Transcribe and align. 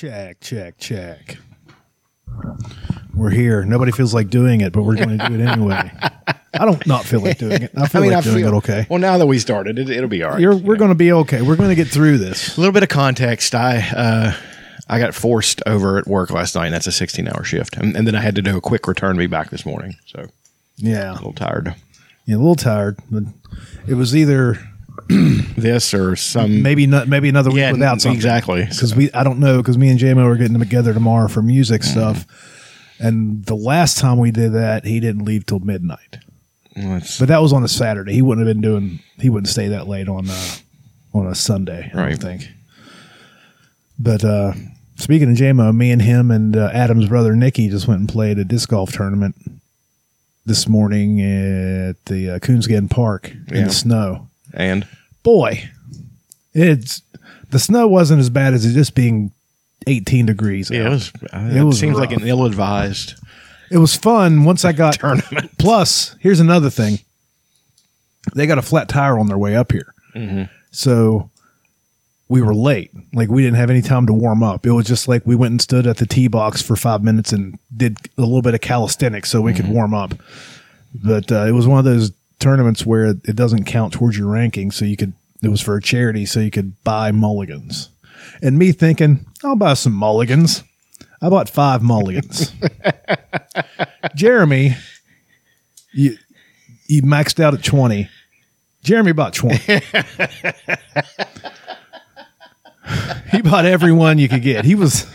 Check, 0.00 0.40
check, 0.40 0.78
check. 0.78 1.36
We're 3.14 3.28
here. 3.28 3.66
Nobody 3.66 3.92
feels 3.92 4.14
like 4.14 4.30
doing 4.30 4.62
it, 4.62 4.72
but 4.72 4.84
we're 4.84 4.96
going 4.96 5.18
to 5.18 5.28
do 5.28 5.34
it 5.34 5.40
anyway. 5.42 5.92
I 6.54 6.64
don't 6.64 6.86
not 6.86 7.04
feel 7.04 7.20
like 7.20 7.36
doing 7.36 7.64
it. 7.64 7.72
I 7.76 7.86
feel 7.86 8.06
like 8.06 8.24
doing 8.24 8.46
it 8.46 8.54
okay. 8.54 8.86
Well, 8.88 8.98
now 8.98 9.18
that 9.18 9.26
we 9.26 9.38
started, 9.38 9.78
it, 9.78 9.90
it'll 9.90 10.08
be 10.08 10.22
all 10.22 10.30
right. 10.30 10.40
You're, 10.40 10.56
we're 10.56 10.78
going 10.78 10.88
to 10.88 10.94
be 10.94 11.12
okay. 11.12 11.42
We're 11.42 11.56
going 11.56 11.68
to 11.68 11.74
get 11.74 11.88
through 11.88 12.16
this. 12.16 12.56
a 12.56 12.60
little 12.60 12.72
bit 12.72 12.82
of 12.82 12.88
context. 12.88 13.54
I 13.54 13.80
uh, 13.94 14.32
I 14.88 14.98
got 15.00 15.14
forced 15.14 15.60
over 15.66 15.98
at 15.98 16.06
work 16.06 16.30
last 16.30 16.54
night. 16.54 16.68
And 16.68 16.74
that's 16.74 16.86
a 16.86 16.92
16 16.92 17.28
hour 17.28 17.44
shift, 17.44 17.76
and, 17.76 17.94
and 17.94 18.06
then 18.06 18.14
I 18.14 18.22
had 18.22 18.36
to 18.36 18.42
do 18.42 18.56
a 18.56 18.60
quick 18.62 18.88
return 18.88 19.16
to 19.16 19.18
be 19.18 19.26
back 19.26 19.50
this 19.50 19.66
morning. 19.66 19.96
So 20.06 20.28
yeah. 20.76 21.12
a 21.12 21.12
little 21.12 21.34
tired. 21.34 21.74
yeah, 22.24 22.36
a 22.36 22.38
little 22.38 22.56
tired, 22.56 22.98
but 23.10 23.24
it 23.86 23.96
was 23.96 24.16
either 24.16 24.58
This 25.56 25.92
or 25.94 26.16
some 26.16 26.62
maybe 26.62 26.86
not, 26.86 27.08
maybe 27.08 27.28
another 27.28 27.50
week 27.50 27.58
yeah, 27.60 27.72
without 27.72 28.00
something. 28.00 28.16
exactly. 28.16 28.64
because 28.64 28.94
we 28.94 29.10
I 29.12 29.24
don't 29.24 29.40
know 29.40 29.58
because 29.58 29.76
me 29.76 29.88
and 29.90 29.98
JMO 29.98 30.24
are 30.24 30.36
getting 30.36 30.58
together 30.58 30.94
tomorrow 30.94 31.28
for 31.28 31.42
music 31.42 31.82
stuff, 31.82 32.24
and 32.98 33.44
the 33.44 33.56
last 33.56 33.98
time 33.98 34.18
we 34.18 34.30
did 34.30 34.52
that, 34.52 34.84
he 34.84 35.00
didn't 35.00 35.24
leave 35.24 35.44
till 35.46 35.60
midnight. 35.60 36.18
Well, 36.76 37.00
But 37.18 37.28
that 37.28 37.42
was 37.42 37.52
on 37.52 37.64
a 37.64 37.68
Saturday. 37.68 38.12
He 38.14 38.22
wouldn't 38.22 38.46
have 38.46 38.54
been 38.54 38.62
doing. 38.62 39.00
He 39.18 39.28
wouldn't 39.28 39.48
stay 39.48 39.68
that 39.68 39.88
late 39.88 40.08
on 40.08 40.30
uh, 40.30 40.48
on 41.12 41.26
a 41.26 41.34
Sunday. 41.34 41.90
I 41.92 41.96
Right. 41.96 42.08
don't 42.10 42.20
think. 42.20 42.48
But 43.98 44.24
uh, 44.24 44.52
speaking 44.96 45.30
of 45.30 45.36
JMO, 45.36 45.74
me 45.76 45.90
and 45.90 46.00
him 46.00 46.30
and 46.30 46.56
uh, 46.56 46.70
Adam's 46.72 47.08
brother 47.08 47.34
Nicky 47.36 47.68
just 47.68 47.86
went 47.88 48.00
and 48.00 48.08
played 48.08 48.38
a 48.38 48.44
disc 48.44 48.68
golf 48.70 48.92
tournament 48.92 49.34
this 50.46 50.66
morning 50.68 51.20
at 51.20 52.02
the 52.06 52.30
uh, 52.30 52.38
Coonskin 52.38 52.88
Park 52.88 53.30
in 53.48 53.64
the 53.64 53.70
snow. 53.70 54.28
and 54.54 54.86
Boy, 55.22 55.70
it's 56.52 57.02
the 57.50 57.58
snow 57.58 57.86
wasn't 57.86 58.20
as 58.20 58.30
bad 58.30 58.54
as 58.54 58.64
it 58.64 58.72
just 58.72 58.94
being 58.94 59.32
18 59.86 60.26
degrees. 60.26 60.70
yeah, 60.70 60.86
it 60.86 60.90
was. 60.90 61.12
Uh, 61.32 61.48
it 61.50 61.56
It, 61.56 61.62
was 61.64 61.78
seems 61.78 61.98
like 61.98 62.12
an 62.12 62.26
ill 62.26 62.44
advised 62.44 63.14
It 63.70 63.78
was 63.78 63.96
fun 63.96 64.44
once 64.44 64.64
I 64.64 64.72
got 64.72 64.94
tournament. 64.94 65.50
Plus, 65.58 66.16
here's 66.20 66.40
another 66.40 66.70
thing. 66.70 66.98
They 68.34 68.46
got 68.46 68.58
a 68.58 68.62
flat 68.62 68.88
tire 68.88 69.18
on 69.18 69.26
their 69.26 69.38
way 69.38 69.56
up 69.56 69.72
here. 69.72 69.94
Mm-hmm. 70.14 70.44
So 70.72 71.30
we 72.28 72.42
were 72.42 72.54
late. 72.54 72.92
Like 73.12 73.28
we 73.28 73.42
didn't 73.42 73.56
have 73.56 73.70
any 73.70 73.82
time 73.82 74.06
to 74.06 74.12
warm 74.12 74.42
up. 74.42 74.66
It 74.66 74.72
was 74.72 74.86
just 74.86 75.08
like 75.08 75.26
we 75.26 75.34
went 75.34 75.52
and 75.52 75.60
stood 75.60 75.86
at 75.86 75.96
the 75.96 76.06
tee 76.06 76.28
box 76.28 76.62
for 76.62 76.76
five 76.76 77.02
minutes 77.02 77.32
and 77.32 77.58
did 77.76 77.96
a 78.18 78.22
little 78.22 78.42
bit 78.42 78.54
of 78.54 78.60
calisthenics 78.60 79.30
so 79.30 79.40
we 79.40 79.52
could 79.52 79.64
mm-hmm. 79.64 79.74
warm 79.74 79.94
up. 79.94 80.14
But 80.94 81.32
uh, 81.32 81.46
it 81.46 81.52
was 81.52 81.66
one 81.66 81.78
of 81.78 81.84
those 81.84 82.12
tournaments 82.40 82.84
where 82.84 83.06
it 83.06 83.36
doesn't 83.36 83.64
count 83.64 83.92
towards 83.92 84.18
your 84.18 84.28
ranking. 84.28 84.70
So 84.70 84.84
you 84.84 84.96
could, 84.96 85.12
it 85.42 85.48
was 85.48 85.60
for 85.60 85.76
a 85.76 85.82
charity. 85.82 86.26
So 86.26 86.40
you 86.40 86.50
could 86.50 86.82
buy 86.82 87.12
mulligans. 87.12 87.90
And 88.42 88.58
me 88.58 88.72
thinking, 88.72 89.26
I'll 89.44 89.56
buy 89.56 89.74
some 89.74 89.92
mulligans. 89.92 90.64
I 91.22 91.28
bought 91.28 91.50
five 91.50 91.82
mulligans. 91.82 92.52
Jeremy, 94.14 94.76
you 95.92 96.16
you 96.86 97.02
maxed 97.02 97.38
out 97.40 97.54
at 97.54 97.62
20. 97.62 98.08
Jeremy 98.82 99.12
bought 99.12 99.34
20. 99.34 99.58
he 103.30 103.42
bought 103.42 103.66
every 103.66 103.92
one 103.92 104.18
you 104.18 104.28
could 104.28 104.42
get. 104.42 104.64
He 104.64 104.74
was 104.74 105.06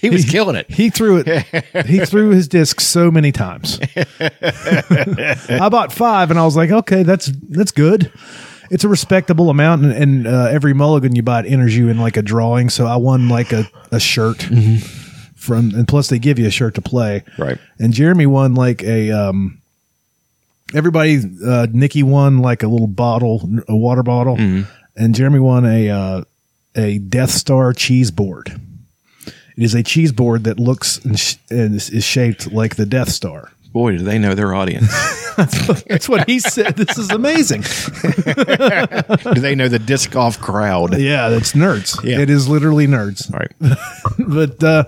He 0.00 0.10
was 0.10 0.24
killing 0.24 0.56
it. 0.56 0.70
he 0.70 0.90
threw 0.90 1.22
it 1.24 1.86
he 1.86 2.00
threw 2.04 2.30
his 2.30 2.48
disc 2.48 2.80
so 2.80 3.10
many 3.10 3.32
times. 3.32 3.80
I 4.20 5.68
bought 5.70 5.92
5 5.92 6.30
and 6.30 6.38
I 6.38 6.44
was 6.44 6.56
like, 6.56 6.70
"Okay, 6.70 7.02
that's 7.02 7.26
that's 7.48 7.72
good." 7.72 8.12
It's 8.70 8.82
a 8.82 8.88
respectable 8.88 9.48
amount, 9.48 9.84
and, 9.84 9.92
and 9.92 10.26
uh, 10.26 10.48
every 10.50 10.74
mulligan 10.74 11.14
you 11.14 11.22
buy 11.22 11.40
it 11.40 11.46
enters 11.46 11.76
you 11.76 11.88
in 11.88 11.98
like 11.98 12.16
a 12.16 12.22
drawing. 12.22 12.68
So 12.68 12.86
I 12.86 12.96
won 12.96 13.28
like 13.28 13.52
a, 13.52 13.70
a 13.92 14.00
shirt 14.00 14.42
from, 15.36 15.72
and 15.72 15.86
plus 15.86 16.08
they 16.08 16.18
give 16.18 16.38
you 16.40 16.46
a 16.48 16.50
shirt 16.50 16.74
to 16.74 16.82
play. 16.82 17.22
Right. 17.38 17.58
And 17.78 17.92
Jeremy 17.92 18.26
won 18.26 18.54
like 18.54 18.82
a 18.82 19.10
um 19.12 19.62
everybody 20.74 21.20
uh 21.46 21.68
Nikki 21.70 22.02
won 22.02 22.38
like 22.38 22.64
a 22.64 22.68
little 22.68 22.88
bottle 22.88 23.48
a 23.68 23.76
water 23.76 24.02
bottle 24.02 24.36
and 24.96 25.14
Jeremy 25.14 25.38
won 25.38 25.64
a 25.64 25.88
uh 25.90 26.24
a 26.74 26.98
Death 26.98 27.30
Star 27.30 27.72
cheese 27.72 28.10
board. 28.10 28.60
It 29.56 29.62
is 29.62 29.74
a 29.74 29.82
cheese 29.82 30.12
board 30.12 30.44
that 30.44 30.58
looks 30.60 30.98
and, 31.04 31.18
sh- 31.18 31.36
and 31.50 31.74
is, 31.74 31.88
is 31.90 32.04
shaped 32.04 32.52
like 32.52 32.76
the 32.76 32.86
Death 32.86 33.08
Star. 33.10 33.52
Boy, 33.72 33.98
do 33.98 34.04
they 34.04 34.18
know 34.18 34.34
their 34.34 34.54
audience? 34.54 34.88
That's 35.36 36.08
what 36.08 36.26
he 36.28 36.38
said. 36.38 36.76
This 36.76 36.96
is 36.96 37.10
amazing. 37.10 37.60
do 39.34 39.40
they 39.40 39.54
know 39.54 39.68
the 39.68 39.78
disc 39.84 40.10
golf 40.10 40.38
crowd? 40.40 40.98
Yeah, 40.98 41.28
it's 41.30 41.52
nerds. 41.52 42.02
Yeah. 42.02 42.20
It 42.20 42.30
is 42.30 42.48
literally 42.48 42.86
nerds. 42.86 43.30
All 43.32 43.40
right. 43.40 43.76
but 44.28 44.62
uh, 44.64 44.84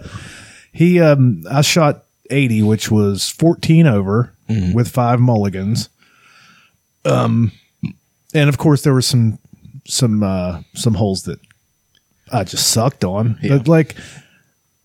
he 0.72 1.00
um 1.00 1.44
I 1.50 1.60
shot 1.60 2.04
80 2.30 2.62
which 2.62 2.90
was 2.90 3.28
14 3.30 3.86
over 3.86 4.32
with 4.74 4.88
five 4.88 5.18
mulligans 5.20 5.88
um 7.04 7.52
and 8.34 8.48
of 8.48 8.58
course 8.58 8.82
there 8.82 8.92
were 8.94 9.02
some 9.02 9.38
some 9.86 10.22
uh 10.22 10.62
some 10.74 10.94
holes 10.94 11.22
that 11.24 11.40
I 12.32 12.44
just 12.44 12.68
sucked 12.68 13.04
on 13.04 13.38
Yeah. 13.42 13.58
but 13.58 13.68
like 13.68 13.96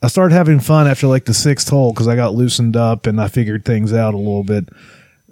I 0.03 0.07
started 0.07 0.35
having 0.35 0.59
fun 0.59 0.85
after 0.85 1.07
like 1.07 1.23
the 1.23 1.33
sixth 1.33 1.69
hole 1.69 1.93
because 1.93 2.09
I 2.09 2.17
got 2.17 2.35
loosened 2.35 2.75
up 2.75 3.07
and 3.07 3.21
I 3.21 3.29
figured 3.29 3.63
things 3.63 3.93
out 3.93 4.13
a 4.13 4.17
little 4.17 4.43
bit. 4.43 4.67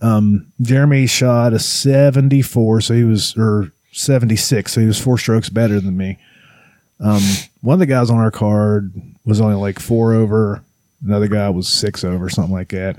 Um, 0.02 0.52
Jeremy 0.62 1.08
shot 1.08 1.54
a 1.54 1.60
74, 1.60 2.80
so 2.82 2.94
he 2.94 3.04
was, 3.04 3.36
or 3.38 3.74
76, 3.92 4.72
so 4.72 4.80
he 4.80 4.88
was 4.88 5.00
four 5.00 5.18
strokes 5.18 5.50
better 5.50 5.82
than 5.82 5.98
me. 5.98 6.18
Um, 7.02 7.22
one 7.60 7.74
of 7.74 7.80
the 7.80 7.86
guys 7.86 8.10
on 8.10 8.18
our 8.18 8.32
card 8.32 8.94
was 9.26 9.42
only 9.42 9.56
like 9.56 9.78
four 9.78 10.14
over. 10.14 10.64
Another 11.06 11.28
guy 11.28 11.50
was 11.50 11.68
six 11.68 12.04
over, 12.06 12.30
something 12.30 12.54
like 12.54 12.70
that. 12.70 12.96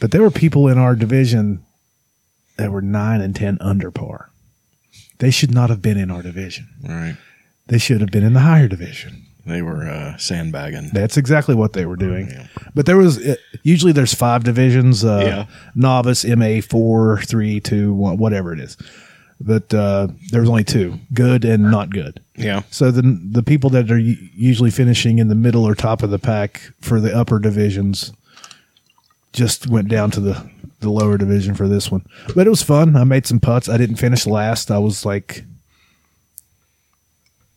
But 0.00 0.10
there 0.10 0.22
were 0.22 0.30
people 0.30 0.66
in 0.66 0.76
our 0.76 0.96
division 0.96 1.64
that 2.56 2.72
were 2.72 2.82
nine 2.82 3.20
and 3.20 3.36
10 3.36 3.58
under 3.60 3.90
par. 3.92 4.30
They 5.18 5.30
should 5.30 5.54
not 5.54 5.70
have 5.70 5.80
been 5.82 5.98
in 5.98 6.10
our 6.10 6.22
division. 6.22 6.68
Right. 6.82 7.16
They 7.68 7.78
should 7.78 8.00
have 8.00 8.10
been 8.10 8.24
in 8.24 8.32
the 8.32 8.40
higher 8.40 8.68
division. 8.68 9.26
They 9.50 9.62
were 9.62 9.84
uh, 9.88 10.16
sandbagging. 10.16 10.90
That's 10.92 11.16
exactly 11.16 11.54
what 11.54 11.72
they 11.74 11.84
were 11.86 11.96
doing. 11.96 12.32
But 12.74 12.86
there 12.86 12.96
was 12.96 13.18
uh, 13.18 13.36
usually 13.62 13.92
there's 13.92 14.14
five 14.14 14.44
divisions: 14.44 15.04
uh, 15.04 15.22
Yeah. 15.24 15.46
novice, 15.74 16.24
MA, 16.24 16.60
four, 16.60 17.20
three, 17.22 17.60
two, 17.60 17.92
one, 17.92 18.16
whatever 18.16 18.52
it 18.52 18.60
is. 18.60 18.76
But 19.42 19.72
uh, 19.72 20.08
there 20.30 20.40
was 20.40 20.50
only 20.50 20.64
two: 20.64 20.98
good 21.12 21.44
and 21.44 21.70
not 21.70 21.90
good. 21.90 22.20
Yeah. 22.36 22.62
So 22.70 22.90
the 22.90 23.02
the 23.30 23.42
people 23.42 23.70
that 23.70 23.90
are 23.90 23.98
usually 23.98 24.70
finishing 24.70 25.18
in 25.18 25.28
the 25.28 25.34
middle 25.34 25.66
or 25.66 25.74
top 25.74 26.02
of 26.02 26.10
the 26.10 26.18
pack 26.18 26.60
for 26.80 27.00
the 27.00 27.14
upper 27.16 27.38
divisions 27.38 28.12
just 29.32 29.66
went 29.68 29.88
down 29.88 30.10
to 30.12 30.20
the 30.20 30.50
the 30.80 30.90
lower 30.90 31.16
division 31.18 31.54
for 31.54 31.68
this 31.68 31.90
one. 31.90 32.04
But 32.34 32.46
it 32.46 32.50
was 32.50 32.62
fun. 32.62 32.96
I 32.96 33.04
made 33.04 33.26
some 33.26 33.40
putts. 33.40 33.68
I 33.68 33.76
didn't 33.76 33.96
finish 33.96 34.26
last. 34.26 34.70
I 34.70 34.78
was 34.78 35.04
like 35.04 35.44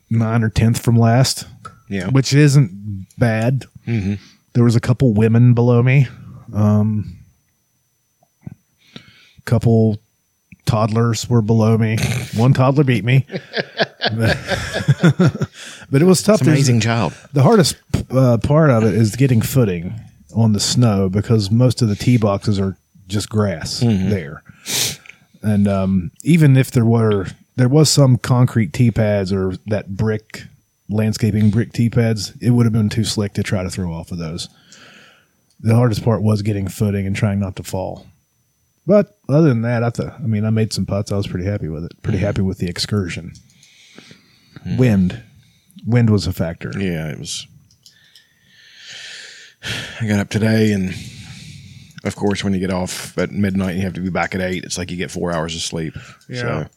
nine 0.09 0.43
or 0.43 0.49
tenth 0.49 0.79
from 0.81 0.97
last 0.97 1.47
Yeah. 1.89 2.07
which 2.09 2.33
isn't 2.33 3.07
bad. 3.17 3.66
There 3.85 4.63
was 4.63 4.75
a 4.75 4.79
couple 4.79 5.13
women 5.13 5.53
below 5.53 5.81
me, 5.83 6.07
um, 6.53 7.17
couple 9.45 9.99
toddlers 10.66 11.29
were 11.29 11.41
below 11.41 11.77
me. 11.77 11.97
One 12.35 12.53
toddler 12.53 12.83
beat 12.83 13.03
me, 13.03 13.25
but, 14.16 14.38
it 16.01 16.03
was 16.03 16.22
tough. 16.23 16.35
It's 16.35 16.45
There's- 16.45 16.57
amazing 16.59 16.79
child. 16.79 17.13
The 17.33 17.43
hardest 17.43 17.75
uh, 18.11 18.38
part 18.38 18.69
of 18.69 18.83
it 18.83 18.93
is 18.93 19.16
getting 19.16 19.41
footing 19.41 19.93
on 20.35 20.53
the 20.53 20.59
snow 20.59 21.09
because 21.09 21.51
most 21.51 21.81
of 21.81 21.89
the 21.89 21.95
tee 21.95 22.17
boxes 22.17 22.59
are 22.59 22.77
just 23.07 23.29
grass 23.29 23.79
there, 23.81 24.41
and 25.41 25.67
um, 25.67 26.11
even 26.23 26.55
if 26.57 26.72
there 26.72 26.85
were 26.85 27.27
there 27.55 27.69
was 27.69 27.89
some 27.89 28.17
concrete 28.17 28.73
tee 28.73 28.91
pads 28.91 29.31
or 29.33 29.57
that 29.67 29.95
brick 29.95 30.43
landscaping 30.93 31.49
brick 31.49 31.73
tee 31.73 31.89
pads, 31.89 32.33
it 32.41 32.51
would 32.51 32.65
have 32.65 32.73
been 32.73 32.89
too 32.89 33.03
slick 33.03 33.34
to 33.34 33.43
try 33.43 33.63
to 33.63 33.69
throw 33.69 33.91
off 33.93 34.11
of 34.11 34.17
those. 34.17 34.49
The 35.59 35.75
hardest 35.75 36.03
part 36.03 36.22
was 36.22 36.41
getting 36.41 36.67
footing 36.67 37.07
and 37.07 37.16
trying 37.16 37.40
not 37.40 37.55
to 37.57 37.63
fall. 37.63 38.05
But 38.85 39.17
other 39.29 39.47
than 39.47 39.61
that, 39.61 39.84
I 39.84 39.90
thought, 39.90 40.13
I 40.16 40.28
mean, 40.28 40.45
I 40.45 40.49
made 40.49 40.73
some 40.73 40.85
putts. 40.85 41.11
I 41.11 41.17
was 41.17 41.28
pretty 41.28 41.45
happy 41.45 41.69
with 41.69 41.85
it. 41.85 42.01
Pretty 42.03 42.17
mm-hmm. 42.17 42.25
happy 42.28 42.41
with 42.41 42.57
the 42.57 42.67
excursion. 42.67 43.34
Mm-hmm. 44.59 44.78
Wind, 44.78 45.23
wind 45.85 46.09
was 46.09 46.28
a 46.28 46.34
factor. 46.34 46.72
Yeah, 46.78 47.09
it 47.09 47.19
was. 47.19 47.47
I 50.01 50.07
got 50.07 50.19
up 50.19 50.29
today, 50.29 50.73
and 50.73 50.93
of 52.03 52.16
course, 52.17 52.43
when 52.43 52.53
you 52.53 52.59
get 52.59 52.72
off 52.72 53.17
at 53.17 53.31
midnight, 53.31 53.72
and 53.72 53.79
you 53.79 53.85
have 53.85 53.93
to 53.93 54.01
be 54.01 54.09
back 54.09 54.35
at 54.35 54.41
eight. 54.41 54.66
It's 54.66 54.78
like 54.78 54.91
you 54.91 54.97
get 54.97 55.11
four 55.11 55.31
hours 55.31 55.55
of 55.55 55.61
sleep. 55.61 55.93
Yeah. 56.28 56.41
So 56.41 56.69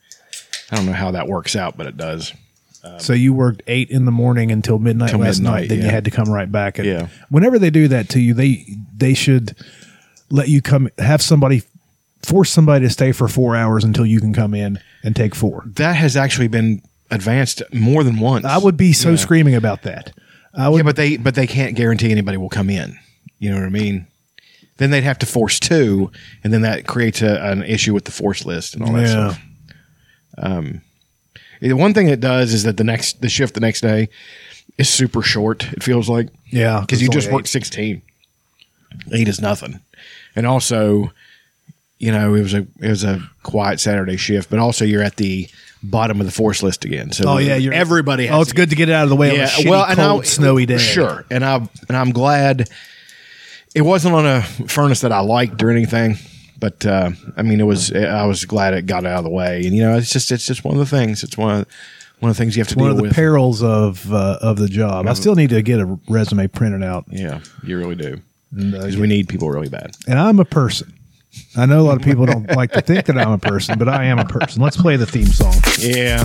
I 0.70 0.76
don't 0.76 0.86
know 0.86 0.92
how 0.92 1.10
that 1.12 1.26
works 1.26 1.56
out, 1.56 1.76
but 1.76 1.86
it 1.86 1.96
does. 1.96 2.32
Um, 2.86 3.00
so 3.00 3.12
you 3.12 3.32
worked 3.32 3.62
eight 3.66 3.90
in 3.90 4.04
the 4.04 4.12
morning 4.12 4.50
until 4.50 4.78
midnight 4.78 5.12
last 5.14 5.40
midnight, 5.40 5.60
night. 5.60 5.68
Then 5.68 5.82
you 5.82 5.88
had 5.88 6.04
to 6.04 6.10
come 6.10 6.30
right 6.30 6.50
back. 6.50 6.78
And 6.78 6.86
Yeah. 6.86 7.08
Whenever 7.28 7.58
they 7.58 7.70
do 7.70 7.88
that 7.88 8.08
to 8.10 8.20
you, 8.20 8.34
they 8.34 8.64
they 8.96 9.14
should 9.14 9.54
let 10.30 10.48
you 10.48 10.62
come. 10.62 10.88
Have 10.98 11.22
somebody 11.22 11.62
force 12.22 12.50
somebody 12.50 12.84
to 12.86 12.90
stay 12.90 13.12
for 13.12 13.28
four 13.28 13.54
hours 13.54 13.84
until 13.84 14.04
you 14.04 14.20
can 14.20 14.32
come 14.32 14.54
in 14.54 14.80
and 15.04 15.14
take 15.14 15.34
four. 15.34 15.62
That 15.76 15.94
has 15.94 16.16
actually 16.16 16.48
been 16.48 16.82
advanced 17.10 17.62
more 17.72 18.02
than 18.02 18.18
once. 18.18 18.44
I 18.44 18.58
would 18.58 18.76
be 18.76 18.92
so 18.92 19.10
Yeah. 19.10 19.16
screaming 19.16 19.54
about 19.54 19.82
that. 19.82 20.12
I 20.54 20.68
would. 20.68 20.78
Yeah, 20.78 20.82
but 20.82 20.96
they 20.96 21.16
but 21.16 21.34
they 21.34 21.46
can't 21.46 21.76
guarantee 21.76 22.10
anybody 22.10 22.36
will 22.36 22.48
come 22.48 22.70
in. 22.70 22.98
You 23.38 23.50
know 23.50 23.56
what 23.56 23.66
I 23.66 23.70
mean? 23.70 24.06
Then 24.78 24.90
they'd 24.90 25.04
have 25.04 25.18
to 25.20 25.26
force 25.26 25.58
two, 25.60 26.10
and 26.44 26.52
then 26.52 26.62
that 26.62 26.86
creates 26.86 27.22
a, 27.22 27.40
an 27.50 27.62
issue 27.62 27.94
with 27.94 28.04
the 28.04 28.10
force 28.10 28.44
list 28.44 28.74
and 28.74 28.82
all 28.82 28.92
that 28.92 29.02
yeah. 29.02 29.08
stuff. 29.30 29.40
Um, 30.38 30.80
The 31.61 31.73
one 31.73 31.94
thing 31.94 32.08
it 32.08 32.20
does 32.20 32.53
is 32.55 32.62
that 32.64 32.76
the 32.76 32.85
next 32.85 33.20
the 33.20 33.29
shift 33.29 33.55
the 33.55 33.61
next 33.61 33.81
day 33.81 34.08
is 34.79 34.88
super 34.88 35.23
short. 35.23 35.73
It 35.73 35.82
feels 35.82 36.08
like 36.08 36.29
Yeah, 36.50 36.81
because 36.81 37.00
you 37.03 37.08
just 37.08 37.31
worked 37.31 37.49
sixteen. 37.49 38.03
Eight 39.12 39.29
is 39.29 39.41
nothing, 39.41 39.81
and 40.35 40.47
also, 40.47 41.12
you 41.99 42.11
know, 42.12 42.35
it 42.35 42.43
was 42.43 42.55
a 42.55 42.67
it 42.81 42.88
was 42.88 43.05
a 43.05 43.20
quiet 43.43 43.79
Saturday 43.81 44.17
shift, 44.17 44.49
but 44.50 44.58
also 44.58 44.85
you're 44.85 45.03
at 45.03 45.17
the 45.17 45.49
bottom 45.82 46.19
of 46.20 46.26
the 46.26 46.32
force 46.32 46.62
list 46.62 46.85
again. 46.85 47.12
So 47.12 47.29
Oh 47.29 47.38
yeah, 47.38 47.56
you're 47.56 47.75
everybody. 47.75 48.25
Oh, 48.25 48.29
has 48.29 48.37
Oh, 48.38 48.41
it's 48.43 48.50
to 48.50 48.56
good 48.56 48.70
to 48.70 48.76
get 48.76 48.88
it 48.88 48.93
out 48.93 49.05
of 49.05 49.11
the 49.11 49.17
way. 49.17 49.37
Yeah, 49.37 49.43
on 49.43 49.44
a 49.44 49.49
shitty, 49.49 49.88
and 49.91 49.99
cold, 49.99 50.20
I- 50.23 50.25
snowy 50.25 50.67
day. 50.67 50.79
Sure, 50.79 51.25
and 51.31 51.44
I 51.44 51.56
and 51.88 51.97
I'm 51.97 52.11
glad 52.12 52.70
it 53.75 53.82
wasn't 53.82 54.14
on 54.14 54.25
a 54.25 54.43
furnace 54.43 55.03
that 55.03 55.12
I 55.12 55.20
liked 55.20 55.62
or 55.62 55.70
anything, 55.70 56.17
but 56.58 56.85
uh, 56.87 57.11
I 57.37 57.43
mean, 57.43 57.61
it 57.61 57.64
was. 57.64 57.93
I 57.93 58.25
was 58.26 58.44
glad 58.44 58.75
it 58.75 58.87
got 58.87 59.05
out 59.06 59.19
of 59.19 59.25
the 59.25 59.31
way, 59.31 59.62
and 59.64 59.75
you 59.75 59.82
know, 59.82 59.97
it's 59.97 60.12
just 60.12 60.31
it's 60.32 60.47
just 60.47 60.64
one 60.64 60.75
of 60.75 60.81
the 60.81 60.87
things. 60.87 61.23
It's 61.23 61.37
one 61.38 61.61
of 61.61 61.67
one 62.20 62.31
of 62.31 62.37
the 62.37 62.43
things 62.43 62.56
you 62.56 62.61
have 62.62 62.69
to 62.69 62.76
One 62.76 62.85
deal 62.87 62.91
of 62.93 62.97
the 62.97 63.03
with. 63.05 63.14
perils 63.14 63.62
of 63.62 64.12
uh, 64.12 64.38
of 64.41 64.56
the 64.58 64.69
job. 64.69 65.06
I 65.06 65.12
still 65.12 65.35
need 65.35 65.50
to 65.50 65.61
get 65.62 65.81
a 65.81 65.99
resume 66.08 66.47
printed 66.49 66.82
out, 66.82 67.05
yeah, 67.11 67.41
you 67.62 67.76
really 67.79 67.94
do 67.97 68.20
and, 68.53 68.75
uh, 68.75 68.79
because 68.79 68.97
we 68.97 69.06
need 69.06 69.29
people 69.29 69.50
really 69.50 69.69
bad. 69.69 69.97
and 70.08 70.19
I'm 70.19 70.38
a 70.41 70.44
person. 70.44 70.93
I 71.55 71.67
know 71.67 71.81
a 71.81 71.82
lot 71.82 71.97
of 71.99 72.03
people 72.03 72.25
don't 72.25 72.50
like 72.56 72.73
to 72.73 72.81
think 72.81 73.05
that 73.06 73.19
I'm 73.19 73.31
a 73.32 73.38
person, 73.38 73.79
but 73.79 73.88
I 73.91 74.05
am 74.05 74.19
a 74.19 74.25
person. 74.25 74.62
Let's 74.62 74.79
play 74.79 74.97
the 74.97 75.05
theme 75.05 75.26
song. 75.26 75.53
Yeah. 75.79 76.25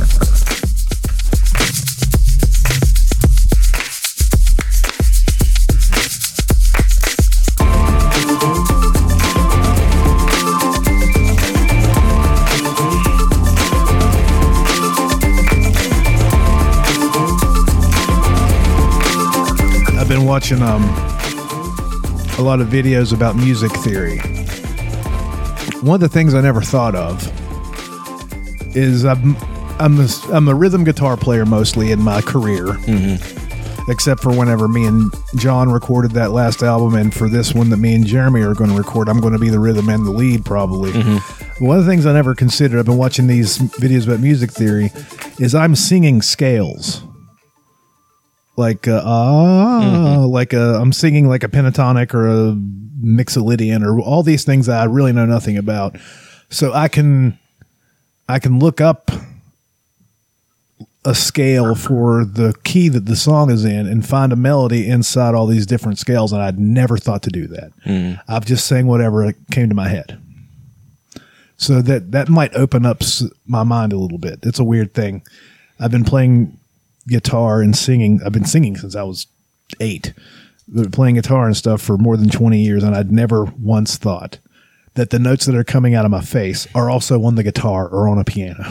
Watching 20.32 20.62
um 20.62 20.82
a 22.40 22.42
lot 22.42 22.62
of 22.62 22.70
videos 22.70 23.12
about 23.14 23.36
music 23.36 23.70
theory. 23.84 24.18
One 25.82 25.96
of 25.96 26.00
the 26.00 26.08
things 26.08 26.34
I 26.34 26.40
never 26.40 26.62
thought 26.62 26.96
of 26.96 27.22
is 28.74 29.04
I'm 29.04 29.36
I'm 29.78 30.00
a, 30.00 30.08
I'm 30.32 30.48
a 30.48 30.56
rhythm 30.56 30.86
guitar 30.86 31.18
player 31.18 31.46
mostly 31.46 31.92
in 31.92 32.00
my 32.00 32.22
career, 32.22 32.78
except 33.90 34.22
for 34.22 34.32
whenever 34.32 34.70
me 34.70 34.86
and 34.86 35.12
John 35.36 35.70
recorded 35.70 36.12
that 36.12 36.32
last 36.32 36.64
album, 36.64 36.96
and 36.96 37.14
for 37.14 37.28
this 37.28 37.54
one 37.54 37.70
that 37.72 37.78
me 37.78 37.94
and 37.94 38.06
Jeremy 38.06 38.40
are 38.44 38.54
going 38.54 38.70
to 38.70 38.78
record, 38.78 39.10
I'm 39.10 39.20
going 39.20 39.34
to 39.34 39.40
be 39.40 39.50
the 39.50 39.60
rhythm 39.60 39.90
and 39.90 40.06
the 40.06 40.12
lead 40.12 40.46
probably. 40.46 40.94
One 41.60 41.78
of 41.78 41.84
the 41.84 41.92
things 41.92 42.06
I 42.06 42.14
never 42.14 42.36
considered, 42.36 42.80
I've 42.80 42.86
been 42.86 42.96
watching 42.96 43.28
these 43.28 43.58
videos 43.58 44.08
about 44.08 44.22
music 44.22 44.52
theory, 44.52 44.94
is 45.40 45.54
I'm 45.54 45.76
singing 45.76 46.22
scales 46.22 47.04
like 48.62 48.88
uh, 48.88 49.02
ah, 49.04 50.24
like 50.28 50.54
uh, 50.54 50.80
I'm 50.80 50.94
singing 50.94 51.28
like 51.28 51.44
a 51.44 51.48
pentatonic 51.48 52.14
or 52.14 52.28
a 52.28 52.56
mixolydian 53.04 53.84
or 53.84 54.00
all 54.00 54.22
these 54.24 54.46
things 54.46 54.68
that 54.68 54.80
I 54.80 54.86
really 54.86 55.12
know 55.12 55.26
nothing 55.26 55.58
about. 55.58 55.98
So 56.50 56.72
I 56.72 56.88
can 56.88 57.40
I 58.30 58.40
can 58.40 58.60
look 58.60 58.80
up 58.80 59.10
a 61.04 61.16
scale 61.16 61.74
for 61.74 62.24
the 62.24 62.54
key 62.64 62.88
that 62.90 63.08
the 63.08 63.16
song 63.16 63.50
is 63.50 63.66
in 63.66 63.88
and 63.88 64.08
find 64.08 64.32
a 64.32 64.36
melody 64.36 64.88
inside 64.88 65.34
all 65.34 65.48
these 65.48 65.66
different 65.66 65.98
scales 65.98 66.32
and 66.32 66.42
I'd 66.44 66.60
never 66.60 66.98
thought 66.98 67.24
to 67.24 67.32
do 67.32 67.48
that. 67.48 67.72
I've 68.28 68.46
just 68.46 68.68
sang 68.68 68.86
whatever 68.86 69.34
came 69.52 69.70
to 69.70 69.76
my 69.76 69.88
head. 69.90 70.22
So 71.58 71.82
that 71.82 72.12
that 72.12 72.30
might 72.30 72.56
open 72.56 72.86
up 72.86 73.02
my 73.48 73.64
mind 73.64 73.94
a 73.94 73.98
little 73.98 74.20
bit. 74.20 74.40
It's 74.44 74.60
a 74.60 74.64
weird 74.64 74.94
thing. 74.94 75.24
I've 75.80 75.92
been 75.92 76.04
playing 76.06 76.60
guitar 77.08 77.62
and 77.62 77.76
singing. 77.76 78.22
I've 78.26 78.32
been 78.32 78.46
singing 78.46 78.78
since 78.78 78.96
I 78.96 79.04
was 79.04 79.28
eight, 79.80 80.14
playing 80.92 81.16
guitar 81.16 81.46
and 81.46 81.58
stuff 81.58 81.82
for 81.82 81.98
more 81.98 82.18
than 82.18 82.30
20 82.30 82.60
years. 82.62 82.84
And 82.84 82.96
I'd 82.96 83.12
never 83.12 83.46
once 83.46 83.98
thought 83.98 84.40
that 84.96 85.10
the 85.10 85.20
notes 85.20 85.46
that 85.46 85.56
are 85.56 85.64
coming 85.64 85.96
out 85.96 86.06
of 86.06 86.12
my 86.12 86.22
face 86.22 86.68
are 86.76 86.90
also 86.90 87.24
on 87.24 87.36
the 87.36 87.44
guitar 87.44 87.88
or 87.88 88.08
on 88.08 88.18
a 88.18 88.24
piano. 88.24 88.64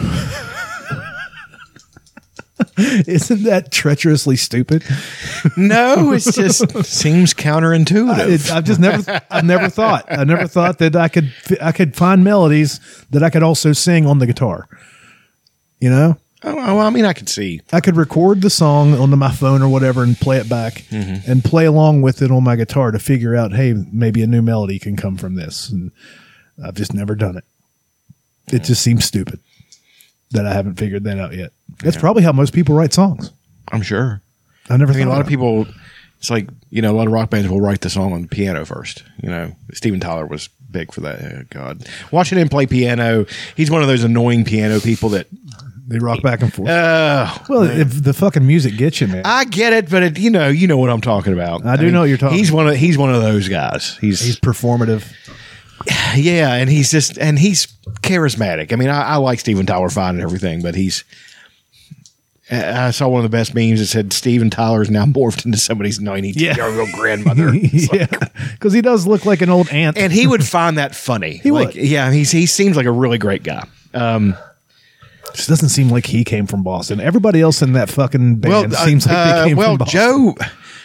Isn't 2.77 3.45
that 3.45 3.71
treacherously 3.71 4.37
stupid? 4.37 4.85
No, 5.57 6.13
it's 6.13 6.35
just 6.35 6.85
seems 6.85 7.35
counterintuitive. 7.35 8.29
It, 8.29 8.51
I've 8.51 8.65
just 8.65 8.81
never, 8.81 9.21
I've 9.31 9.45
never 9.45 9.69
thought, 9.69 10.05
I 10.11 10.25
never 10.25 10.47
thought 10.47 10.79
that 10.79 10.97
I 10.97 11.09
could, 11.09 11.33
I 11.61 11.73
could 11.73 11.97
find 11.97 12.23
melodies 12.23 12.81
that 13.11 13.23
I 13.23 13.31
could 13.31 13.43
also 13.43 13.73
sing 13.73 14.07
on 14.07 14.19
the 14.19 14.27
guitar. 14.27 14.69
You 15.81 15.91
know, 15.91 16.19
oh, 16.43 16.55
well, 16.55 16.81
I 16.81 16.91
mean, 16.91 17.05
I 17.05 17.13
could 17.13 17.29
see. 17.29 17.61
I 17.73 17.81
could 17.81 17.97
record 17.97 18.43
the 18.43 18.51
song 18.51 18.95
onto 18.95 19.17
my 19.17 19.31
phone 19.31 19.63
or 19.63 19.69
whatever 19.69 20.03
and 20.03 20.17
play 20.17 20.39
it 20.39 20.49
back 20.49 20.85
mm-hmm. 20.91 21.31
and 21.31 21.45
play 21.45 21.67
along 21.67 22.03
with 22.03 22.23
it 22.23 22.31
on 22.31 22.45
my 22.45 22.57
guitar 22.57 22.91
to 22.91 22.99
figure 22.99 23.37
out, 23.37 23.53
hey, 23.53 23.75
maybe 23.93 24.23
a 24.23 24.27
new 24.27 24.43
melody 24.43 24.79
can 24.79 24.97
come 24.97 25.17
from 25.17 25.35
this. 25.35 25.69
And 25.69 25.93
I've 26.65 26.75
just 26.75 26.95
never 26.95 27.15
done 27.15 27.37
it. 27.37 27.45
It 28.53 28.65
just 28.65 28.83
seems 28.83 29.05
stupid 29.05 29.41
that 30.33 30.47
I 30.47 30.53
haven't 30.53 30.77
figured 30.77 31.05
that 31.05 31.19
out 31.19 31.35
yet. 31.35 31.53
That's 31.83 31.97
probably 31.97 32.23
how 32.23 32.33
most 32.33 32.53
people 32.53 32.75
write 32.75 32.93
songs. 32.93 33.33
I'm 33.71 33.83
sure. 33.83 34.23
I 34.69 34.77
never 34.77 34.93
I 34.93 34.97
mean, 34.97 35.07
a 35.07 35.11
lot 35.11 35.21
of 35.21 35.27
people. 35.27 35.67
It's 36.19 36.31
like 36.31 36.49
you 36.69 36.83
know, 36.83 36.91
a 36.93 36.97
lot 36.97 37.07
of 37.07 37.13
rock 37.13 37.31
bands 37.31 37.49
will 37.49 37.61
write 37.61 37.81
the 37.81 37.91
song 37.91 38.13
on 38.13 38.23
the 38.23 38.29
piano 38.29 38.65
first. 38.65 39.03
You 39.23 39.31
know, 39.31 39.53
Steven 39.73 40.01
Tyler 40.01 40.27
was 40.27 40.49
big 40.71 40.93
for 40.93 41.01
that. 41.01 41.21
Oh, 41.21 41.43
God, 41.51 41.89
watching 42.13 42.39
him 42.39 42.49
play 42.49 42.67
piano, 42.67 43.27
he's 43.57 43.71
one 43.71 43.83
of 43.83 43.89
those 43.89 44.05
annoying 44.05 44.45
piano 44.45 44.81
people 44.81 45.09
that. 45.11 45.27
They 45.91 45.99
rock 45.99 46.23
back 46.23 46.41
and 46.41 46.55
forth. 46.55 46.69
Uh, 46.71 47.37
well, 47.49 47.65
if 47.65 48.05
the 48.05 48.13
fucking 48.15 48.47
music 48.47 48.77
gets 48.77 49.01
you, 49.01 49.09
man. 49.09 49.23
I 49.25 49.45
get 49.45 49.73
it, 49.73 49.91
but 49.91 50.05
it, 50.05 50.19
you 50.21 50.31
know, 50.31 50.47
you 50.47 50.69
know 50.69 50.77
what 50.77 50.89
I'm 50.89 51.01
talking 51.01 51.33
about. 51.33 51.67
I 51.67 51.75
do 51.77 51.91
know 51.91 52.01
what 52.01 52.09
you're 52.09 52.17
talking 52.17 52.39
He's 52.39 52.53
one 52.53 52.69
of 52.69 52.77
he's 52.77 52.97
one 52.97 53.13
of 53.13 53.21
those 53.21 53.49
guys. 53.49 53.99
He's, 54.01 54.21
He's 54.21 54.39
performative. 54.39 55.13
yeah, 56.17 56.55
and 56.55 56.71
he's 56.71 56.93
just 56.93 57.19
and 57.19 57.37
he's 57.37 57.67
charismatic. 58.03 58.73
I 58.73 58.77
mean, 58.77 58.89
I, 58.89 59.03
I 59.03 59.17
like 59.17 59.41
Steven 59.41 59.67
Tyler 59.67 59.89
fine 59.89 60.15
and 60.15 60.23
everything, 60.23 60.63
but 60.63 60.77
he's. 60.77 61.03
I 62.53 62.91
saw 62.93 63.09
one 63.09 63.25
of 63.25 63.31
the 63.31 63.37
best 63.37 63.55
memes 63.55 63.81
that 63.81 63.87
said 63.87 64.13
Steven 64.13 64.49
Tyler 64.49 64.83
is 64.83 64.91
now 64.91 65.05
morphed 65.05 65.45
into 65.47 65.57
somebody's 65.59 66.01
90 66.01 66.31
Yeah. 66.31 66.55
year 66.57 66.81
old 66.81 66.91
grandmother. 66.93 67.53
Yeah, 67.55 68.07
because 68.53 68.73
he 68.73 68.81
does 68.81 69.07
look 69.09 69.25
like 69.25 69.41
an 69.41 69.51
old 69.51 69.69
aunt, 69.71 69.97
and 69.99 70.13
he 70.13 70.27
would 70.29 70.45
find 70.45 70.79
that 70.79 70.95
funny. 70.95 71.37
He 71.43 71.51
like, 71.51 71.75
would. 71.75 71.77
Yeah, 71.77 72.13
he's 72.13 72.31
he 72.31 72.47
seems 72.47 72.77
like 72.77 72.87
a 72.87 72.93
really 72.93 73.19
great 73.19 73.43
guy. 73.43 73.67
Um, 73.93 74.37
It 75.35 75.47
doesn't 75.47 75.69
seem 75.71 75.89
like 75.89 76.07
he 76.07 76.25
came 76.25 76.47
from 76.47 76.63
Boston. 76.63 77.01
Everybody 77.01 77.41
else 77.41 77.63
in 77.63 77.73
that 77.75 77.89
fucking 77.91 78.37
band 78.37 78.73
well, 78.73 78.85
seems 78.87 79.07
like 79.07 79.17
uh, 79.17 79.43
they 79.43 79.49
came 79.49 79.57
well, 79.57 79.71
from 79.71 79.79
Boston. 79.79 80.01
Joe 80.01 80.35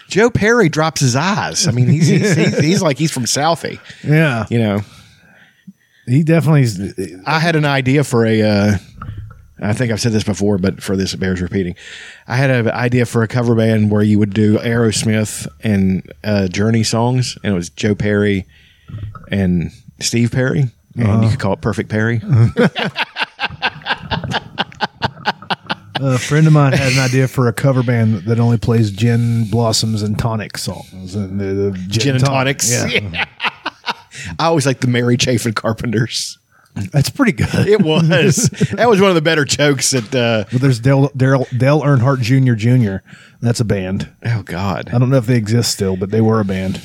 Joe 0.07 0.29
Perry 0.29 0.69
drops 0.69 1.01
his 1.01 1.15
eyes. 1.15 1.67
I 1.67 1.71
mean, 1.71 1.87
he's 1.87 2.07
he's, 2.07 2.35
he's, 2.35 2.59
he's 2.59 2.81
like 2.81 2.97
he's 2.97 3.11
from 3.11 3.25
Southie. 3.25 3.79
Yeah, 4.03 4.45
You 4.49 4.59
know, 4.59 4.81
he 6.05 6.23
definitely. 6.23 6.61
is- 6.61 7.21
I 7.25 7.39
had 7.39 7.55
an 7.55 7.65
idea 7.65 8.03
for 8.03 8.25
a. 8.25 8.41
Uh, 8.41 8.77
I 9.61 9.71
think 9.73 9.91
I've 9.91 10.01
said 10.01 10.11
this 10.11 10.23
before, 10.25 10.57
but 10.57 10.83
for 10.83 10.97
this 10.97 11.13
it 11.13 11.17
bears 11.17 11.41
repeating. 11.41 11.75
I 12.27 12.35
had 12.35 12.49
an 12.49 12.69
idea 12.69 13.05
for 13.05 13.23
a 13.23 13.27
cover 13.27 13.55
band 13.55 13.89
where 13.89 14.03
you 14.03 14.19
would 14.19 14.33
do 14.33 14.57
Aerosmith 14.57 15.47
and 15.63 16.11
uh, 16.23 16.47
Journey 16.49 16.83
songs, 16.83 17.37
and 17.43 17.53
it 17.53 17.55
was 17.55 17.69
Joe 17.69 17.95
Perry 17.95 18.45
and 19.31 19.71
Steve 20.01 20.31
Perry, 20.31 20.65
and 20.97 21.23
you 21.23 21.29
could 21.29 21.39
call 21.39 21.53
it 21.53 21.61
Perfect 21.61 21.89
Perry. 21.89 22.21
A 25.97 26.17
friend 26.19 26.45
of 26.45 26.53
mine 26.53 26.73
had 26.73 26.91
an 26.91 26.99
idea 26.99 27.27
for 27.27 27.47
a 27.47 27.53
cover 27.53 27.81
band 27.81 28.23
that 28.25 28.39
only 28.39 28.57
plays 28.57 28.91
gin 28.91 29.49
blossoms 29.49 30.03
and 30.03 30.19
tonic 30.19 30.57
songs. 30.57 31.15
And 31.15 31.39
the, 31.39 31.71
the 31.71 31.77
Gin 31.87 32.15
and 32.17 32.23
tonics. 32.25 32.69
Yeah. 32.69 33.25
I 34.37 34.45
always 34.45 34.65
like 34.65 34.81
the 34.81 34.87
Mary 34.87 35.15
Chapin 35.17 35.53
Carpenters. 35.53 36.37
that's 36.91 37.09
pretty 37.09 37.31
good. 37.31 37.67
It 37.67 37.81
was. 37.81 38.49
that 38.75 38.89
was 38.89 38.99
one 38.99 39.09
of 39.09 39.15
the 39.15 39.21
better 39.21 39.45
jokes 39.45 39.91
that. 39.91 40.13
Uh, 40.13 40.43
But 40.51 40.61
there's 40.61 40.79
Dale, 40.81 41.09
Dale, 41.15 41.47
Dale 41.57 41.81
Earnhardt 41.81 42.19
Jr. 42.21 42.53
Jr. 42.55 42.97
That's 43.41 43.61
a 43.61 43.65
band. 43.65 44.11
oh 44.25 44.43
God, 44.43 44.89
I 44.93 44.99
don't 44.99 45.09
know 45.09 45.17
if 45.17 45.27
they 45.27 45.37
exist 45.37 45.71
still, 45.71 45.95
but 45.95 46.11
they 46.11 46.21
were 46.21 46.41
a 46.41 46.45
band. 46.45 46.81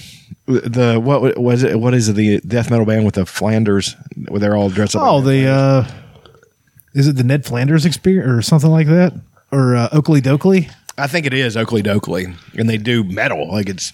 the 0.46 1.00
what 1.02 1.36
was 1.36 1.64
it? 1.64 1.80
What 1.80 1.94
is 1.94 2.08
it? 2.08 2.12
The 2.14 2.40
death 2.40 2.70
metal 2.70 2.86
band 2.86 3.04
with 3.04 3.14
the 3.16 3.26
Flanders, 3.26 3.96
where 4.28 4.38
they're 4.38 4.56
all 4.56 4.70
dressed 4.70 4.94
up. 4.94 5.02
Oh, 5.04 5.20
the 5.20 5.46
uh, 5.48 5.90
is 6.94 7.06
it 7.06 7.16
the 7.16 7.24
Ned 7.24 7.44
Flanders 7.44 7.86
experience 7.86 8.28
or 8.28 8.42
something 8.42 8.70
like 8.70 8.86
that, 8.88 9.14
or 9.52 9.76
uh, 9.76 9.88
Okilly 9.90 10.20
Dokilly? 10.20 10.72
I 10.98 11.06
think 11.06 11.26
it 11.26 11.32
is 11.34 11.56
Okilly 11.56 11.82
Dokilly, 11.82 12.36
and 12.58 12.68
they 12.68 12.76
do 12.76 13.04
metal 13.04 13.48
like 13.50 13.68
it's 13.68 13.92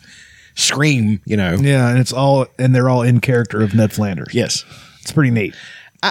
scream. 0.54 1.20
You 1.24 1.36
know. 1.36 1.54
Yeah, 1.54 1.88
and 1.90 1.98
it's 1.98 2.12
all 2.12 2.46
and 2.58 2.74
they're 2.74 2.88
all 2.88 3.02
in 3.02 3.20
character 3.20 3.62
of 3.62 3.74
Ned 3.74 3.92
Flanders. 3.92 4.34
Yes. 4.34 4.64
it's 5.00 5.12
pretty 5.12 5.30
neat. 5.30 5.54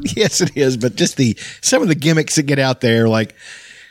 yes, 0.00 0.40
it 0.40 0.56
is. 0.56 0.76
But 0.76 0.96
just 0.96 1.16
the 1.16 1.36
some 1.60 1.82
of 1.82 1.88
the 1.88 1.94
gimmicks 1.94 2.36
that 2.36 2.44
get 2.44 2.58
out 2.58 2.80
there, 2.80 3.08
like 3.08 3.34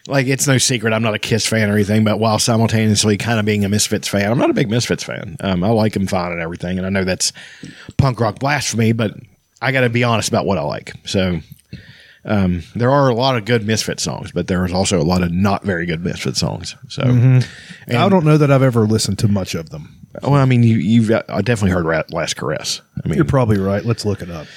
like 0.08 0.28
it's 0.28 0.48
no 0.48 0.58
secret 0.58 0.94
I'm 0.94 1.04
not 1.04 1.14
a 1.14 1.20
Kiss 1.20 1.46
fan 1.46 1.70
or 1.70 1.74
anything, 1.74 2.04
but 2.04 2.20
while 2.20 2.40
simultaneously 2.40 3.18
kind 3.18 3.40
of 3.40 3.46
being 3.46 3.66
a 3.66 3.70
Misfits 3.70 4.08
fan, 4.08 4.32
I'm 4.32 4.38
not 4.38 4.50
a 4.50 4.54
big 4.54 4.70
Misfits 4.70 5.04
fan. 5.04 5.38
Um, 5.42 5.64
I 5.64 5.70
like 5.70 5.94
them 5.94 6.08
fine 6.08 6.32
and 6.32 6.42
everything, 6.42 6.78
and 6.78 6.86
I 6.86 6.90
know 6.90 7.04
that's 7.04 7.32
punk 7.98 8.20
rock 8.20 8.40
blasphemy, 8.40 8.92
but 8.92 9.14
I 9.62 9.72
got 9.72 9.82
to 9.82 9.90
be 9.90 10.04
honest 10.04 10.30
about 10.30 10.46
what 10.46 10.58
I 10.58 10.62
like. 10.62 10.94
So 11.06 11.40
um, 12.30 12.64
there 12.76 12.92
are 12.92 13.10
a 13.10 13.14
lot 13.14 13.36
of 13.36 13.46
good 13.46 13.66
Misfit 13.66 14.00
songs, 14.00 14.32
but 14.32 14.48
there 14.48 14.66
is 14.66 14.72
also 14.72 15.02
a 15.02 15.04
lot 15.04 15.24
of 15.24 15.32
not 15.32 15.64
very 15.64 15.86
good 15.86 16.04
Misfit 16.04 16.38
songs. 16.38 16.76
So 16.88 17.04
mm-hmm. 17.04 17.96
I 17.96 18.08
don't 18.08 18.26
know 18.26 18.38
that 18.38 18.52
I've 18.52 18.64
ever 18.64 18.86
listened 18.86 19.20
to 19.20 19.28
much 19.28 19.56
of 19.56 19.70
them. 19.70 19.96
well, 20.22 20.36
I 20.36 20.46
mean, 20.46 20.64
you 20.64 20.78
you've 20.78 21.12
uh, 21.12 21.24
I 21.28 21.42
definitely 21.42 21.72
heard 21.72 21.86
Rat 21.86 22.14
Last 22.14 22.36
Caress. 22.36 22.82
I 23.04 23.08
mean, 23.08 23.16
You're 23.18 23.26
probably 23.26 23.58
right. 23.58 23.84
Let's 23.84 24.06
look 24.06 24.22
it 24.22 24.30
up. 24.30 24.48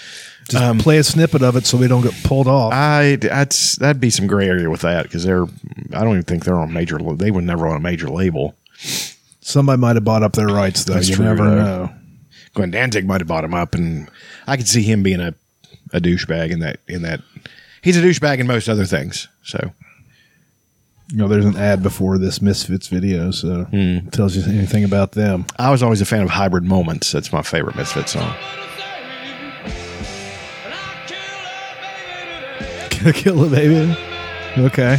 Just 0.49 0.63
um, 0.63 0.79
play 0.79 0.99
a 0.99 1.05
snippet 1.05 1.43
of 1.43 1.57
it 1.57 1.67
so 1.67 1.79
we 1.79 1.87
don't 1.87 2.03
get 2.03 2.15
pulled 2.25 2.49
off. 2.49 2.73
I 2.73 3.17
that's 3.17 3.77
that'd 3.77 4.01
be 4.01 4.11
some 4.11 4.27
gray 4.27 4.49
area 4.49 4.69
with 4.69 4.81
that 4.83 5.05
because 5.05 5.25
they're 5.25 5.45
I 5.93 6.03
don't 6.03 6.13
even 6.13 6.23
think 6.25 6.45
they're 6.45 6.59
on 6.59 6.69
a 6.69 6.73
major. 6.73 6.99
They 6.99 7.31
were 7.31 7.43
never 7.43 7.67
on 7.67 7.77
a 7.77 7.81
major 7.81 8.09
label. 8.09 8.57
Somebody 9.41 9.81
might 9.81 9.97
have 9.97 10.05
bought 10.05 10.23
up 10.23 10.35
their 10.35 10.47
rights, 10.47 10.85
though. 10.85 10.95
That's 10.95 11.09
you 11.09 11.17
true, 11.17 11.25
never 11.25 11.45
though. 11.45 11.57
know. 11.57 11.95
Glenn 12.55 12.71
Danzig 12.71 13.07
might 13.07 13.21
have 13.21 13.29
bought 13.29 13.45
him 13.45 13.55
up, 13.55 13.75
and 13.75 14.11
I 14.47 14.57
could 14.57 14.69
see 14.69 14.83
him 14.83 15.03
being 15.03 15.21
a, 15.21 15.35
a 15.93 16.01
douchebag 16.01 16.51
in 16.51 16.61
that 16.61 16.81
in 16.87 17.03
that. 17.03 17.21
He's 17.83 17.97
a 17.97 18.01
douchebag 18.01 18.39
in 18.39 18.47
most 18.47 18.69
other 18.69 18.85
things. 18.85 19.29
So 19.43 19.73
You 21.11 21.19
know, 21.19 21.29
there's 21.29 21.45
an 21.45 21.57
ad 21.57 21.83
before 21.83 22.17
this 22.17 22.41
Misfits 22.41 22.87
video, 22.87 23.31
so 23.33 23.65
hmm. 23.65 24.07
it 24.07 24.13
tells 24.13 24.37
you 24.37 24.45
anything 24.45 24.85
about 24.85 25.13
them. 25.13 25.47
I 25.59 25.71
was 25.71 25.83
always 25.83 26.01
a 26.01 26.07
fan 26.07 26.23
of 26.23 26.31
Hybrid 26.31 26.65
Moments. 26.65 27.11
That's 27.13 27.33
my 27.33 27.43
favorite 27.43 27.77
Misfit 27.77 28.09
song. 28.09 28.35
Kill 33.15 33.45
it, 33.45 33.51
baby. 33.51 33.97
Okay. 34.59 34.99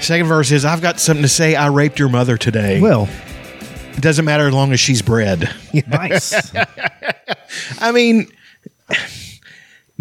Second 0.00 0.26
verse 0.26 0.50
is 0.50 0.64
I've 0.64 0.82
got 0.82 0.98
something 0.98 1.22
to 1.22 1.28
say. 1.28 1.54
I 1.54 1.68
raped 1.68 2.00
your 2.00 2.08
mother 2.08 2.36
today. 2.36 2.80
Well, 2.80 3.08
it 3.92 4.00
doesn't 4.00 4.24
matter 4.24 4.48
as 4.48 4.54
long 4.54 4.72
as 4.72 4.80
she's 4.80 5.00
bred. 5.00 5.48
nice. 5.86 6.52
I 7.80 7.92
mean, 7.92 8.26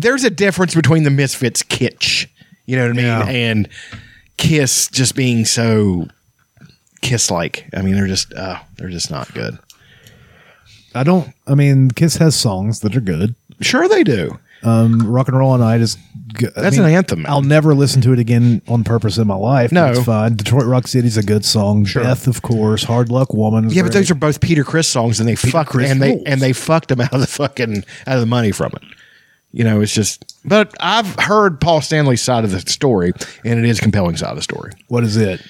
there's 0.01 0.24
a 0.24 0.29
difference 0.29 0.75
between 0.75 1.03
the 1.03 1.10
Misfits 1.10 1.63
kitsch, 1.63 2.27
you 2.65 2.75
know 2.75 2.84
what 2.84 2.91
I 2.91 2.94
mean, 2.94 3.06
Yeah. 3.06 3.27
and 3.27 3.70
Kiss 4.38 4.88
just 4.89 5.15
being 5.15 5.46
so 5.46 6.08
Kiss 7.01 7.29
like. 7.32 7.68
I 7.74 7.82
mean, 7.82 7.96
they're 7.96 8.08
just 8.08 8.34
uh, 8.34 8.60
they're 8.77 8.89
just 8.89 9.10
not 9.12 9.34
good. 9.34 9.58
I 10.96 11.03
don't. 11.03 11.29
I 11.48 11.56
mean, 11.56 11.91
Kiss 11.91 12.18
has 12.18 12.36
songs 12.36 12.79
that 12.82 12.96
are 12.96 13.01
good. 13.01 13.36
Sure, 13.62 13.88
they 13.88 14.03
do. 14.03 14.39
Um, 14.63 15.00
Rock 15.10 15.27
and 15.29 15.38
Roll 15.38 15.51
all 15.51 15.58
night 15.58 15.82
is. 15.82 15.98
Good. 16.34 16.51
I 16.56 16.62
That's 16.62 16.77
mean, 16.77 16.86
an 16.86 16.94
anthem. 16.94 17.22
man. 17.24 17.32
I'll 17.32 17.41
never 17.41 17.74
listen 17.74 18.01
to 18.03 18.13
it 18.13 18.20
again 18.20 18.62
on 18.68 18.84
purpose 18.84 19.18
in 19.18 19.25
my 19.27 19.36
life. 19.36 19.72
No. 19.72 19.88
it's 19.91 20.03
fine. 20.03 20.36
Detroit 20.36 20.65
Rock 20.65 20.88
City's 20.88 21.18
a 21.18 21.24
good 21.24 21.44
song. 21.44 21.86
Beth, 21.91 22.27
of 22.27 22.41
course. 22.44 22.84
Hard 22.84 23.10
Luck 23.10 23.34
Woman. 23.34 23.70
yeah, 23.72 23.82
but 23.82 23.94
those 23.94 24.12
are 24.12 24.15
both 24.15 24.39
Peter 24.39 24.63
Criss 24.63 24.88
songs, 24.88 25.20
and 25.20 25.27
they 25.27 25.36
fucked 25.36 25.72
Criss 25.72 25.89
and 25.89 26.01
they 26.01 26.22
and 26.25 26.39
they 26.41 26.53
fucked 26.53 26.91
him 26.91 27.01
out 27.01 27.13
of 27.13 27.22
the 27.22 27.27
fucking 27.27 27.84
out 28.06 28.15
of 28.15 28.20
the 28.20 28.25
money 28.27 28.51
from 28.51 28.72
it. 28.74 28.84
You 29.51 29.63
know, 29.63 29.82
it's 29.82 29.94
just. 29.94 30.39
But 30.46 30.74
I've 30.79 31.15
heard 31.15 31.60
Paul 31.60 31.82
Stanley's 31.82 32.22
side 32.22 32.44
of 32.44 32.51
the 32.51 32.60
story, 32.60 33.13
and 33.44 33.60
it 33.60 33.65
is 33.65 33.79
a 33.79 33.82
compelling 33.82 34.15
side 34.15 34.29
of 34.29 34.36
the 34.36 34.41
story. 34.41 34.74
what 34.88 35.03
is 35.03 35.18
it? 35.18 35.41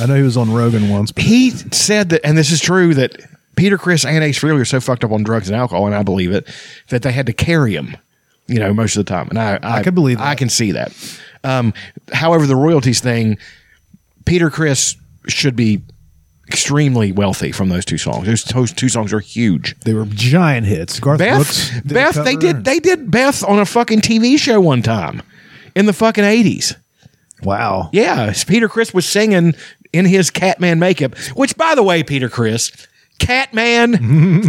I 0.00 0.06
know 0.06 0.14
he 0.14 0.22
was 0.22 0.36
on 0.36 0.52
Rogan 0.52 0.88
once. 0.90 1.12
But 1.12 1.24
he 1.24 1.50
said 1.50 2.10
that, 2.10 2.20
and 2.24 2.36
this 2.36 2.50
is 2.50 2.60
true, 2.60 2.94
that 2.94 3.16
Peter 3.56 3.78
Criss 3.78 4.04
and 4.04 4.22
Ace 4.22 4.38
Frehley 4.38 4.60
are 4.60 4.64
so 4.64 4.80
fucked 4.80 5.04
up 5.04 5.12
on 5.12 5.22
drugs 5.22 5.48
and 5.48 5.56
alcohol, 5.56 5.86
and 5.86 5.94
I 5.94 6.02
believe 6.02 6.32
it, 6.32 6.48
that 6.88 7.02
they 7.02 7.12
had 7.12 7.26
to 7.26 7.32
carry 7.32 7.74
him, 7.74 7.96
you 8.46 8.58
know, 8.58 8.72
most 8.72 8.96
of 8.96 9.04
the 9.04 9.10
time. 9.10 9.28
And 9.28 9.38
I, 9.38 9.58
I, 9.62 9.82
could 9.82 9.94
believe 9.94 10.18
I 10.18 10.30
that. 10.30 10.38
can 10.38 10.48
see 10.48 10.72
that. 10.72 10.92
Um, 11.44 11.72
however, 12.12 12.46
the 12.46 12.56
royalties 12.56 13.00
thing, 13.00 13.38
Peter 14.24 14.50
Criss 14.50 14.96
should 15.28 15.56
be 15.56 15.82
extremely 16.50 17.12
wealthy 17.12 17.52
from 17.52 17.68
those 17.68 17.84
two 17.84 17.98
songs. 17.98 18.26
Those, 18.26 18.44
those 18.44 18.72
two 18.72 18.88
songs 18.88 19.12
are 19.12 19.20
huge. 19.20 19.78
they 19.80 19.94
were 19.94 20.06
giant 20.06 20.66
hits. 20.66 20.98
Garth 20.98 21.18
Brooks. 21.18 21.70
Beth, 21.70 21.82
did 21.84 21.94
Beth, 21.94 22.24
they 22.24 22.36
did, 22.36 22.64
they 22.64 22.78
did 22.80 23.10
Beth 23.10 23.44
on 23.44 23.58
a 23.58 23.64
fucking 23.66 24.00
TV 24.00 24.38
show 24.38 24.60
one 24.60 24.82
time 24.82 25.22
in 25.76 25.86
the 25.86 25.92
fucking 25.92 26.24
eighties. 26.24 26.74
Wow. 27.42 27.88
Yeah, 27.92 28.32
Peter 28.46 28.68
Criss 28.68 28.92
was 28.92 29.06
singing 29.08 29.54
in 29.92 30.04
his 30.04 30.30
Catman 30.30 30.78
makeup, 30.78 31.16
which, 31.34 31.56
by 31.56 31.74
the 31.74 31.82
way, 31.82 32.02
Peter 32.02 32.28
Criss, 32.28 32.70
Catman, 33.18 33.92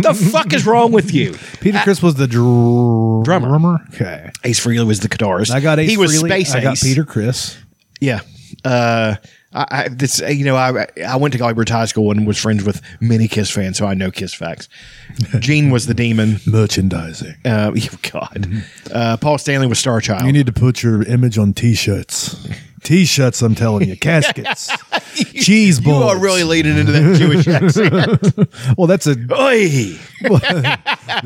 the 0.01 0.13
fuck 0.13 0.53
is 0.53 0.65
wrong 0.65 0.91
with 0.91 1.13
you? 1.13 1.35
Peter 1.61 1.79
Criss 1.79 2.01
was 2.01 2.15
the 2.15 2.27
dr- 2.27 3.23
Drummer. 3.23 3.47
drummer. 3.47 3.77
Okay. 3.93 4.29
Ace 4.43 4.59
Frehley 4.63 4.85
was 4.85 4.99
the 4.99 5.07
guitarist. 5.09 5.51
I 5.51 5.59
got 5.61 5.79
Ace 5.79 5.89
he 5.89 5.97
was 5.97 6.11
Frehley, 6.11 6.27
Space 6.29 6.53
I 6.55 6.61
got 6.61 6.77
Peter 6.77 7.05
Criss. 7.05 7.57
Yeah. 7.99 8.21
Uh, 8.65 9.15
I, 9.53 9.65
I 9.69 9.87
this 9.89 10.19
you 10.19 10.45
know 10.45 10.55
I 10.55 10.87
I 11.05 11.15
went 11.17 11.33
to 11.33 11.37
Galway 11.37 11.65
High 11.67 11.85
School 11.85 12.11
and 12.11 12.25
was 12.25 12.37
friends 12.37 12.63
with 12.63 12.81
many 12.99 13.27
Kiss 13.27 13.49
fans, 13.49 13.77
so 13.77 13.85
I 13.85 13.93
know 13.93 14.11
Kiss 14.11 14.33
facts. 14.33 14.69
Gene 15.39 15.71
was 15.71 15.87
the 15.87 15.93
demon. 15.93 16.37
Merchandising. 16.45 17.35
Uh, 17.43 17.71
oh 17.77 17.99
God, 18.11 18.47
uh, 18.93 19.17
Paul 19.17 19.37
Stanley 19.37 19.67
was 19.67 19.79
Star 19.79 20.01
Child. 20.01 20.25
You 20.25 20.33
need 20.33 20.45
to 20.45 20.53
put 20.53 20.83
your 20.83 21.03
image 21.03 21.37
on 21.37 21.53
T-shirts. 21.53 22.47
T-shirts, 22.83 23.41
I'm 23.41 23.53
telling 23.55 23.87
you. 23.87 23.95
Caskets. 23.97 24.69
Cheese 25.43 25.79
boards. 25.79 25.99
you 25.99 26.09
are 26.09 26.17
really 26.19 26.43
leading 26.43 26.77
into 26.77 26.91
that 26.91 27.15
Jewish 27.17 27.47
accent. 27.47 28.77
Well, 28.77 28.87
that's 28.87 29.07
a. 29.07 29.15
Oy. 29.33 29.97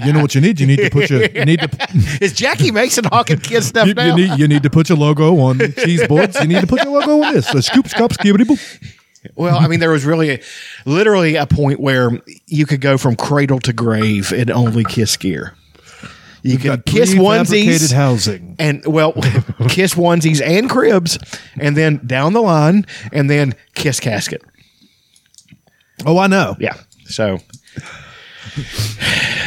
You 0.05 0.13
know 0.13 0.21
what 0.21 0.35
you 0.35 0.41
need? 0.41 0.59
You 0.59 0.67
need 0.67 0.77
to 0.79 0.89
put 0.89 1.09
your. 1.09 1.23
You 1.29 1.45
need 1.45 1.61
to. 1.61 1.69
Is 2.21 2.33
Jackie 2.33 2.71
Mason 2.71 3.05
hawking 3.05 3.39
Kiss 3.39 3.67
stuff 3.67 3.87
You, 3.87 3.93
now? 3.93 4.15
you 4.15 4.27
need. 4.27 4.39
You 4.39 4.47
need 4.47 4.63
to 4.63 4.69
put 4.69 4.89
your 4.89 4.97
logo 4.97 5.37
on 5.39 5.59
cheese 5.59 6.05
boards. 6.07 6.37
You 6.39 6.47
need 6.47 6.61
to 6.61 6.67
put 6.67 6.83
your 6.83 6.99
logo 6.99 7.23
on 7.23 7.33
this. 7.33 7.47
So 7.47 7.61
scoop, 7.61 7.87
scoop, 7.87 8.11
skibbity 8.11 8.43
boop. 8.45 8.91
Well, 9.35 9.57
I 9.57 9.67
mean, 9.67 9.79
there 9.79 9.89
was 9.89 10.05
really, 10.05 10.29
a, 10.35 10.39
literally 10.85 11.35
a 11.35 11.47
point 11.47 11.79
where 11.79 12.11
you 12.45 12.67
could 12.67 12.79
go 12.79 12.95
from 12.97 13.15
cradle 13.15 13.59
to 13.61 13.73
grave 13.73 14.31
in 14.31 14.51
only 14.51 14.83
Kiss 14.83 15.17
gear. 15.17 15.55
You 16.47 16.57
could 16.59 16.67
Got 16.67 16.85
kiss 16.85 17.13
onesies 17.15 17.91
housing. 17.91 18.55
and 18.59 18.85
well, 18.85 19.13
kiss 19.67 19.95
onesies 19.95 20.41
and 20.45 20.69
cribs, 20.69 21.17
and 21.59 21.75
then 21.75 21.99
down 22.05 22.33
the 22.33 22.41
line, 22.41 22.85
and 23.11 23.27
then 23.29 23.53
kiss 23.73 23.99
casket. 23.99 24.43
Oh, 26.05 26.19
I 26.19 26.27
know. 26.27 26.55
Yeah, 26.59 26.75
so 27.05 27.39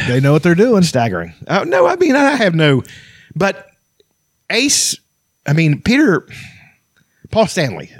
They 0.07 0.19
know 0.19 0.33
what 0.33 0.43
they're 0.43 0.55
doing. 0.55 0.83
staggering. 0.83 1.33
Uh, 1.47 1.63
no, 1.63 1.87
I 1.87 1.95
mean, 1.95 2.15
I 2.15 2.31
have 2.35 2.53
no, 2.55 2.83
but 3.35 3.67
Ace. 4.49 4.97
I 5.47 5.53
mean, 5.53 5.81
Peter, 5.81 6.27
Paul 7.31 7.47
Stanley. 7.47 7.91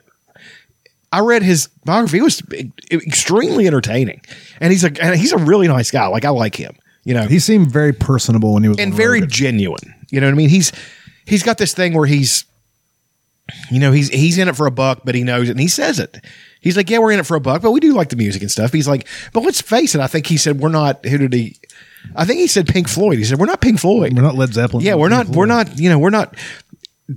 I 1.11 1.21
read 1.21 1.41
his 1.41 1.67
biography. 1.85 2.17
It 2.19 2.23
was 2.23 2.43
extremely 2.91 3.65
entertaining, 3.65 4.21
and 4.59 4.71
he's 4.71 4.83
a 4.83 4.91
and 5.01 5.15
he's 5.17 5.31
a 5.31 5.37
really 5.37 5.67
nice 5.69 5.89
guy. 5.89 6.07
Like 6.07 6.25
I 6.25 6.29
like 6.29 6.55
him. 6.55 6.75
You 7.09 7.15
know, 7.15 7.23
He 7.23 7.39
seemed 7.39 7.71
very 7.71 7.91
personable 7.91 8.53
when 8.53 8.61
he 8.61 8.69
was 8.69 8.77
and 8.77 8.93
very 8.93 9.25
genuine. 9.25 9.95
You 10.11 10.21
know 10.21 10.27
what 10.27 10.33
I 10.33 10.35
mean? 10.35 10.49
He's 10.49 10.71
he's 11.25 11.41
got 11.41 11.57
this 11.57 11.73
thing 11.73 11.95
where 11.95 12.05
he's 12.05 12.45
you 13.71 13.79
know, 13.79 13.91
he's 13.91 14.09
he's 14.09 14.37
in 14.37 14.47
it 14.47 14.55
for 14.55 14.67
a 14.67 14.71
buck, 14.71 15.01
but 15.03 15.15
he 15.15 15.23
knows 15.23 15.49
it 15.49 15.53
and 15.53 15.59
he 15.59 15.67
says 15.67 15.97
it. 15.99 16.23
He's 16.61 16.77
like, 16.77 16.87
Yeah, 16.87 16.99
we're 16.99 17.11
in 17.11 17.19
it 17.19 17.25
for 17.25 17.35
a 17.35 17.41
buck, 17.41 17.63
but 17.63 17.71
we 17.71 17.79
do 17.79 17.93
like 17.93 18.09
the 18.09 18.15
music 18.15 18.43
and 18.43 18.51
stuff. 18.51 18.71
He's 18.71 18.87
like, 18.87 19.07
but 19.33 19.41
let's 19.41 19.59
face 19.59 19.95
it, 19.95 20.01
I 20.01 20.05
think 20.07 20.27
he 20.27 20.37
said 20.37 20.59
we're 20.59 20.69
not 20.69 21.03
who 21.03 21.17
did 21.17 21.33
he 21.33 21.57
I 22.15 22.25
think 22.25 22.39
he 22.39 22.47
said 22.47 22.67
Pink 22.67 22.87
Floyd. 22.87 23.17
He 23.17 23.23
said, 23.23 23.39
We're 23.39 23.47
not 23.47 23.59
Pink 23.59 23.79
Floyd. 23.79 24.13
We're 24.15 24.21
not 24.21 24.35
Led 24.35 24.53
Zeppelin. 24.53 24.85
yeah, 24.85 24.93
we're 24.93 25.09
not 25.09 25.27
we're 25.29 25.47
not, 25.47 25.79
you 25.79 25.89
know, 25.89 25.97
we're 25.97 26.11
not 26.11 26.35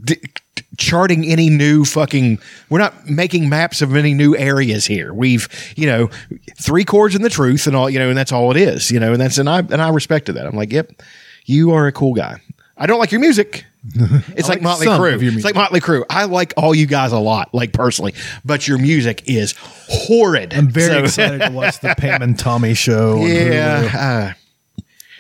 d- 0.05 0.23
charting 0.79 1.25
any 1.27 1.51
new 1.51 1.85
fucking 1.85 2.39
we're 2.71 2.79
not 2.79 3.09
making 3.09 3.49
maps 3.49 3.83
of 3.83 3.95
any 3.95 4.15
new 4.15 4.35
areas 4.37 4.87
here. 4.87 5.13
We've 5.13 5.49
you 5.77 5.87
know 5.87 6.09
three 6.61 6.85
chords 6.85 7.15
in 7.15 7.23
the 7.23 7.29
truth 7.31 7.67
and 7.67 7.77
all 7.77 7.91
you 7.91 7.99
know 7.99 8.09
and 8.09 8.17
that's 8.17 8.33
all 8.33 8.51
it 8.51 8.57
is 8.57 8.91
you 8.91 8.99
know 8.99 9.13
and 9.13 9.21
that's 9.21 9.37
and 9.39 9.49
i 9.51 9.59
and 9.59 9.83
i 9.83 9.89
respected 9.91 10.33
that. 10.35 10.47
I'm 10.47 10.57
like 10.57 10.73
yep 10.73 10.91
you 11.45 11.73
are 11.73 11.87
a 11.87 11.93
cool 11.93 12.15
guy. 12.15 12.41
I 12.77 12.87
don't 12.87 12.99
like 12.99 13.13
your 13.13 13.21
music. 13.21 13.67
It's 14.35 14.49
like, 14.49 14.59
like 14.59 14.63
motley 14.63 14.87
crue. 14.87 15.35
it's 15.35 15.45
like 15.45 15.57
motley 15.57 15.81
crue. 15.81 16.05
I 16.09 16.25
like 16.27 16.55
all 16.57 16.73
you 16.75 16.87
guys 16.87 17.11
a 17.13 17.19
lot 17.19 17.53
like 17.53 17.73
personally 17.73 18.15
but 18.45 18.67
your 18.69 18.79
music 18.79 19.25
is 19.29 19.55
horrid. 19.89 20.55
I'm 20.55 20.71
very 20.71 20.95
So- 20.95 21.05
excited 21.05 21.41
to 21.43 21.51
watch 21.51 21.81
the 21.81 21.95
Pam 21.99 22.23
and 22.23 22.39
Tommy 22.39 22.75
show. 22.75 23.17
yeah 23.27 24.35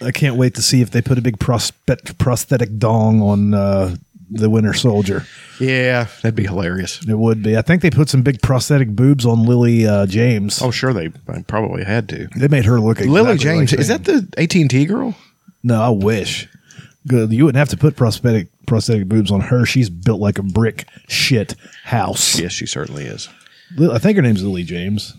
uh, 0.00 0.04
I 0.06 0.10
can't 0.12 0.36
wait 0.36 0.54
to 0.54 0.62
see 0.62 0.80
if 0.80 0.90
they 0.92 1.02
put 1.02 1.18
a 1.18 1.20
big 1.20 1.38
prosthetic 1.38 2.78
dong 2.78 3.20
on 3.20 3.52
uh, 3.54 3.96
the 4.34 4.48
Winter 4.50 4.72
Soldier. 4.74 5.24
yeah 5.60 6.06
that'd 6.22 6.34
be 6.34 6.44
hilarious 6.46 7.00
It 7.06 7.18
would 7.18 7.42
be. 7.42 7.56
I 7.56 7.62
think 7.62 7.82
they 7.82 7.90
put 7.90 8.08
some 8.08 8.22
big 8.22 8.40
prosthetic 8.42 8.88
boobs 8.90 9.24
on 9.26 9.44
Lily 9.44 9.86
uh, 9.86 10.06
James. 10.06 10.60
oh 10.62 10.70
sure 10.70 10.92
they 10.92 11.10
probably 11.46 11.84
had 11.84 12.08
to 12.10 12.28
They 12.36 12.48
made 12.48 12.64
her 12.64 12.80
look 12.80 12.98
exactly 12.98 13.20
lily 13.22 13.38
james 13.38 13.72
like 13.72 13.80
is 13.80 13.88
that 13.88 14.04
the 14.04 14.26
at&t 14.38 14.84
girl 14.86 15.14
No, 15.62 15.80
I 15.82 15.90
wish. 15.90 16.48
Good. 17.06 17.32
You 17.32 17.44
wouldn't 17.46 17.58
have 17.58 17.68
to 17.70 17.76
put 17.76 17.96
prosthetic 17.96 18.48
prosthetic 18.66 19.08
boobs 19.08 19.30
on 19.32 19.40
her. 19.40 19.66
She's 19.66 19.90
built 19.90 20.20
like 20.20 20.38
a 20.38 20.42
brick 20.44 20.86
shit 21.08 21.54
house. 21.84 22.38
yes 22.38 22.52
she 22.52 22.64
certainly 22.66 23.04
is 23.04 23.28
I 23.78 23.98
think 23.98 24.16
her 24.16 24.22
name's 24.22 24.42
Lily 24.44 24.62
James. 24.64 25.14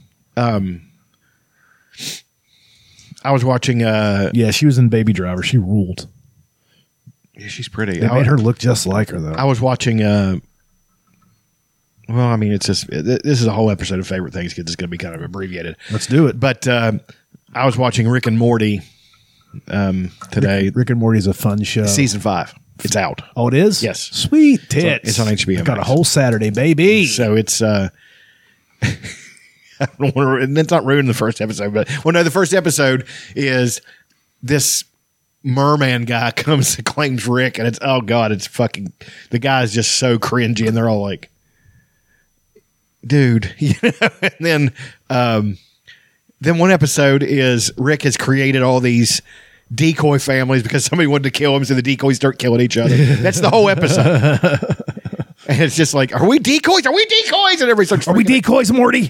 I 3.26 3.32
was 3.32 3.44
watching. 3.46 3.84
uh 3.84 4.32
Yeah, 4.34 4.52
she 4.52 4.66
was 4.66 4.78
in 4.78 4.90
Baby 4.90 5.14
Driver. 5.14 5.44
She 5.44 5.58
ruled. 5.58 6.08
Yeah, 7.36 7.48
She's 7.48 7.68
pretty. 7.68 8.00
They 8.00 8.08
I, 8.08 8.16
made 8.20 8.28
her 8.28 8.38
look 8.38 8.60
just 8.60 8.86
like 8.86 9.10
her 9.10 9.20
though. 9.20 9.34
I 9.34 9.46
was 9.46 9.60
watching. 9.62 10.02
uh 10.02 10.38
well, 12.10 12.28
I 12.28 12.36
mean, 12.36 12.52
it's 12.52 12.66
just 12.66 12.90
th- 12.90 13.22
this 13.22 13.40
is 13.40 13.46
a 13.46 13.54
whole 13.54 13.72
episode 13.72 14.00
of 14.00 14.08
favorite 14.08 14.34
things 14.34 14.54
because 14.54 14.66
it's 14.66 14.76
going 14.76 14.90
to 14.90 14.92
be 14.92 14.98
kind 14.98 15.16
of 15.16 15.22
abbreviated. 15.22 15.78
Let's 15.90 16.06
do 16.06 16.28
it. 16.28 16.38
But 16.38 16.68
uh, 16.68 16.94
I 17.54 17.66
was 17.66 17.78
watching 17.78 18.10
Rick 18.10 18.28
and 18.28 18.38
Morty 18.38 18.82
um, 19.70 20.12
today, 20.32 20.70
Rick 20.70 20.90
and 20.90 21.00
Morty 21.00 21.18
is 21.20 21.28
a 21.28 21.34
fun 21.34 21.64
show. 21.64 21.86
season 21.86 22.20
five. 22.20 22.54
It's 22.84 22.96
out, 22.96 23.22
oh, 23.36 23.48
it 23.48 23.54
is. 23.54 23.82
Yes. 23.84 24.02
Sweet 24.02 24.62
tits. 24.70 25.08
it's 25.08 25.20
on 25.20 25.28
HBO 25.28 25.60
I 25.60 25.62
Got 25.62 25.78
a 25.78 25.84
whole 25.84 26.04
Saturday, 26.04 26.50
baby. 26.50 27.06
so 27.06 27.36
it's. 27.36 27.62
Uh, 27.62 27.90
I 28.82 29.88
don't 30.00 30.16
want 30.16 30.42
to. 30.54 30.60
It's 30.60 30.72
not 30.72 30.84
ruin 30.86 31.06
the 31.06 31.14
first 31.14 31.40
episode, 31.40 31.74
but 31.74 31.90
well, 32.04 32.12
no, 32.14 32.24
the 32.24 32.32
first 32.32 32.54
episode 32.54 33.08
is 33.36 33.80
this 34.42 34.84
merman 35.44 36.06
guy 36.06 36.32
comes 36.36 36.78
and 36.78 36.86
claims 36.86 37.28
Rick, 37.28 37.58
and 37.58 37.68
it's 37.68 37.80
oh 37.82 38.02
god, 38.02 38.32
it's 38.32 38.48
fucking 38.48 38.94
the 39.30 39.40
guy's 39.40 39.74
just 39.74 39.98
so 39.98 40.18
cringy, 40.18 40.68
and 40.68 40.76
they're 40.76 40.90
all 40.90 41.02
like, 41.02 41.30
dude, 43.06 43.54
you 43.60 43.76
know. 43.84 44.10
And 44.22 44.36
then, 44.40 44.74
um, 45.10 45.58
then 46.42 46.58
one 46.58 46.72
episode 46.72 47.24
is 47.24 47.72
Rick 47.78 48.04
has 48.04 48.18
created 48.18 48.64
all 48.64 48.80
these 48.80 49.22
decoy 49.74 50.20
families 50.20 50.64
because 50.64 50.86
somebody 50.86 51.08
wanted 51.08 51.24
to 51.24 51.32
kill 51.32 51.56
him, 51.56 51.66
so 51.66 51.74
the 51.74 51.82
decoys 51.82 52.16
start 52.16 52.40
killing 52.40 52.62
each 52.62 52.78
other. 52.78 52.96
That's 52.96 53.40
the 53.40 53.50
whole 53.50 53.70
episode. 53.70 54.68
And 55.48 55.62
it's 55.62 55.76
just 55.76 55.94
like, 55.94 56.16
are 56.16 56.26
we 56.26 56.40
decoys? 56.40 56.86
Are 56.86 56.94
we 56.94 57.06
decoys? 57.06 57.60
And 57.60 57.70
everybody 57.70 57.86
starts. 57.86 58.08
Are 58.08 58.16
we 58.16 58.24
decoys, 58.24 58.72
Morty? 58.72 59.02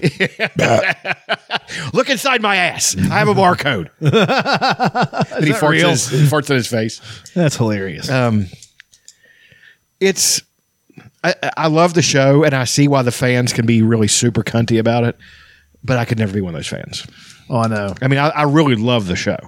Look 1.92 2.10
inside 2.10 2.42
my 2.42 2.56
ass. 2.56 2.96
I 2.98 3.18
have 3.18 3.28
a 3.28 3.34
barcode. 3.34 3.88
and 4.00 5.44
he 5.44 5.52
farts, 5.52 5.68
real? 5.68 5.90
his, 5.90 6.08
he 6.08 6.26
farts 6.26 6.50
in 6.50 6.56
his 6.56 6.66
face. 6.66 7.00
That's 7.34 7.56
hilarious. 7.56 8.10
Um, 8.10 8.46
it's. 10.00 10.42
I, 11.22 11.34
I 11.56 11.66
love 11.68 11.94
the 11.94 12.02
show, 12.02 12.42
and 12.42 12.52
I 12.52 12.64
see 12.64 12.88
why 12.88 13.02
the 13.02 13.12
fans 13.12 13.52
can 13.52 13.64
be 13.64 13.82
really 13.82 14.08
super 14.08 14.42
cunty 14.42 14.80
about 14.80 15.04
it. 15.04 15.16
But 15.84 15.98
I 15.98 16.04
could 16.04 16.18
never 16.18 16.32
be 16.32 16.40
one 16.40 16.54
of 16.54 16.58
those 16.58 16.66
fans. 16.66 17.06
oh, 17.48 17.58
I 17.58 17.68
know. 17.68 17.94
I 18.02 18.08
mean, 18.08 18.18
I, 18.18 18.30
I 18.30 18.42
really 18.42 18.74
love 18.74 19.06
the 19.06 19.16
show. 19.16 19.38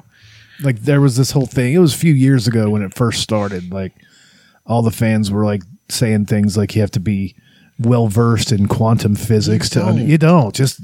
Like 0.62 0.82
there 0.82 1.00
was 1.00 1.16
this 1.16 1.32
whole 1.32 1.46
thing. 1.46 1.74
It 1.74 1.78
was 1.78 1.94
a 1.94 1.98
few 1.98 2.14
years 2.14 2.46
ago 2.46 2.70
when 2.70 2.82
it 2.82 2.94
first 2.94 3.22
started. 3.22 3.72
Like 3.72 3.92
all 4.64 4.82
the 4.82 4.92
fans 4.92 5.32
were 5.32 5.44
like 5.44 5.62
saying 5.88 6.26
things 6.26 6.56
like 6.56 6.74
you 6.74 6.80
have 6.80 6.90
to 6.92 7.00
be 7.00 7.34
well 7.78 8.06
versed 8.08 8.52
in 8.52 8.66
quantum 8.68 9.14
physics 9.14 9.68
to 9.70 9.84
un- 9.84 9.96
don't. 9.96 10.06
you 10.08 10.18
don't 10.18 10.54
just 10.54 10.80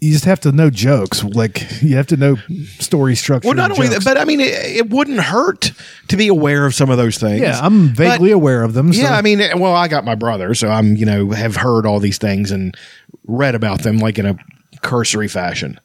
you 0.00 0.12
just 0.12 0.24
have 0.24 0.40
to 0.40 0.52
know 0.52 0.70
jokes. 0.70 1.22
Like 1.22 1.82
you 1.82 1.96
have 1.96 2.06
to 2.08 2.16
know 2.16 2.36
story 2.78 3.14
structure. 3.14 3.48
Well, 3.48 3.56
not 3.56 3.70
only 3.70 3.88
that, 3.88 4.02
but 4.02 4.16
I 4.16 4.24
mean, 4.24 4.40
it, 4.40 4.46
it 4.48 4.90
wouldn't 4.90 5.20
hurt 5.20 5.72
to 6.08 6.16
be 6.16 6.28
aware 6.28 6.64
of 6.64 6.74
some 6.74 6.88
of 6.88 6.96
those 6.96 7.18
things. 7.18 7.42
yeah, 7.42 7.60
I'm 7.60 7.88
vaguely 7.88 8.30
But- 8.30 8.36
aware 8.36 8.62
of 8.62 8.72
them. 8.72 8.92
So. 8.94 9.02
Yeah, 9.02 9.14
I 9.14 9.20
mean, 9.20 9.40
well, 9.58 9.74
I 9.74 9.88
got 9.88 10.04
my 10.06 10.14
brother, 10.14 10.54
so 10.54 10.68
I'm, 10.70 10.96
you 10.96 11.04
know, 11.04 11.30
have 11.32 11.56
heard 11.56 11.84
all 11.84 12.00
these 12.00 12.16
things 12.16 12.50
and 12.50 12.74
read 13.26 13.54
about 13.54 13.82
them 13.82 13.98
like 13.98 14.18
in 14.18 14.24
a 14.24 14.38
cursory 14.80 15.28
fashion. 15.28 15.78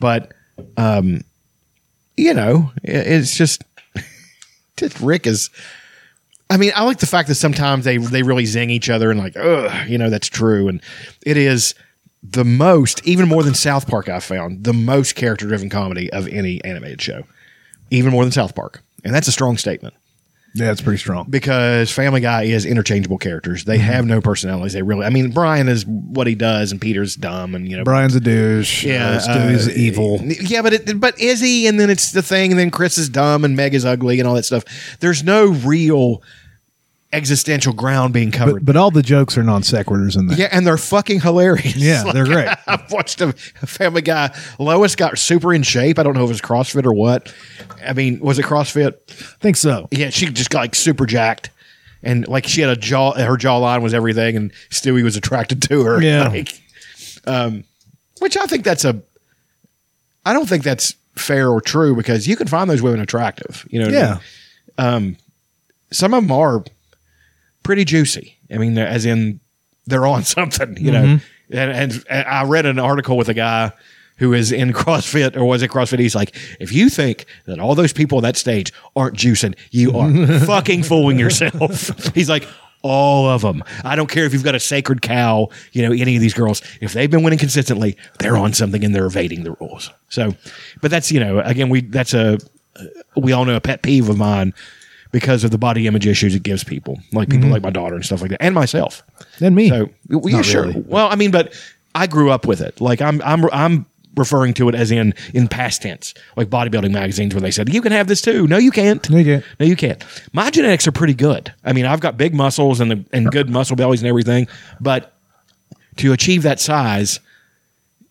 But, 0.00 0.34
um, 0.76 1.22
you 2.18 2.34
know, 2.34 2.72
it, 2.82 3.06
it's 3.06 3.34
just, 3.34 3.64
just 4.76 5.00
Rick 5.00 5.26
is. 5.26 5.48
I 6.52 6.58
mean, 6.58 6.72
I 6.76 6.84
like 6.84 6.98
the 6.98 7.06
fact 7.06 7.28
that 7.28 7.36
sometimes 7.36 7.84
they 7.84 7.96
they 7.96 8.22
really 8.22 8.44
zing 8.44 8.70
each 8.70 8.90
other 8.90 9.10
and 9.10 9.18
like, 9.18 9.36
ugh, 9.36 9.88
you 9.88 9.96
know, 9.96 10.10
that's 10.10 10.28
true, 10.28 10.68
and 10.68 10.82
it 11.24 11.36
is 11.36 11.74
the 12.22 12.44
most, 12.44 13.04
even 13.06 13.28
more 13.28 13.42
than 13.42 13.54
South 13.54 13.86
Park. 13.86 14.08
I 14.08 14.20
found 14.20 14.64
the 14.64 14.74
most 14.74 15.14
character 15.14 15.46
driven 15.46 15.70
comedy 15.70 16.12
of 16.12 16.28
any 16.28 16.62
animated 16.62 17.00
show, 17.00 17.24
even 17.90 18.10
more 18.12 18.24
than 18.24 18.32
South 18.32 18.54
Park, 18.54 18.82
and 19.02 19.14
that's 19.14 19.28
a 19.28 19.32
strong 19.32 19.56
statement 19.56 19.94
yeah, 20.54 20.70
it's 20.70 20.82
pretty 20.82 20.98
strong. 20.98 21.26
because 21.30 21.90
Family 21.90 22.20
Guy 22.20 22.42
is 22.42 22.66
interchangeable 22.66 23.16
characters. 23.16 23.64
They 23.64 23.78
have 23.78 24.04
no 24.04 24.20
personalities. 24.20 24.74
They 24.74 24.82
really. 24.82 25.06
I 25.06 25.10
mean, 25.10 25.30
Brian 25.30 25.68
is 25.68 25.86
what 25.86 26.26
he 26.26 26.34
does, 26.34 26.72
and 26.72 26.80
Peter's 26.80 27.16
dumb, 27.16 27.54
and 27.54 27.70
you 27.70 27.76
know. 27.76 27.84
Brian's 27.84 28.14
a 28.14 28.20
douche. 28.20 28.84
yeah, 28.84 29.12
uh, 29.12 29.20
Stewie's 29.20 29.68
uh, 29.68 29.72
evil. 29.74 30.20
Yeah, 30.22 30.62
but 30.62 30.72
it, 30.74 31.00
but 31.00 31.18
is 31.18 31.40
he? 31.40 31.66
And 31.66 31.80
then 31.80 31.88
it's 31.88 32.12
the 32.12 32.22
thing. 32.22 32.50
And 32.52 32.60
then 32.60 32.70
Chris 32.70 32.98
is 32.98 33.08
dumb, 33.08 33.44
and 33.44 33.56
Meg 33.56 33.74
is 33.74 33.84
ugly, 33.84 34.18
and 34.20 34.28
all 34.28 34.34
that 34.34 34.44
stuff. 34.44 34.64
There's 35.00 35.22
no 35.22 35.46
real 35.46 36.22
existential 37.12 37.72
ground 37.72 38.14
being 38.14 38.30
covered. 38.30 38.64
But, 38.64 38.74
but 38.74 38.76
all 38.76 38.90
the 38.90 39.02
jokes 39.02 39.36
are 39.36 39.42
non 39.42 39.62
sequiturs 39.62 40.18
in 40.18 40.26
there. 40.28 40.38
yeah, 40.38 40.48
and 40.50 40.66
they're 40.66 40.78
fucking 40.78 41.20
hilarious. 41.20 41.76
Yeah, 41.76 42.04
they're 42.12 42.24
great. 42.24 42.48
I've 42.66 42.90
watched 42.90 43.20
a 43.20 43.32
Family 43.32 44.02
Guy. 44.02 44.34
Lois 44.58 44.96
got 44.96 45.18
super 45.18 45.52
in 45.52 45.62
shape. 45.62 45.98
I 45.98 46.02
don't 46.02 46.14
know 46.14 46.24
if 46.24 46.28
it 46.28 46.32
was 46.32 46.40
CrossFit 46.40 46.86
or 46.86 46.92
what. 46.94 47.32
I 47.84 47.92
mean, 47.92 48.20
was 48.20 48.38
it 48.38 48.44
CrossFit? 48.44 48.94
I 49.10 49.36
think 49.40 49.56
so. 49.56 49.88
Yeah, 49.90 50.10
she 50.10 50.26
just 50.26 50.50
got 50.50 50.60
like 50.60 50.74
super 50.74 51.06
jacked. 51.06 51.50
And 52.02 52.26
like 52.26 52.46
she 52.46 52.60
had 52.60 52.70
a 52.70 52.76
jaw, 52.76 53.12
her 53.12 53.36
jawline 53.36 53.82
was 53.82 53.94
everything, 53.94 54.36
and 54.36 54.52
Stewie 54.70 55.04
was 55.04 55.16
attracted 55.16 55.62
to 55.62 55.84
her. 55.84 56.02
Yeah. 56.02 56.28
Like, 56.32 56.60
um, 57.24 57.62
which 58.18 58.36
I 58.36 58.46
think 58.46 58.64
that's 58.64 58.84
a, 58.84 59.00
I 60.24 60.32
don't 60.32 60.48
think 60.48 60.64
that's 60.64 60.96
fair 61.14 61.48
or 61.50 61.60
true 61.60 61.94
because 61.94 62.26
you 62.26 62.34
can 62.34 62.48
find 62.48 62.68
those 62.68 62.82
women 62.82 63.00
attractive. 63.00 63.64
You 63.70 63.78
know, 63.80 63.86
what 63.86 63.94
I 63.94 64.98
mean? 64.98 65.08
Yeah. 65.12 65.16
some 65.92 66.14
of 66.14 66.22
them 66.24 66.32
are 66.32 66.64
pretty 67.62 67.84
juicy. 67.84 68.38
I 68.52 68.58
mean, 68.58 68.76
as 68.78 69.06
in 69.06 69.40
they're 69.86 70.06
on 70.06 70.24
something, 70.24 70.76
you 70.78 70.90
know. 70.90 71.02
Mm-hmm. 71.02 71.56
And, 71.56 71.70
and, 71.70 72.04
and 72.08 72.28
I 72.28 72.44
read 72.44 72.66
an 72.66 72.78
article 72.78 73.16
with 73.16 73.28
a 73.28 73.34
guy 73.34 73.72
who 74.18 74.32
is 74.32 74.52
in 74.52 74.72
CrossFit 74.72 75.36
or 75.36 75.44
was 75.44 75.62
it 75.62 75.70
CrossFit? 75.70 75.98
He's 75.98 76.14
like, 76.14 76.36
if 76.60 76.72
you 76.72 76.88
think 76.88 77.26
that 77.46 77.58
all 77.58 77.74
those 77.74 77.92
people 77.92 78.18
on 78.18 78.22
that 78.22 78.36
stage 78.36 78.72
aren't 78.96 79.16
juicing, 79.16 79.56
you 79.70 79.96
are 79.96 80.38
fucking 80.46 80.82
fooling 80.84 81.18
yourself. 81.18 82.14
He's 82.14 82.28
like, 82.28 82.46
all 82.84 83.28
of 83.28 83.42
them. 83.42 83.62
I 83.84 83.94
don't 83.94 84.10
care 84.10 84.24
if 84.24 84.32
you've 84.32 84.42
got 84.42 84.56
a 84.56 84.60
sacred 84.60 85.02
cow, 85.02 85.50
you 85.70 85.82
know, 85.82 85.92
any 85.92 86.16
of 86.16 86.20
these 86.20 86.34
girls. 86.34 86.62
If 86.80 86.94
they've 86.94 87.10
been 87.10 87.22
winning 87.22 87.38
consistently, 87.38 87.96
they're 88.18 88.36
on 88.36 88.54
something 88.54 88.84
and 88.84 88.92
they're 88.92 89.06
evading 89.06 89.44
the 89.44 89.52
rules. 89.60 89.90
So, 90.08 90.34
but 90.80 90.90
that's, 90.90 91.12
you 91.12 91.20
know, 91.20 91.38
again, 91.40 91.68
we, 91.68 91.82
that's 91.82 92.12
a, 92.12 92.38
we 93.16 93.32
all 93.32 93.44
know 93.44 93.54
a 93.54 93.60
pet 93.60 93.82
peeve 93.82 94.08
of 94.08 94.18
mine 94.18 94.52
because 95.12 95.44
of 95.44 95.50
the 95.50 95.58
body 95.58 95.86
image 95.86 96.06
issues 96.06 96.34
it 96.34 96.42
gives 96.42 96.64
people, 96.64 96.98
like 97.12 97.28
people 97.28 97.44
mm-hmm. 97.44 97.52
like 97.52 97.62
my 97.62 97.70
daughter 97.70 97.94
and 97.94 98.04
stuff 98.04 98.22
like 98.22 98.30
that, 98.30 98.42
and 98.42 98.54
myself. 98.54 99.02
And 99.40 99.54
me. 99.54 99.68
So, 99.68 99.90
well, 100.08 100.32
yeah, 100.32 100.42
sure. 100.42 100.66
really. 100.66 100.80
Well, 100.86 101.08
I 101.08 101.14
mean, 101.16 101.30
but 101.30 101.54
I 101.94 102.06
grew 102.06 102.30
up 102.30 102.46
with 102.46 102.60
it. 102.60 102.80
Like 102.80 103.00
I'm, 103.00 103.22
I'm, 103.22 103.44
I'm 103.52 103.86
referring 104.16 104.54
to 104.54 104.68
it 104.68 104.74
as 104.74 104.90
in 104.90 105.14
in 105.34 105.48
past 105.48 105.82
tense, 105.82 106.14
like 106.36 106.48
bodybuilding 106.48 106.92
magazines 106.92 107.34
where 107.34 107.40
they 107.40 107.50
said 107.50 107.72
you 107.72 107.82
can 107.82 107.92
have 107.92 108.06
this 108.08 108.22
too. 108.22 108.46
No, 108.46 108.56
you 108.56 108.70
can't. 108.70 109.08
No, 109.08 109.18
you 109.18 109.24
can't. 109.24 109.44
No, 109.60 109.66
you 109.66 109.76
can't. 109.76 110.04
My 110.32 110.50
genetics 110.50 110.86
are 110.86 110.92
pretty 110.92 111.14
good. 111.14 111.52
I 111.64 111.72
mean, 111.72 111.86
I've 111.86 112.00
got 112.00 112.16
big 112.16 112.34
muscles 112.34 112.80
and 112.80 113.06
and 113.12 113.30
good 113.30 113.48
muscle 113.50 113.76
bellies 113.76 114.00
and 114.00 114.08
everything, 114.08 114.48
but 114.80 115.14
to 115.96 116.12
achieve 116.12 116.42
that 116.42 116.58
size 116.58 117.20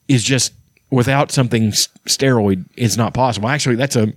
is 0.08 0.24
just 0.24 0.54
without 0.92 1.32
something 1.32 1.72
steroid 1.72 2.66
is 2.76 2.98
not 2.98 3.14
possible. 3.14 3.48
Actually, 3.48 3.76
that's 3.76 3.96
a 3.96 4.14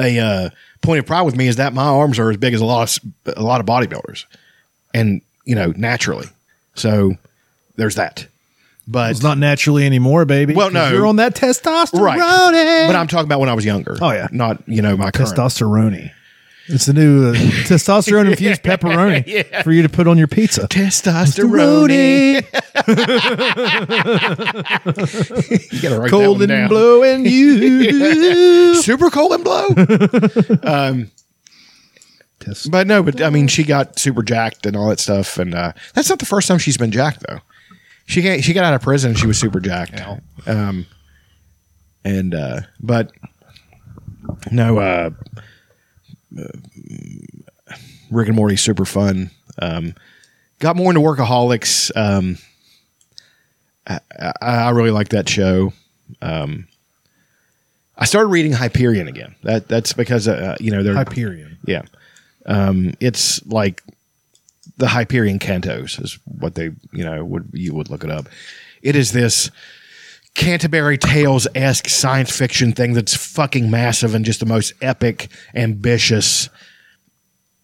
a 0.00 0.18
uh, 0.18 0.50
point 0.80 0.98
of 0.98 1.06
pride 1.06 1.22
with 1.22 1.36
me 1.36 1.46
is 1.48 1.56
that 1.56 1.72
my 1.72 1.84
arms 1.84 2.18
are 2.18 2.30
as 2.30 2.36
big 2.36 2.54
as 2.54 2.60
a 2.60 2.64
lot 2.64 2.96
of, 2.98 3.36
a 3.36 3.42
lot 3.42 3.60
of 3.60 3.66
bodybuilders, 3.66 4.24
and 4.94 5.22
you 5.44 5.54
know 5.54 5.72
naturally. 5.76 6.26
So 6.74 7.12
there's 7.76 7.96
that. 7.96 8.26
But 8.88 9.12
It's 9.12 9.22
not 9.22 9.38
naturally 9.38 9.86
anymore, 9.86 10.24
baby. 10.24 10.54
Well, 10.54 10.72
no. 10.72 10.90
You're 10.90 11.06
on 11.06 11.16
that 11.16 11.36
testosterone. 11.36 12.00
right. 12.02 12.86
But 12.88 12.96
I'm 12.96 13.06
talking 13.06 13.26
about 13.26 13.38
when 13.38 13.48
I 13.48 13.54
was 13.54 13.64
younger. 13.64 13.96
Oh, 14.00 14.10
yeah. 14.10 14.26
not 14.32 14.66
you 14.68 14.82
know 14.82 14.96
my 14.96 15.10
testosterone. 15.10 16.10
It's 16.68 16.86
the 16.86 16.92
new 16.92 17.30
uh, 17.30 17.32
testosterone 17.34 18.30
infused 18.30 18.62
pepperoni 18.62 19.44
for 19.64 19.72
you 19.72 19.82
to 19.82 19.88
put 19.88 20.06
on 20.06 20.16
your 20.16 20.28
pizza. 20.28 20.68
Testosterone. 20.68 22.42
you 25.72 25.80
gotta 25.80 26.00
write 26.00 26.10
Cold 26.10 26.40
that 26.40 26.42
one 26.42 26.42
and 26.42 26.48
down. 26.48 26.68
blowing 26.68 27.26
you. 27.26 28.74
Super 28.76 29.10
cold 29.10 29.32
and 29.32 29.44
blow. 29.44 29.68
Test- 32.40 32.70
But 32.70 32.86
no, 32.86 33.02
but 33.02 33.22
I 33.22 33.30
mean, 33.30 33.48
she 33.48 33.64
got 33.64 33.98
super 33.98 34.22
jacked 34.22 34.66
and 34.66 34.76
all 34.76 34.88
that 34.88 35.00
stuff, 35.00 35.38
and 35.38 35.54
uh, 35.54 35.72
that's 35.94 36.08
not 36.10 36.18
the 36.18 36.26
first 36.26 36.48
time 36.48 36.58
she's 36.58 36.76
been 36.76 36.90
jacked 36.92 37.24
though. 37.28 37.38
She 38.06 38.20
got, 38.22 38.42
she 38.42 38.52
got 38.52 38.64
out 38.64 38.74
of 38.74 38.82
prison, 38.82 39.10
and 39.10 39.18
she 39.18 39.26
was 39.26 39.38
super 39.38 39.60
jacked. 39.60 40.00
Um, 40.46 40.86
and 42.04 42.34
uh, 42.34 42.60
but 42.80 43.12
no, 44.50 44.78
uh, 44.78 45.10
Rick 48.10 48.28
and 48.28 48.36
Morty 48.36 48.56
super 48.56 48.84
fun. 48.84 49.30
Um, 49.60 49.94
got 50.58 50.76
more 50.76 50.90
into 50.90 51.00
Workaholics. 51.00 51.90
Um, 51.96 52.38
I, 53.86 54.00
I, 54.18 54.32
I 54.40 54.70
really 54.70 54.90
like 54.90 55.10
that 55.10 55.28
show. 55.28 55.72
Um, 56.20 56.68
I 57.96 58.04
started 58.04 58.28
reading 58.28 58.52
Hyperion 58.52 59.08
again. 59.08 59.34
That 59.42 59.68
that's 59.68 59.92
because 59.92 60.26
uh, 60.28 60.56
you 60.60 60.70
know 60.70 60.82
they're 60.82 60.94
Hyperion. 60.94 61.58
yeah. 61.66 61.82
Um, 62.46 62.94
it's 63.00 63.44
like 63.46 63.82
the 64.76 64.88
Hyperion 64.88 65.38
Cantos 65.38 66.02
is 66.02 66.18
what 66.24 66.54
they, 66.54 66.70
you 66.92 67.04
know, 67.04 67.24
would 67.24 67.50
you 67.52 67.74
would 67.74 67.90
look 67.90 68.04
it 68.04 68.10
up. 68.10 68.26
It 68.82 68.96
is 68.96 69.12
this 69.12 69.50
Canterbury 70.34 70.98
Tales 70.98 71.46
esque 71.54 71.88
science 71.88 72.36
fiction 72.36 72.72
thing 72.72 72.94
that's 72.94 73.14
fucking 73.14 73.70
massive 73.70 74.14
and 74.14 74.24
just 74.24 74.40
the 74.40 74.46
most 74.46 74.72
epic, 74.80 75.28
ambitious 75.54 76.48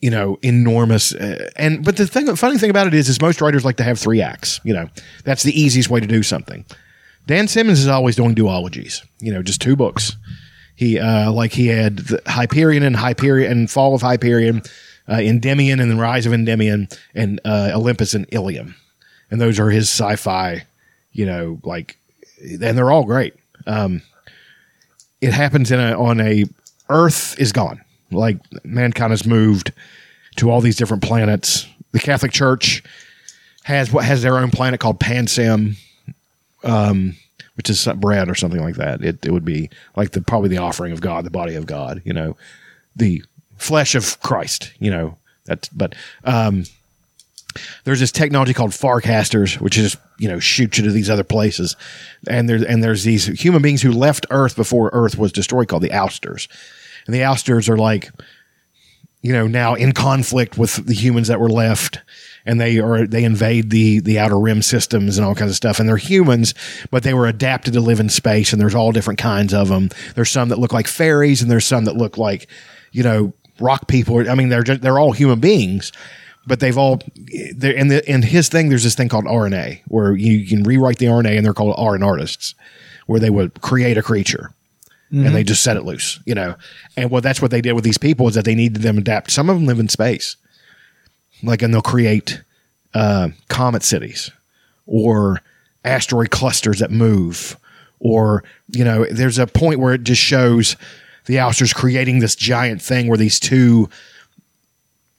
you 0.01 0.11
know, 0.11 0.39
enormous. 0.43 1.15
Uh, 1.15 1.51
and 1.57 1.85
but 1.85 1.97
the 1.97 2.07
thing, 2.07 2.27
the 2.27 2.37
funny 2.37 2.59
thing 2.59 2.71
about 2.71 2.87
it 2.87 2.95
is, 2.95 3.09
is 3.09 3.21
most 3.21 3.41
writers 3.41 3.65
like 3.65 3.77
to 3.77 3.85
have 3.85 3.99
three 3.99 4.21
acts. 4.21 4.61
You 4.65 4.75
know, 4.75 4.89
that's 5.25 5.43
the 5.43 5.59
easiest 5.61 5.91
way 5.91 6.01
to 6.01 6.07
do 6.07 6.23
something. 6.23 6.65
Dan 7.27 7.49
Simmons 7.49 7.81
is 7.81 7.89
always 7.89 8.17
doing 8.17 8.35
duologies. 8.35 9.05
You 9.21 9.33
know, 9.33 9.43
just 9.43 9.61
two 9.61 9.77
books. 9.77 10.17
He 10.77 10.99
uh, 10.99 11.33
like 11.33 11.53
he 11.53 11.67
had 11.67 12.01
Hyperion 12.27 12.85
and 12.85 12.95
Hyperion 12.95 13.51
and 13.51 13.71
Fall 13.71 13.95
of 13.95 14.03
Hyperion, 14.03 14.63
uh, 15.09 15.17
Endymion 15.17 15.81
and 15.81 15.91
the 15.91 15.97
Rise 15.97 16.27
of 16.27 16.33
Endymion, 16.33 16.89
and 17.15 17.41
uh, 17.45 17.73
Olympus 17.75 18.15
and 18.15 18.27
Ilium, 18.31 18.77
and 19.31 19.41
those 19.41 19.59
are 19.59 19.71
his 19.71 19.89
sci-fi. 19.89 20.65
You 21.11 21.27
know, 21.27 21.59
like, 21.65 21.99
and 22.41 22.61
they're 22.61 22.91
all 22.91 23.05
great. 23.05 23.35
Um, 23.67 24.03
it 25.21 25.33
happens 25.33 25.71
in 25.71 25.81
a 25.81 25.99
on 25.99 26.21
a 26.21 26.45
Earth 26.89 27.39
is 27.39 27.53
gone. 27.53 27.83
Like 28.11 28.39
mankind 28.65 29.11
has 29.11 29.27
moved 29.27 29.73
to 30.37 30.51
all 30.51 30.61
these 30.61 30.77
different 30.77 31.03
planets. 31.03 31.67
The 31.93 31.99
Catholic 31.99 32.33
Church 32.33 32.83
has 33.65 33.93
what 33.93 34.05
has 34.05 34.23
their 34.23 34.39
own 34.39 34.51
planet 34.51 34.81
called 34.81 35.01
Pacem, 35.01 35.77
um, 36.65 37.17
which 37.57 37.69
is 37.69 37.87
bread 37.97 38.31
or 38.31 38.35
something 38.35 38.63
like 38.63 38.77
that. 38.77 39.03
It, 39.03 39.27
it 39.27 39.33
would 39.33 39.45
be 39.45 39.69
like 39.97 40.13
the 40.13 40.23
probably 40.23 40.49
the 40.49 40.59
offering 40.59 40.93
of 40.93 41.01
God, 41.01 41.25
the 41.25 41.31
body 41.31 41.55
of 41.55 41.67
God. 41.67 42.01
You 42.05 42.13
know, 42.13 42.37
the 42.97 43.23
flesh 43.57 43.95
of 43.95 44.21
Christ. 44.21 44.73
You 44.79 44.91
know 44.91 45.19
that's 45.45 45.69
but 45.69 45.95
um, 46.25 46.65
there's 47.85 48.01
this 48.01 48.13
technology 48.13 48.55
called 48.55 48.71
farcasters, 48.71 49.61
which 49.61 49.79
is 49.79 49.97
you 50.19 50.29
know 50.29 50.39
shoots 50.39 50.79
you 50.79 50.85
to 50.85 50.91
these 50.91 51.11
other 51.11 51.25
places, 51.25 51.77
and 52.29 52.49
there 52.49 52.57
and 52.69 52.83
there's 52.83 53.05
these 53.05 53.27
human 53.27 53.63
beings 53.63 53.83
who 53.83 53.93
left 53.93 54.27
Earth 54.31 54.57
before 54.57 54.91
Earth 54.93 55.17
was 55.17 55.33
destroyed 55.33 55.69
called 55.69 55.83
the 55.83 55.93
Ousters, 55.93 56.49
and 57.07 57.15
the 57.15 57.25
Ousters 57.25 57.69
are 57.69 57.79
like 57.79 58.11
you 59.23 59.33
know 59.33 59.47
now 59.47 59.75
in 59.75 59.93
conflict 59.93 60.59
with 60.59 60.87
the 60.87 60.95
humans 60.95 61.29
that 61.29 61.41
were 61.41 61.51
left. 61.51 62.01
And 62.47 62.59
they 62.59 62.79
are 62.79 63.07
they 63.07 63.25
invade 63.25 63.69
the 63.69 64.01
the 64.01 64.19
outer 64.19 64.39
rim 64.39 64.63
systems 64.63 65.19
and 65.19 65.27
all 65.27 65.35
kinds 65.35 65.51
of 65.51 65.57
stuff. 65.57 65.81
And 65.81 65.89
they're 65.89 65.99
humans 65.99 66.55
but 66.91 67.03
they 67.03 67.13
were 67.13 67.27
adapted 67.27 67.75
to 67.75 67.81
live 67.81 68.01
in 68.01 68.09
space 68.09 68.55
and 68.55 68.63
there's 68.63 68.75
all 68.75 68.91
different 68.91 69.19
kinds 69.19 69.53
of 69.53 69.69
them 69.69 69.91
there's 70.15 70.31
some 70.31 70.49
that 70.49 70.59
look 70.59 70.73
like 70.73 70.87
fairies 70.87 71.43
and 71.43 71.51
there's 71.51 71.67
some 71.67 71.85
that 71.85 71.97
look 71.97 72.17
like 72.17 72.49
you 72.91 73.03
know 73.03 73.35
rock 73.61 73.87
people. 73.87 74.31
I 74.31 74.35
mean 74.35 74.49
they're 74.49 74.63
just, 74.63 74.81
they're 74.81 74.99
all 74.99 75.13
human 75.13 75.41
beings 75.41 75.93
but 76.49 76.61
they've 76.61 76.79
all 76.79 77.01
they're 77.55 77.73
in 77.73 77.89
the 77.89 78.11
in 78.11 78.23
his 78.23 78.49
thing 78.49 78.69
there's 78.69 78.85
this 78.85 78.95
thing 78.95 79.09
called 79.09 79.27
rna 79.27 79.81
where 79.87 80.17
you 80.17 80.47
can 80.47 80.63
rewrite 80.63 80.99
the 80.99 81.07
rna 81.07 81.37
and 81.37 81.45
they're 81.45 81.55
called 81.55 81.77
rn 81.79 82.03
artists 82.03 82.55
where 83.07 83.21
they 83.21 83.31
would 83.31 83.61
create 83.61 83.97
a 83.97 84.03
creature 84.03 84.51
and 85.11 85.35
they 85.35 85.43
just 85.43 85.63
set 85.63 85.77
it 85.77 85.85
loose, 85.85 86.21
you 86.27 86.35
know. 86.35 86.55
And 86.97 87.11
well, 87.11 87.23
that's 87.23 87.41
what 87.41 87.51
they 87.51 87.61
did 87.61 87.73
with 87.73 87.85
these 87.85 87.99
people 87.99 88.29
is 88.29 88.35
that 88.35 88.45
they 88.45 88.55
needed 88.55 88.83
them 88.83 88.97
to 88.97 89.01
adapt. 89.01 89.31
Some 89.31 89.49
of 89.49 89.57
them 89.57 89.67
live 89.67 89.79
in 89.79 89.89
space, 89.89 90.37
like, 91.43 91.63
and 91.63 91.73
they'll 91.73 91.81
create 91.81 92.43
uh, 92.95 93.29
comet 93.49 93.83
cities 93.83 94.31
or 94.87 95.41
asteroid 95.85 96.31
clusters 96.31 96.81
that 96.81 96.91
move, 96.91 97.57
or 98.01 98.45
you 98.71 98.85
know, 98.85 99.07
there's 99.11 99.39
a 99.39 99.47
point 99.47 99.81
where 99.81 99.95
it 99.95 100.05
just 100.05 100.21
shows 100.21 100.77
the 101.25 101.39
ousters 101.39 101.73
creating 101.73 102.19
this 102.19 102.37
giant 102.37 102.83
thing 102.83 103.09
where 103.09 103.19
these 103.19 103.41
two 103.41 103.89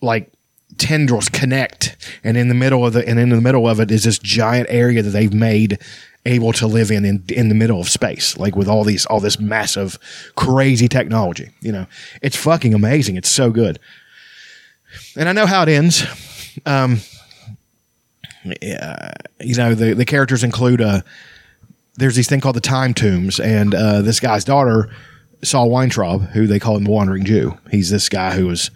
like 0.01 0.31
tendrils 0.79 1.29
connect 1.29 1.95
and 2.23 2.37
in 2.37 2.47
the 2.47 2.55
middle 2.55 2.85
of 2.85 2.93
the 2.93 3.07
and 3.07 3.19
in 3.19 3.29
the 3.29 3.41
middle 3.41 3.67
of 3.67 3.79
it 3.79 3.91
is 3.91 4.03
this 4.05 4.17
giant 4.17 4.67
area 4.69 5.01
that 5.01 5.11
they've 5.11 5.33
made 5.33 5.77
able 6.25 6.51
to 6.53 6.67
live 6.67 6.91
in, 6.91 7.05
in 7.05 7.23
in 7.29 7.49
the 7.49 7.55
middle 7.55 7.79
of 7.79 7.89
space 7.89 8.37
like 8.37 8.55
with 8.55 8.67
all 8.67 8.83
these 8.83 9.05
all 9.05 9.19
this 9.19 9.39
massive 9.39 9.97
crazy 10.35 10.87
technology 10.87 11.51
you 11.61 11.71
know? 11.71 11.85
It's 12.21 12.35
fucking 12.35 12.73
amazing. 12.73 13.15
It's 13.17 13.29
so 13.29 13.51
good. 13.51 13.79
And 15.15 15.29
i 15.29 15.33
know 15.33 15.45
how 15.45 15.63
it 15.63 15.69
ends. 15.69 16.05
Um 16.65 17.01
yeah, 18.61 19.13
you 19.41 19.55
know 19.55 19.75
the 19.75 19.93
the 19.93 20.05
characters 20.05 20.43
include 20.43 20.81
uh 20.81 21.01
there's 21.95 22.15
these 22.15 22.29
thing 22.29 22.39
called 22.39 22.55
the 22.55 22.61
time 22.61 22.93
tombs 22.93 23.39
and 23.39 23.75
uh 23.75 24.01
this 24.01 24.19
guy's 24.19 24.45
daughter 24.45 24.89
Saul 25.43 25.69
Weintraub, 25.69 26.29
who 26.29 26.47
they 26.47 26.59
call 26.59 26.75
him 26.75 26.83
the 26.83 26.91
Wandering 26.91 27.23
Jew. 27.23 27.57
He's 27.71 27.89
this 27.89 28.09
guy 28.09 28.35
who 28.35 28.47
was 28.47 28.71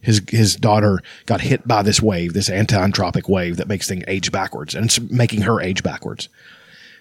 his 0.00 0.22
his 0.28 0.56
daughter 0.56 1.00
got 1.26 1.40
hit 1.40 1.66
by 1.66 1.82
this 1.82 2.00
wave, 2.00 2.32
this 2.32 2.48
anti-entropic 2.48 3.28
wave 3.28 3.56
that 3.56 3.68
makes 3.68 3.88
things 3.88 4.04
age 4.08 4.32
backwards, 4.32 4.74
and 4.74 4.86
it's 4.86 5.00
making 5.00 5.42
her 5.42 5.60
age 5.60 5.82
backwards. 5.82 6.28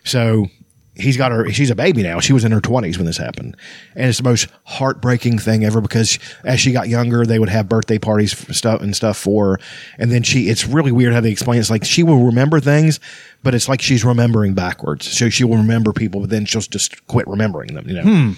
So 0.04 0.48
he's 0.96 1.18
got 1.18 1.32
her. 1.32 1.50
She's 1.52 1.70
a 1.70 1.76
baby 1.76 2.04
now. 2.04 2.20
She 2.20 2.34
was 2.34 2.44
in 2.44 2.52
her 2.52 2.62
twenties 2.62 2.98
when 2.98 3.06
this 3.06 3.18
happened, 3.18 3.56
and 3.96 4.08
it's 4.08 4.18
the 4.18 4.24
most 4.24 4.48
heartbreaking 4.64 5.40
thing 5.40 5.64
ever 5.64 5.82
because 5.82 6.18
as 6.44 6.60
she 6.60 6.72
got 6.72 6.90
younger, 6.90 7.26
they 7.26 7.40
would 7.40 7.50
have 7.50 7.70
birthday 7.70 8.00
parties 8.00 8.36
stuff 8.56 8.82
and 8.82 8.96
stuff 8.96 9.18
for 9.18 9.52
her, 9.52 9.60
and 10.00 10.12
then 10.12 10.24
she. 10.24 10.50
It's 10.50 10.66
really 10.66 10.92
weird 10.92 11.14
how 11.14 11.22
they 11.22 11.32
explain. 11.32 11.58
it. 11.58 11.62
It's 11.62 11.70
like 11.70 11.84
she 11.84 12.04
will 12.04 12.26
remember 12.26 12.60
things, 12.60 13.00
but 13.44 13.54
it's 13.54 13.70
like 13.70 13.82
she's 13.82 14.06
remembering 14.06 14.54
backwards. 14.54 15.12
So 15.12 15.30
she 15.30 15.44
will 15.44 15.58
remember 15.58 15.94
people, 15.94 16.22
but 16.22 16.30
then 16.30 16.46
she'll 16.46 16.62
just 16.62 17.06
quit 17.08 17.28
remembering 17.28 17.74
them. 17.74 17.88
You 17.88 17.96
know, 17.96 18.04
hmm. 18.04 18.32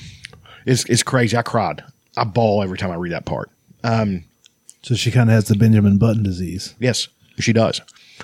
it's 0.66 0.84
it's 0.86 1.04
crazy. 1.04 1.38
I 1.38 1.44
cried. 1.44 1.84
I 2.16 2.24
bawl 2.24 2.64
every 2.64 2.78
time 2.78 2.92
I 2.92 2.96
read 2.96 3.12
that 3.12 3.26
part. 3.26 3.52
Um, 3.84 4.24
So 4.88 4.96
she 4.96 5.12
kind 5.12 5.30
of 5.30 5.34
has 5.34 5.50
the 5.50 5.56
Benjamin 5.56 5.98
Button 5.98 6.24
disease. 6.24 6.74
Yes, 6.80 7.10
she 7.40 7.52
does. 7.52 7.82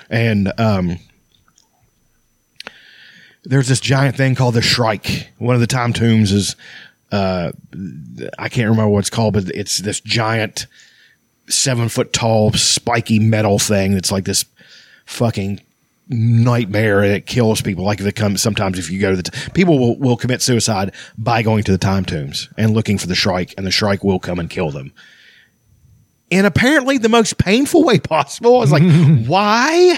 And 0.08 0.50
um, 0.56 0.98
there's 3.42 3.68
this 3.68 3.80
giant 3.80 4.16
thing 4.16 4.34
called 4.34 4.54
the 4.54 4.62
Shrike. 4.62 5.28
One 5.36 5.54
of 5.54 5.60
the 5.60 5.66
time 5.66 5.92
tombs 5.92 6.32
is 6.32 6.56
uh, 7.12 7.52
I 8.38 8.48
can't 8.48 8.70
remember 8.70 8.88
what 8.88 9.00
it's 9.00 9.10
called, 9.10 9.34
but 9.34 9.50
it's 9.50 9.80
this 9.80 10.00
giant 10.00 10.66
seven 11.50 11.90
foot 11.90 12.14
tall 12.14 12.50
spiky 12.54 13.18
metal 13.18 13.58
thing 13.58 13.92
that's 13.92 14.10
like 14.10 14.24
this 14.24 14.46
fucking 15.04 15.60
nightmare 16.08 17.06
that 17.06 17.26
kills 17.26 17.60
people. 17.60 17.84
Like 17.84 18.00
if 18.00 18.06
it 18.06 18.16
comes 18.16 18.40
sometimes 18.40 18.78
if 18.78 18.90
you 18.90 19.02
go 19.02 19.10
to 19.10 19.16
the 19.16 19.30
t- 19.30 19.50
people 19.50 19.78
will, 19.78 19.98
will 19.98 20.16
commit 20.16 20.40
suicide 20.40 20.94
by 21.18 21.42
going 21.42 21.62
to 21.64 21.72
the 21.72 21.76
time 21.76 22.06
tombs 22.06 22.48
and 22.56 22.72
looking 22.72 22.96
for 22.96 23.06
the 23.06 23.14
Shrike, 23.14 23.52
and 23.58 23.66
the 23.66 23.70
Shrike 23.70 24.02
will 24.02 24.18
come 24.18 24.38
and 24.38 24.48
kill 24.48 24.70
them 24.70 24.94
in 26.30 26.44
apparently 26.44 26.98
the 26.98 27.08
most 27.08 27.38
painful 27.38 27.84
way 27.84 27.98
possible. 27.98 28.56
I 28.56 28.60
was 28.60 28.72
like, 28.72 28.82
why? 29.26 29.96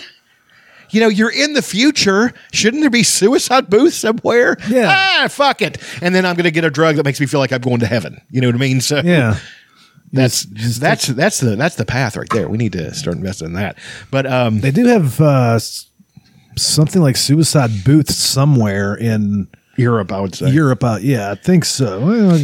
You 0.91 1.01
know, 1.01 1.09
you're 1.09 1.33
in 1.33 1.55
the 1.55 1.62
future. 1.62 2.33
Shouldn't 2.53 2.81
there 2.83 2.91
be 2.91 3.03
suicide 3.03 3.69
booths 3.69 3.97
somewhere? 3.97 4.57
Yeah. 4.69 4.87
Ah, 5.23 5.29
fuck 5.29 5.61
it. 5.62 5.79
And 6.01 6.15
then 6.15 6.25
I'm 6.25 6.37
going 6.37 6.45
to 6.45 6.51
get 6.53 6.65
a 6.65 6.71
drug 6.71 6.97
that 6.97 7.05
makes 7.05 7.19
me 7.21 7.27
feel 7.27 7.41
like 7.41 7.53
I'm 7.53 7.61
going 7.61 7.81
to 7.81 7.87
heaven. 7.87 8.21
You 8.31 8.41
know 8.41 8.49
what 8.49 8.55
I 8.55 8.59
mean? 8.59 8.81
So 8.81 9.01
Yeah. 9.05 9.39
that's 10.12 10.45
Just- 10.45 10.57
just 10.57 10.81
that's 10.81 11.07
that's 11.09 11.41
the 11.41 11.57
that's 11.57 11.75
the 11.75 11.85
path 11.85 12.17
right 12.17 12.29
there. 12.31 12.49
We 12.49 12.57
need 12.59 12.73
to 12.73 12.95
start 12.95 13.17
investing 13.17 13.49
in 13.49 13.53
that. 13.55 13.77
But 14.12 14.27
um, 14.27 14.61
They 14.61 14.71
do 14.71 14.87
have 14.87 15.21
uh, 15.21 15.59
something 16.57 17.03
like 17.03 17.17
suicide 17.17 17.85
booths 17.85 18.15
somewhere 18.17 18.95
in 18.95 19.49
Europe, 19.77 20.12
I 20.12 20.21
would 20.21 20.35
say. 20.37 20.51
Europe. 20.51 20.85
Uh, 20.85 20.99
yeah, 21.01 21.33
I 21.33 21.35
think 21.35 21.65
so. 21.65 22.09
Uh, 22.09 22.39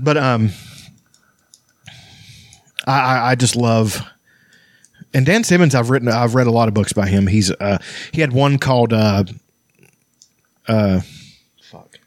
but 0.00 0.16
um, 0.16 0.50
I, 2.86 3.00
I 3.00 3.30
I 3.30 3.34
just 3.34 3.56
love. 3.56 4.00
And 5.14 5.26
Dan 5.26 5.44
Simmons, 5.44 5.74
I've 5.74 5.90
written, 5.90 6.08
I've 6.08 6.34
read 6.34 6.46
a 6.46 6.50
lot 6.50 6.68
of 6.68 6.74
books 6.74 6.94
by 6.94 7.06
him. 7.06 7.26
He's, 7.26 7.50
uh, 7.50 7.76
he 8.12 8.22
had 8.22 8.32
one 8.32 8.56
called, 8.56 8.94
uh, 8.94 9.24
uh, 10.66 11.00
fuck, 11.62 11.98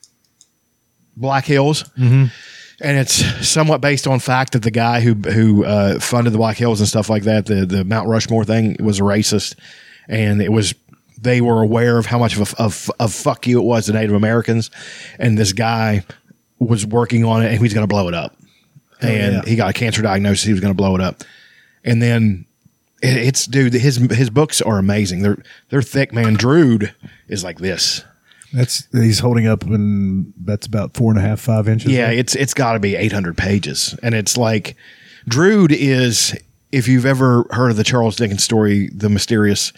Black 1.15 1.45
Hills, 1.45 1.85
and 2.81 2.97
it's 2.97 3.47
somewhat 3.47 3.79
based 3.81 4.07
on 4.07 4.19
fact 4.19 4.53
that 4.53 4.63
the 4.63 4.71
guy 4.71 5.01
who 5.01 5.13
who 5.13 5.63
uh, 5.65 5.99
funded 5.99 6.33
the 6.33 6.37
Black 6.37 6.57
Hills 6.57 6.79
and 6.79 6.89
stuff 6.89 7.09
like 7.09 7.23
that, 7.23 7.45
the 7.45 7.65
the 7.65 7.83
Mount 7.85 8.07
Rushmore 8.09 8.43
thing, 8.43 8.75
was 8.79 8.99
a 8.99 9.03
racist, 9.03 9.55
and 10.07 10.41
it 10.41 10.51
was 10.51 10.73
they 11.21 11.41
were 11.41 11.61
aware 11.61 11.97
of 11.97 12.05
how 12.07 12.17
much 12.17 12.37
of 12.37 12.53
a, 12.53 12.63
of, 12.63 12.89
of 12.99 13.13
fuck 13.13 13.45
you 13.47 13.59
it 13.59 13.63
was 13.63 13.85
to 13.85 13.93
Native 13.93 14.15
Americans, 14.15 14.71
and 15.19 15.37
this 15.37 15.53
guy 15.53 16.03
was 16.59 16.85
working 16.85 17.23
on 17.23 17.43
it, 17.43 17.51
and 17.51 17.61
he's 17.61 17.73
going 17.73 17.83
to 17.83 17.93
blow 17.93 18.07
it 18.07 18.13
up, 18.13 18.35
and 19.01 19.33
yeah. 19.33 19.41
he 19.45 19.55
got 19.55 19.69
a 19.69 19.73
cancer 19.73 20.01
diagnosis. 20.01 20.45
He 20.45 20.51
was 20.51 20.61
going 20.61 20.73
to 20.73 20.77
blow 20.77 20.95
it 20.95 21.01
up, 21.01 21.23
and 21.83 22.01
then 22.01 22.45
it, 23.01 23.17
it's 23.17 23.45
dude, 23.45 23.73
his 23.73 23.97
his 23.97 24.29
books 24.29 24.61
are 24.61 24.77
amazing. 24.77 25.21
They're 25.21 25.37
they're 25.69 25.81
thick, 25.81 26.13
man. 26.13 26.33
Drood 26.33 26.93
is 27.27 27.43
like 27.43 27.59
this. 27.59 28.03
that's 28.53 28.87
he's 28.91 29.19
holding 29.19 29.47
up, 29.47 29.63
and 29.63 30.33
that's 30.37 30.65
about 30.65 30.95
four 30.95 31.11
and 31.11 31.19
a 31.19 31.21
half, 31.21 31.39
five 31.39 31.67
inches. 31.67 31.91
Yeah, 31.91 32.09
it's 32.09 32.35
it's 32.35 32.53
got 32.53 32.73
to 32.73 32.79
be 32.79 32.95
800 32.95 33.37
pages, 33.37 33.97
and 34.01 34.15
it's 34.15 34.37
like 34.37 34.75
Drood 35.27 35.71
is. 35.71 36.37
If 36.71 36.89
you've 36.89 37.05
ever 37.05 37.45
heard 37.51 37.69
of 37.69 37.77
the 37.77 37.85
Charles 37.85 38.17
Dickens 38.17 38.43
story, 38.43 38.89
the 38.89 39.07
mysterious, 39.07 39.71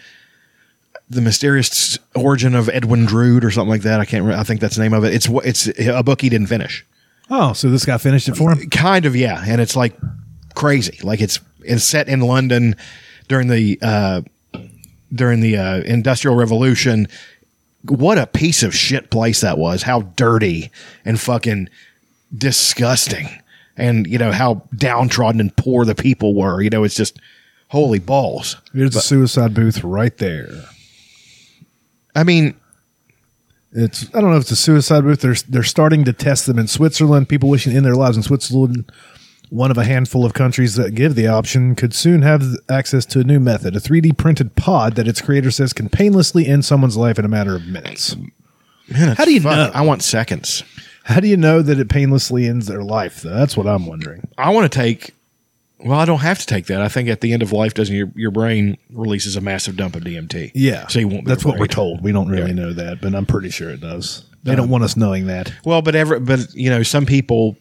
the 1.11 1.21
mysterious 1.21 1.99
origin 2.15 2.55
of 2.55 2.69
Edwin 2.69 3.05
Drood 3.05 3.45
or 3.45 3.51
something 3.51 3.69
like 3.69 3.83
that. 3.83 3.99
I 3.99 4.05
can't. 4.05 4.23
Remember, 4.23 4.39
I 4.39 4.43
think 4.43 4.61
that's 4.61 4.77
the 4.77 4.81
name 4.81 4.93
of 4.93 5.03
it. 5.03 5.13
It's 5.13 5.27
it's 5.43 5.67
a 5.77 6.01
book 6.01 6.21
he 6.21 6.29
didn't 6.29 6.47
finish. 6.47 6.83
Oh, 7.29 7.53
so 7.53 7.69
this 7.69 7.85
guy 7.85 7.97
finished 7.97 8.29
it 8.29 8.35
for 8.35 8.51
him. 8.51 8.69
Kind 8.69 9.05
of, 9.05 9.15
yeah, 9.15 9.43
and 9.45 9.59
it's 9.59 9.75
like 9.75 9.97
crazy. 10.55 10.99
Like 11.03 11.21
it's 11.21 11.39
it's 11.61 11.83
set 11.83 12.07
in 12.07 12.21
London 12.21 12.75
during 13.27 13.47
the 13.49 13.77
uh, 13.81 14.21
during 15.13 15.41
the 15.41 15.57
uh, 15.57 15.77
Industrial 15.81 16.35
Revolution. 16.35 17.07
What 17.83 18.17
a 18.17 18.27
piece 18.27 18.63
of 18.63 18.73
shit 18.75 19.09
place 19.11 19.41
that 19.41 19.57
was! 19.57 19.83
How 19.83 20.01
dirty 20.01 20.71
and 21.05 21.19
fucking 21.19 21.69
disgusting. 22.35 23.27
and 23.77 24.07
you 24.07 24.17
know 24.17 24.31
how 24.31 24.63
downtrodden 24.75 25.39
and 25.39 25.55
poor 25.55 25.85
the 25.85 25.95
people 25.95 26.33
were. 26.33 26.61
You 26.61 26.69
know, 26.69 26.83
it's 26.83 26.95
just 26.95 27.19
holy 27.69 27.99
balls. 27.99 28.55
There's 28.73 28.95
a 28.95 29.01
suicide 29.01 29.53
booth 29.53 29.83
right 29.83 30.15
there. 30.17 30.49
I 32.15 32.23
mean, 32.23 32.55
It's 33.79 34.07
I 34.15 34.21
don't 34.21 34.31
know 34.31 34.37
if 34.37 34.41
it's 34.43 34.51
a 34.51 34.55
suicide 34.55 35.01
booth. 35.03 35.21
They're 35.21 35.35
they're 35.47 35.63
starting 35.63 36.03
to 36.05 36.13
test 36.13 36.45
them 36.47 36.57
in 36.57 36.67
Switzerland. 36.67 37.29
People 37.29 37.49
wishing 37.49 37.71
to 37.71 37.77
end 37.77 37.85
their 37.85 37.95
lives 37.95 38.17
in 38.17 38.23
Switzerland, 38.23 38.91
one 39.49 39.69
of 39.69 39.77
a 39.77 39.83
handful 39.83 40.25
of 40.25 40.33
countries 40.33 40.75
that 40.75 40.95
give 40.95 41.13
the 41.15 41.27
option, 41.27 41.75
could 41.75 41.93
soon 41.93 42.23
have 42.23 42.43
access 42.69 43.05
to 43.05 43.19
a 43.19 43.23
new 43.23 43.39
method, 43.39 43.75
a 43.75 43.79
3D 43.79 44.17
printed 44.17 44.55
pod 44.55 44.95
that 44.95 45.07
its 45.07 45.21
creator 45.21 45.51
says 45.51 45.73
can 45.73 45.89
painlessly 45.89 46.47
end 46.47 46.65
someone's 46.65 46.97
life 46.97 47.19
in 47.19 47.25
a 47.25 47.29
matter 47.29 47.55
of 47.55 47.67
minutes. 47.67 48.15
man, 48.89 49.15
How 49.15 49.25
do 49.25 49.31
you 49.33 49.41
fuck- 49.41 49.55
know? 49.55 49.71
I 49.73 49.81
want 49.83 50.01
seconds. 50.01 50.63
How 51.03 51.19
do 51.19 51.27
you 51.27 51.37
know 51.37 51.61
that 51.61 51.79
it 51.79 51.87
painlessly 51.87 52.47
ends 52.47 52.65
their 52.65 52.83
life? 52.83 53.21
Though 53.21 53.29
that's 53.35 53.55
what 53.55 53.67
I'm 53.67 53.85
wondering. 53.85 54.27
I 54.37 54.49
want 54.49 54.69
to 54.71 54.75
take. 54.77 55.11
Well, 55.79 55.99
I 55.99 56.05
don't 56.05 56.19
have 56.21 56.39
to 56.39 56.45
take 56.45 56.65
that. 56.67 56.81
I 56.81 56.87
think 56.87 57.07
at 57.07 57.21
the 57.21 57.33
end 57.33 57.43
of 57.43 57.51
life, 57.51 57.73
doesn't 57.75 57.95
your 57.95 58.11
your 58.15 58.31
brain 58.31 58.77
releases 58.89 59.35
a 59.35 59.41
massive 59.41 59.75
dump 59.77 59.95
of 59.95 60.03
DMT? 60.03 60.51
Yeah, 60.55 60.87
so 60.87 60.99
you 60.99 61.07
won't. 61.07 61.25
That's 61.25 61.45
what 61.45 61.59
we're 61.59 61.67
told. 61.67 62.01
We 62.03 62.11
don't 62.11 62.29
really 62.29 62.47
Yeah. 62.49 62.55
know 62.55 62.73
that, 62.73 62.99
but 63.01 63.13
I'm 63.13 63.25
pretty 63.27 63.49
sure 63.51 63.69
it 63.69 63.81
does. 63.81 64.23
They 64.43 64.55
don't 64.55 64.69
want 64.69 64.83
us 64.85 64.95
knowing 64.97 65.27
that. 65.27 65.51
Well, 65.65 65.81
but 65.81 65.93
ever, 65.95 66.19
but 66.19 66.53
you 66.53 66.69
know, 66.69 66.81
some 66.81 67.05
people, 67.05 67.57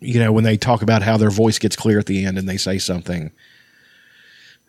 you 0.00 0.18
know, 0.18 0.32
when 0.32 0.44
they 0.44 0.56
talk 0.56 0.82
about 0.82 1.02
how 1.02 1.16
their 1.16 1.30
voice 1.30 1.58
gets 1.58 1.76
clear 1.76 1.98
at 1.98 2.06
the 2.06 2.24
end 2.26 2.36
and 2.36 2.48
they 2.48 2.56
say 2.56 2.78
something 2.78 3.30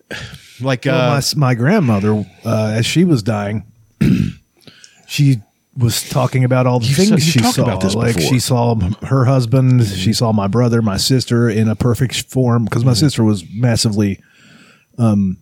like, 0.61 0.85
Well, 0.85 1.11
uh, 1.11 1.15
my 1.35 1.47
my 1.49 1.55
grandmother, 1.55 2.25
uh, 2.45 2.73
as 2.75 2.85
she 2.85 3.03
was 3.03 3.23
dying, 3.23 3.65
she 5.07 5.41
was 5.81 6.07
talking 6.09 6.43
about 6.43 6.67
all 6.67 6.79
the 6.79 6.85
You've 6.87 6.95
things 6.97 7.09
said- 7.09 7.21
she 7.21 7.39
saw. 7.39 7.63
about 7.63 7.81
this 7.81 7.95
like 7.95 8.15
before. 8.15 8.29
she 8.33 8.39
saw 8.39 8.75
her 9.03 9.25
husband, 9.25 9.85
she 9.85 10.13
saw 10.13 10.31
my 10.31 10.47
brother, 10.47 10.81
my 10.81 10.97
sister 10.97 11.49
in 11.49 11.67
a 11.67 11.75
perfect 11.75 12.23
form 12.29 12.63
because 12.65 12.81
Mm-hmm. 12.83 12.89
my 12.89 12.93
sister 12.93 13.23
was 13.23 13.43
massively 13.53 14.21
um, 14.97 15.37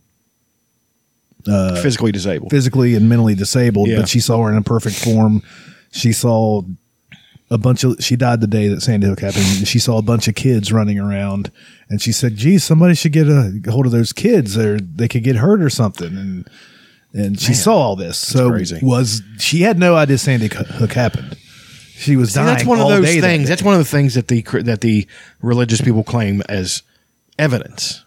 physically 1.82 2.12
disabled. 2.12 2.52
physically 2.52 2.96
and 2.96 3.10
mentally 3.10 3.36
disabled, 3.36 3.90
Yeah. 3.90 3.98
but 4.02 4.10
she 4.10 4.20
saw 4.20 4.44
her 4.44 4.52
in 4.52 4.58
a 4.58 4.62
perfect 4.62 4.98
form. 4.98 5.42
She 5.92 6.12
saw 6.14 6.62
a 7.52 7.58
bunch 7.58 7.84
of 7.84 7.96
she 8.00 8.16
died 8.16 8.42
the 8.42 8.48
day 8.48 8.68
that 8.68 8.82
Sandy 8.82 9.08
Hook 9.08 9.22
happened. 9.22 9.46
and 9.58 9.68
She 9.68 9.80
saw 9.80 9.98
a 9.98 10.02
bunch 10.04 10.28
of 10.28 10.36
kids 10.36 10.72
running 10.72 11.00
around 11.00 11.52
and 11.90 12.02
she 12.02 12.12
said, 12.12 12.36
geez, 12.36 12.64
somebody 12.64 12.94
should 12.94 13.12
get 13.14 13.28
a 13.28 13.60
hold 13.70 13.86
of 13.88 13.92
those 13.92 14.14
kids 14.14 14.56
or 14.58 14.80
they 14.80 15.08
could 15.08 15.24
get 15.24 15.38
hurt 15.38 15.62
or 15.62 15.70
something. 15.70 16.16
And 16.16 16.48
and 17.14 17.40
she 17.40 17.54
saw 17.54 17.74
all 17.76 17.96
this. 17.96 18.18
So 18.18 18.50
crazy. 18.50 18.80
was 18.82 19.22
she 19.40 19.62
had 19.62 19.78
no 19.80 19.96
idea 19.96 20.18
Sandy 20.18 20.48
Hook 20.52 20.94
happened. 20.94 21.36
She 21.94 22.16
was 22.16 22.30
See, 22.32 22.36
dying. 22.36 22.48
that's 22.48 22.66
one 22.66 22.80
of 22.80 22.88
those 22.88 23.06
day 23.06 23.20
that 23.20 23.28
things. 23.28 23.50
That's 23.50 23.64
one 23.64 23.74
of 23.74 23.80
the 23.80 23.86
things 23.86 24.16
that 24.16 24.28
the 24.30 24.42
that 24.64 24.82
the 24.82 25.06
religious 25.42 25.82
people 25.82 26.04
claim 26.04 26.42
as 26.48 26.84
evidence. 27.38 28.04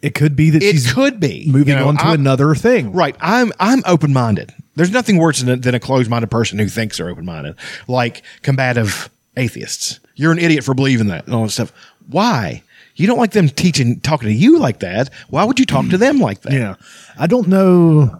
It 0.00 0.14
could 0.14 0.36
be 0.36 0.50
that 0.50 0.62
It 0.62 0.70
she's 0.72 0.92
could 0.92 1.18
be 1.18 1.44
moving 1.48 1.74
You 1.74 1.80
know, 1.80 1.88
on 1.88 1.96
to 1.96 2.04
I'm- 2.04 2.20
another 2.20 2.54
thing. 2.54 2.92
Right. 2.92 3.16
I'm 3.20 3.52
I'm 3.58 3.82
open 3.86 4.12
minded. 4.12 4.54
There's 4.76 4.92
nothing 4.92 5.16
worse 5.18 5.40
than 5.40 5.48
a, 5.48 5.56
than 5.56 5.74
a 5.74 5.80
closed 5.80 6.08
minded 6.08 6.30
person 6.30 6.58
who 6.60 6.68
thinks 6.68 6.98
they're 6.98 7.08
open 7.08 7.24
minded, 7.24 7.56
like 7.88 8.22
combative 8.42 9.10
atheists. 9.36 9.98
You're 10.14 10.30
an 10.32 10.38
idiot 10.38 10.62
for 10.64 10.72
believing 10.72 11.08
that 11.08 11.26
and 11.26 11.34
all 11.34 11.42
that 11.42 11.50
stuff. 11.50 11.72
Why? 12.06 12.62
You 12.98 13.06
don't 13.06 13.18
like 13.18 13.30
them 13.30 13.48
teaching, 13.48 14.00
talking 14.00 14.28
to 14.28 14.34
you 14.34 14.58
like 14.58 14.80
that. 14.80 15.10
Why 15.28 15.44
would 15.44 15.58
you 15.58 15.64
talk 15.66 15.88
to 15.90 15.96
them 15.98 16.18
like 16.18 16.42
that? 16.42 16.52
Yeah. 16.52 16.74
I 17.18 17.26
don't 17.26 17.48
know 17.48 18.10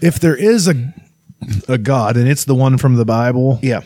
if 0.00 0.18
there 0.20 0.36
is 0.36 0.68
a 0.68 0.94
a 1.68 1.76
God 1.76 2.16
and 2.16 2.28
it's 2.28 2.44
the 2.44 2.54
one 2.54 2.78
from 2.78 2.94
the 2.94 3.04
Bible. 3.04 3.58
Yeah. 3.62 3.80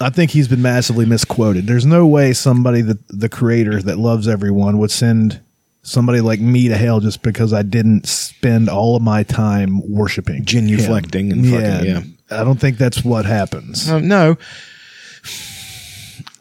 I 0.00 0.08
think 0.10 0.30
he's 0.30 0.48
been 0.48 0.62
massively 0.62 1.04
misquoted. 1.06 1.66
There's 1.66 1.84
no 1.86 2.06
way 2.06 2.32
somebody 2.32 2.80
that 2.82 2.98
the 3.08 3.28
creator 3.28 3.80
that 3.82 3.98
loves 3.98 4.26
everyone 4.26 4.78
would 4.78 4.90
send 4.90 5.40
somebody 5.82 6.22
like 6.22 6.40
me 6.40 6.68
to 6.68 6.76
hell 6.76 7.00
just 7.00 7.22
because 7.22 7.52
I 7.52 7.62
didn't 7.62 8.06
spend 8.06 8.70
all 8.70 8.96
of 8.96 9.02
my 9.02 9.22
time 9.24 9.82
worshiping, 9.92 10.44
Genuflecting 10.46 11.30
him. 11.30 11.44
and 11.44 11.50
fucking- 11.50 11.86
yeah. 11.86 12.00
I 12.30 12.42
don't 12.44 12.58
think 12.58 12.78
that's 12.78 13.04
what 13.04 13.26
happens. 13.26 13.88
Um, 13.90 14.08
no. 14.08 14.36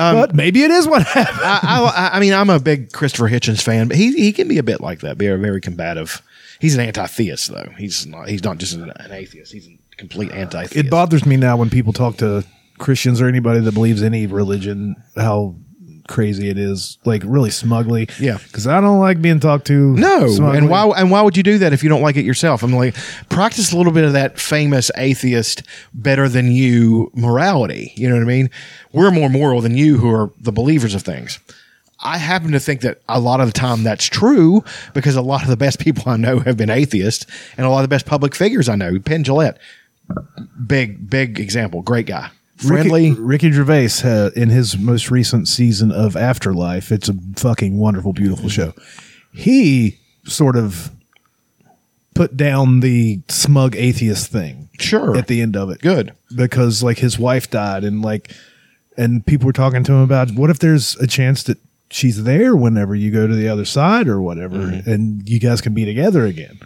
Um, 0.10 0.16
but 0.16 0.36
maybe 0.36 0.63
it 0.63 0.72
is 0.72 0.88
what 0.88 1.04
happened. 1.08 1.39
I, 1.42 2.10
I, 2.13 2.18
I 2.18 2.20
mean, 2.20 2.34
I'm 2.34 2.50
a 2.50 2.60
big 2.60 2.92
Christopher 2.92 3.30
Hitchens 3.30 3.62
fan, 3.62 3.88
but 3.88 3.98
he 3.98 4.12
he 4.13 4.34
can 4.34 4.48
be 4.48 4.58
a 4.58 4.63
bit 4.63 4.82
like 4.82 5.02
that, 5.02 5.18
be 5.18 5.28
a 5.28 5.38
very 5.38 5.62
combative. 5.62 6.22
He's 6.60 6.76
an 6.76 6.82
anti-theist, 6.82 7.52
though. 7.52 7.70
He's 7.78 8.06
not. 8.06 8.30
He's 8.30 8.44
not 8.44 8.58
just 8.58 8.74
an, 8.74 8.92
an 8.96 9.12
atheist. 9.12 9.52
He's 9.52 9.68
a 9.68 9.78
complete 9.98 10.32
uh, 10.32 10.36
anti-theist. 10.36 10.76
It 10.76 10.89
bothers 10.89 11.26
me 11.26 11.38
now 11.38 11.58
when 11.58 11.70
people 11.70 11.94
talk 11.94 12.18
to 12.18 12.46
Christians 12.78 13.22
or 13.22 13.28
anybody 13.28 13.60
that 13.60 13.74
believes 13.74 14.02
any 14.02 14.28
religion 14.28 14.96
how 15.16 15.56
crazy 16.08 16.50
it 16.50 16.58
is, 16.58 16.98
like 17.06 17.22
really 17.26 17.50
smugly. 17.50 18.10
Yeah. 18.20 18.38
because 18.44 18.68
I 18.68 18.82
don't 18.82 19.00
like 19.00 19.22
being 19.22 19.39
talked 19.39 19.68
to. 19.68 19.96
No, 19.96 20.28
smugly. 20.28 20.58
and 20.58 20.70
why 20.70 20.86
and 20.98 21.12
why 21.12 21.22
would 21.22 21.38
you 21.38 21.44
do 21.44 21.58
that 21.60 21.74
if 21.74 21.84
you 21.84 21.89
don't 21.89 22.02
like 22.02 22.18
it 22.18 22.26
yourself? 22.26 22.63
I'm 22.63 22.74
like, 22.74 22.96
practice 23.30 23.72
a 23.72 23.78
little 23.78 23.94
bit 23.94 24.04
of 24.04 24.13
that 24.13 24.39
famous 24.39 24.92
atheist 24.98 25.63
better 25.94 26.28
than 26.28 26.52
you 26.52 27.12
morality. 27.16 27.94
You 27.96 28.10
know 28.10 28.16
what 28.16 28.24
I 28.24 28.28
mean? 28.28 28.50
We're 28.92 29.12
more 29.12 29.30
moral 29.30 29.62
than 29.62 29.76
you 29.76 29.98
who 29.98 30.10
are 30.10 30.32
the 30.39 30.52
believers 30.52 30.96
of 30.96 31.02
things. 31.04 31.39
I 32.06 32.18
happen 32.18 32.52
to 32.52 32.60
think 32.60 32.82
that 32.82 33.00
a 33.08 33.20
lot 33.20 33.39
of 33.39 33.48
the 33.48 33.54
time 33.54 33.84
that's 33.84 34.06
true 34.06 34.63
because 34.94 35.16
a 35.16 35.22
lot 35.22 35.42
of 35.44 35.48
the 35.48 35.56
best 35.56 35.80
people 35.80 36.04
I 36.12 36.18
know 36.18 36.39
have 36.39 36.58
been 36.58 36.70
atheists, 36.70 37.26
and 37.56 37.66
a 37.66 37.70
lot 37.70 37.80
of 37.80 37.84
the 37.84 37.94
best 37.96 38.06
public 38.06 38.36
figures 38.36 38.68
I 38.68 38.76
know, 38.76 39.00
Penn 39.00 39.24
Jillette, 39.24 39.56
big 40.68 41.10
big 41.10 41.39
example, 41.39 41.82
great 41.82 42.06
guy, 42.06 42.30
friendly. 42.58 43.10
Ricky, 43.12 43.22
Ricky 43.22 43.52
Gervais 43.52 43.89
uh, 44.04 44.30
in 44.36 44.50
his 44.50 44.78
most 44.78 45.10
recent 45.12 45.48
season 45.48 45.92
of 45.92 46.16
Afterlife. 46.16 46.92
It's 46.92 47.10
a 47.10 47.13
fucking 47.36 47.78
wonderful, 47.78 48.13
beautiful 48.13 48.50
show. 48.50 48.74
He 49.34 50.00
sort 50.26 50.56
of 50.56 50.92
put 52.13 52.38
down 52.38 52.80
the 52.82 53.22
smug 53.28 53.76
atheist 53.76 54.32
thing. 54.32 54.70
Sure. 54.80 55.16
At 55.18 55.28
the 55.28 55.42
end 55.42 55.56
of 55.56 55.70
it, 55.70 55.82
Good. 55.82 56.13
because 56.36 56.84
like 56.84 56.98
his 57.00 57.18
wife 57.20 57.50
died, 57.50 57.84
and 57.84 58.02
like, 58.02 58.32
and 58.98 59.26
people 59.26 59.46
were 59.46 59.54
talking 59.54 59.84
to 59.84 59.92
him 59.94 60.00
about 60.02 60.32
what 60.32 60.50
if 60.50 60.60
there's 60.60 60.96
a 60.98 61.08
chance 61.08 61.44
that 61.44 61.58
she's 61.89 62.24
there 62.24 62.56
whenever 62.56 62.96
you 62.96 63.12
go 63.12 63.28
to 63.28 63.36
the 63.36 63.48
other 63.48 63.66
side 63.66 64.08
or 64.08 64.22
whatever, 64.22 64.58
Mm-hmm. 64.58 64.89
and 64.89 65.30
you 65.30 65.39
guys 65.39 65.62
can 65.62 65.74
be 65.74 65.86
together 65.86 66.26
again. 66.26 66.60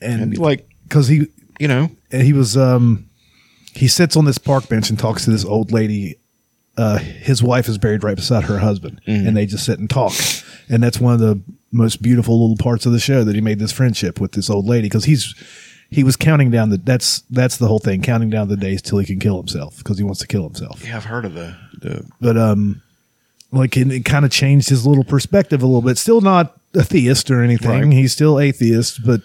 And 0.00 0.36
like 0.36 0.68
because 0.84 1.06
he 1.08 1.26
you 1.60 1.68
know, 1.68 1.90
and 2.10 2.22
he 2.22 2.32
was 2.32 2.56
um 2.56 3.08
he 3.74 3.88
sits 3.88 4.16
on 4.16 4.24
this 4.24 4.38
park 4.38 4.68
bench 4.68 4.90
and 4.90 4.98
talks 4.98 5.24
to 5.24 5.30
this 5.30 5.44
old 5.44 5.72
lady. 5.72 6.18
Uh 6.76 6.98
his 6.98 7.42
wife 7.42 7.68
is 7.68 7.76
buried 7.78 8.02
right 8.02 8.16
beside 8.16 8.44
her 8.44 8.58
husband 8.58 9.00
and 9.06 9.36
they 9.36 9.44
just 9.46 9.64
sit 9.66 9.78
and 9.78 9.90
talk. 9.90 10.14
And 10.70 10.82
that's 10.82 10.98
one 11.00 11.12
of 11.14 11.20
the 11.20 11.42
most 11.70 12.00
beautiful 12.00 12.40
little 12.40 12.56
parts 12.62 12.86
of 12.86 12.92
the 12.92 12.98
show 13.00 13.24
that 13.24 13.34
he 13.34 13.40
made 13.42 13.58
this 13.58 13.72
friendship 13.72 14.20
with 14.20 14.32
this 14.32 14.48
old 14.48 14.66
lady 14.66 14.86
because 14.88 15.04
he's 15.04 15.34
he 15.90 16.02
was 16.02 16.16
counting 16.16 16.50
down 16.50 16.70
the 16.70 16.78
that's 16.78 17.20
that's 17.28 17.58
the 17.58 17.66
whole 17.68 17.78
thing 17.78 18.00
counting 18.00 18.30
down 18.30 18.48
the 18.48 18.56
days 18.56 18.80
till 18.80 18.98
he 18.98 19.04
can 19.04 19.20
kill 19.20 19.36
himself 19.36 19.76
because 19.78 19.98
he 19.98 20.04
wants 20.04 20.20
to 20.20 20.26
kill 20.26 20.44
himself. 20.44 20.82
Yeah, 20.82 20.96
I've 20.96 21.04
heard 21.04 21.26
of 21.26 21.34
the 21.34 21.54
the 21.78 22.08
but 22.20 22.38
um 22.38 22.80
like 23.50 23.76
it, 23.76 23.90
it 23.92 24.04
kind 24.06 24.24
of 24.24 24.30
changed 24.30 24.70
his 24.70 24.86
little 24.86 25.04
perspective 25.04 25.62
a 25.62 25.66
little 25.66 25.82
bit. 25.82 25.98
Still 25.98 26.22
not 26.22 26.58
a 26.74 26.82
theist 26.82 27.30
or 27.30 27.42
anything 27.42 27.70
Right. 27.90 27.92
he's 27.92 28.12
still 28.12 28.40
atheist 28.40 29.04
but 29.04 29.20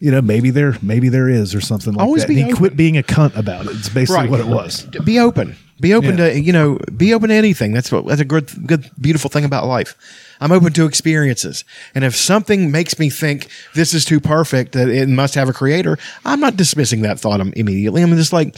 you 0.00 0.10
know 0.10 0.20
maybe 0.20 0.50
there 0.50 0.76
maybe 0.82 1.08
there 1.08 1.28
is 1.28 1.54
or 1.54 1.60
something 1.60 1.92
like 1.92 2.04
Always 2.04 2.22
that 2.22 2.28
be 2.28 2.34
And 2.34 2.46
he 2.46 2.52
open. 2.52 2.56
quit 2.56 2.76
being 2.76 2.96
a 2.98 3.02
cunt 3.02 3.36
about 3.36 3.66
it 3.66 3.72
it's 3.76 3.88
basically 3.88 4.28
what 4.28 4.40
it 4.40 4.46
was 4.46 4.82
Be 5.04 5.18
open. 5.20 5.56
Be 5.80 5.94
open 5.94 6.18
Yeah. 6.18 6.30
to 6.30 6.40
you 6.40 6.52
know. 6.52 6.76
Be 6.96 7.14
open 7.14 7.28
to 7.28 7.36
anything. 7.36 7.72
That's 7.72 7.92
what. 7.92 8.04
That's 8.04 8.20
a 8.20 8.24
good, 8.24 8.50
good, 8.66 8.90
beautiful 9.00 9.30
thing 9.30 9.44
about 9.44 9.64
life. 9.64 9.94
I'm 10.40 10.50
open 10.50 10.72
to 10.72 10.86
experiences, 10.86 11.62
and 11.94 12.02
if 12.02 12.16
something 12.16 12.72
makes 12.72 12.98
me 12.98 13.10
think 13.10 13.46
this 13.76 13.94
is 13.94 14.04
too 14.04 14.18
perfect 14.18 14.72
that 14.72 14.88
it 14.88 15.08
must 15.08 15.36
have 15.36 15.48
a 15.48 15.52
creator, 15.52 15.96
I'm 16.24 16.40
not 16.40 16.56
dismissing 16.56 17.02
that 17.02 17.20
thought 17.20 17.38
immediately. 17.40 18.02
I'm 18.02 18.10
just 18.16 18.32
like, 18.32 18.56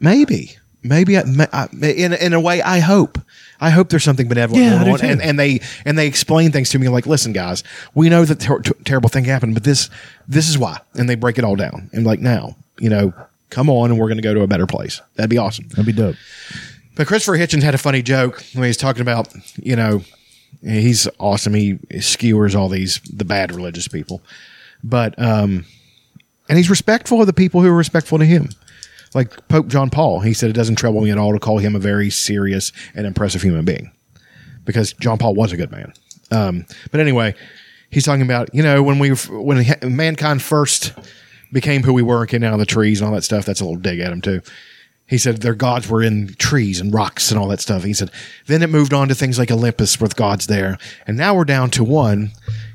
maybe, 0.00 0.58
maybe, 0.82 1.16
I, 1.18 1.22
I, 1.52 1.68
in 1.82 2.12
in 2.12 2.32
a 2.32 2.40
way, 2.40 2.62
I 2.62 2.78
hope. 2.80 3.18
I 3.62 3.68
hope 3.70 3.90
there's 3.90 4.04
something 4.04 4.26
benevolent 4.26 4.64
Yeah, 4.64 4.78
going 4.78 4.94
on, 4.94 5.04
and, 5.04 5.20
and 5.20 5.38
they 5.38 5.60
and 5.84 5.98
they 5.98 6.06
explain 6.06 6.50
things 6.50 6.70
to 6.70 6.78
me 6.78 6.88
like, 6.88 7.06
listen, 7.06 7.32
guys, 7.34 7.62
we 7.94 8.08
know 8.08 8.24
that 8.24 8.40
ter- 8.40 8.62
ter- 8.62 8.72
terrible 8.84 9.10
thing 9.10 9.24
happened, 9.24 9.52
but 9.54 9.64
this 9.64 9.90
this 10.26 10.48
is 10.48 10.56
why, 10.56 10.78
and 10.94 11.08
they 11.10 11.14
break 11.14 11.36
it 11.36 11.44
all 11.44 11.56
down. 11.56 11.90
And 11.92 12.06
like 12.06 12.20
now, 12.20 12.56
you 12.78 12.88
know, 12.88 13.12
come 13.50 13.68
on, 13.68 13.90
and 13.90 14.00
we're 14.00 14.08
going 14.08 14.16
to 14.16 14.22
go 14.22 14.32
to 14.32 14.40
a 14.40 14.46
better 14.46 14.66
place. 14.66 15.02
That'd 15.16 15.28
be 15.28 15.36
awesome. 15.36 15.68
that'd 15.68 15.84
be 15.84 15.92
dope 15.92 16.16
But 16.96 17.06
Christopher 17.06 17.36
Hitchens 17.36 17.62
had 17.62 17.74
a 17.74 17.78
funny 17.78 18.00
joke 18.00 18.42
when 18.54 18.64
he 18.64 18.68
was 18.68 18.78
talking 18.78 19.02
about, 19.02 19.28
you 19.56 19.76
know, 19.76 20.02
he's 20.62 21.06
awesome. 21.18 21.52
He 21.52 21.78
skewers 22.00 22.54
all 22.54 22.70
these 22.70 23.00
the 23.12 23.26
bad 23.26 23.52
religious 23.54 23.88
people, 23.88 24.22
but 24.82 25.20
um, 25.22 25.66
and 26.48 26.56
he's 26.56 26.70
respectful 26.70 27.20
of 27.20 27.26
the 27.26 27.34
people 27.34 27.60
who 27.60 27.68
are 27.68 27.76
respectful 27.76 28.18
to 28.18 28.24
him. 28.24 28.48
Like 29.14 29.48
Pope 29.48 29.66
John 29.66 29.90
Paul, 29.90 30.20
he 30.20 30.32
said 30.32 30.50
it 30.50 30.54
doesn't 30.54 30.76
trouble 30.76 31.00
me 31.00 31.10
at 31.10 31.18
all 31.18 31.32
to 31.32 31.40
call 31.40 31.58
him 31.58 31.74
a 31.74 31.80
very 31.80 32.10
serious 32.10 32.72
and 32.94 33.06
impressive 33.06 33.42
human 33.42 33.64
being, 33.64 33.90
because 34.64 34.92
John 34.94 35.18
Paul 35.18 35.34
was 35.34 35.52
a 35.52 35.56
good 35.56 35.72
man. 35.72 35.92
Um, 36.30 36.64
but 36.92 37.00
anyway, 37.00 37.34
he's 37.90 38.04
talking 38.04 38.22
about 38.22 38.54
you 38.54 38.62
know 38.62 38.82
when 38.82 38.98
we 38.98 39.10
when 39.10 39.64
mankind 39.82 40.42
first 40.42 40.92
became 41.52 41.82
who 41.82 41.92
we 41.92 42.02
were 42.02 42.20
and 42.20 42.30
came 42.30 42.40
down 42.40 42.58
the 42.58 42.66
trees 42.66 43.00
and 43.00 43.08
all 43.08 43.14
that 43.14 43.24
stuff. 43.24 43.44
That's 43.44 43.60
a 43.60 43.64
little 43.64 43.80
dig 43.80 43.98
at 44.00 44.12
him 44.12 44.20
too 44.20 44.40
He 45.06 45.18
said 45.18 45.38
their 45.38 45.54
gods 45.54 45.88
were 45.88 46.02
in 46.02 46.34
trees 46.34 46.80
and 46.80 46.94
rocks 46.94 47.30
and 47.30 47.40
all 47.40 47.48
that 47.48 47.60
stuff. 47.60 47.82
He 47.82 47.94
said 47.94 48.10
then 48.46 48.62
it 48.62 48.70
moved 48.70 48.94
on 48.94 49.08
to 49.08 49.14
things 49.14 49.38
like 49.38 49.50
Olympus 49.50 50.00
with 50.00 50.16
gods 50.16 50.46
there, 50.46 50.78
and 51.06 51.16
now 51.16 51.34
we're 51.34 51.44
down 51.44 51.70
to 51.70 51.84
one. 51.84 52.30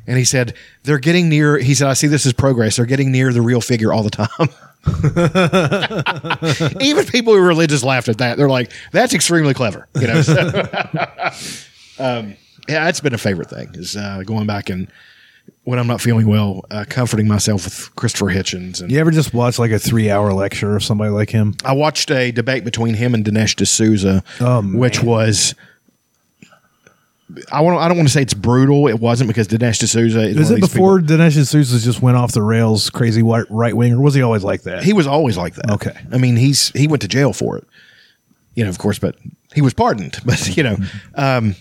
And 0.07 0.17
he 0.17 0.25
said 0.25 0.53
they're 0.83 0.99
getting 0.99 1.29
near. 1.29 1.57
He 1.57 1.73
said 1.73 1.87
I 1.87 1.93
see 1.93 2.07
this 2.07 2.25
as 2.25 2.33
progress. 2.33 2.75
They're 2.75 2.85
getting 2.85 3.11
near 3.11 3.33
the 3.33 3.41
real 3.41 3.61
figure 3.61 3.93
all 3.93 4.03
the 4.03 4.09
time. 4.09 4.27
Even 6.81 7.05
people 7.05 7.33
who 7.33 7.39
are 7.39 7.47
religious 7.47 7.83
laughed 7.83 8.07
at 8.09 8.17
that. 8.19 8.37
They're 8.37 8.49
like, 8.49 8.71
"That's 8.91 9.13
extremely 9.13 9.53
clever," 9.53 9.87
you 9.95 10.07
know. 10.07 10.21
So, 11.97 12.03
um, 12.03 12.35
yeah, 12.67 12.83
that's 12.85 12.99
been 12.99 13.13
a 13.13 13.17
favorite 13.17 13.49
thing 13.49 13.69
is 13.75 13.95
uh, 13.95 14.23
going 14.25 14.47
back 14.47 14.69
and 14.69 14.87
when 15.63 15.79
I'm 15.79 15.87
not 15.87 16.01
feeling 16.01 16.27
well, 16.27 16.65
uh, 16.71 16.85
comforting 16.89 17.27
myself 17.27 17.63
with 17.65 17.95
Christopher 17.95 18.25
Hitchens. 18.25 18.81
And 18.81 18.91
You 18.91 18.99
ever 18.99 19.11
just 19.11 19.33
watch 19.33 19.57
like 19.59 19.71
a 19.71 19.79
three 19.79 20.09
hour 20.09 20.33
lecture 20.33 20.75
of 20.75 20.83
somebody 20.83 21.11
like 21.11 21.29
him? 21.29 21.53
I 21.63 21.73
watched 21.73 22.11
a 22.11 22.31
debate 22.31 22.63
between 22.65 22.95
him 22.95 23.13
and 23.13 23.23
Dinesh 23.25 23.55
D'Souza, 23.55 24.23
Oh, 24.41 24.61
which 24.61 25.01
was. 25.03 25.55
I 27.51 27.61
want. 27.61 27.79
I 27.79 27.87
don't 27.87 27.97
want 27.97 28.07
to 28.07 28.13
say 28.13 28.21
it's 28.21 28.35
brutal. 28.35 28.87
It 28.87 28.99
wasn't 28.99 29.27
because 29.27 29.47
Dinesh 29.47 29.79
D'Souza 29.83 30.21
is, 30.21 30.37
Is 30.37 30.51
it 30.51 30.59
before 30.59 30.99
people- 31.01 31.17
Dinesh 31.17 31.41
D'Souza 31.41 31.79
just 31.79 32.01
went 32.01 32.17
off 32.17 32.33
the 32.33 32.43
rails, 32.43 32.89
crazy 32.91 33.23
right 33.23 33.73
wing, 33.75 33.93
or 33.93 34.01
was 34.01 34.13
he 34.13 34.21
always 34.21 34.43
like 34.43 34.61
that? 34.63 34.83
he 34.83 34.93
was 34.93 35.07
always 35.07 35.35
like 35.35 35.55
that. 35.55 35.71
Okay. 35.71 35.95
I 36.11 36.17
mean, 36.19 36.35
he's 36.35 36.69
he 36.69 36.87
went 36.87 37.01
to 37.01 37.07
jail 37.07 37.33
for 37.33 37.57
it. 37.57 37.65
You 38.53 38.63
know, 38.63 38.69
of 38.69 38.77
course, 38.77 38.99
but 38.99 39.15
he 39.55 39.61
was 39.61 39.73
pardoned. 39.73 40.19
But 40.25 40.55
you 40.55 40.61
know, 40.63 40.77
um, 41.15 41.55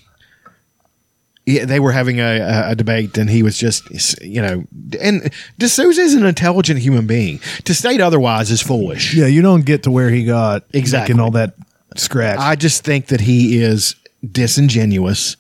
yeah, 1.47 1.65
they 1.65 1.81
were 1.81 1.93
having 1.93 2.21
a, 2.21 2.41
a, 2.41 2.71
a 2.71 2.75
debate, 2.75 3.17
and 3.19 3.29
he 3.29 3.43
was 3.43 3.57
just, 3.59 3.91
you 4.23 4.41
know, 4.43 4.65
and 5.01 5.31
D'Souza 5.59 6.01
is 6.03 6.15
an 6.15 6.25
intelligent 6.27 6.81
human 6.81 7.07
being. 7.07 7.41
To 7.65 7.75
state 7.75 8.01
otherwise 8.03 8.51
is 8.51 8.61
foolish. 8.63 9.15
yeah, 9.15 9.27
you 9.27 9.41
don't 9.43 9.65
get 9.65 9.83
to 9.85 9.91
where 9.91 10.11
he 10.11 10.25
got 10.25 10.65
Exactly. 10.73 11.13
and 11.13 11.21
all 11.23 11.31
that 11.33 11.55
scratch. 11.97 12.39
I 12.39 12.55
just 12.57 12.85
think 12.85 13.07
that 13.07 13.23
he 13.23 13.61
is 13.63 13.95
disingenuous 14.31 15.37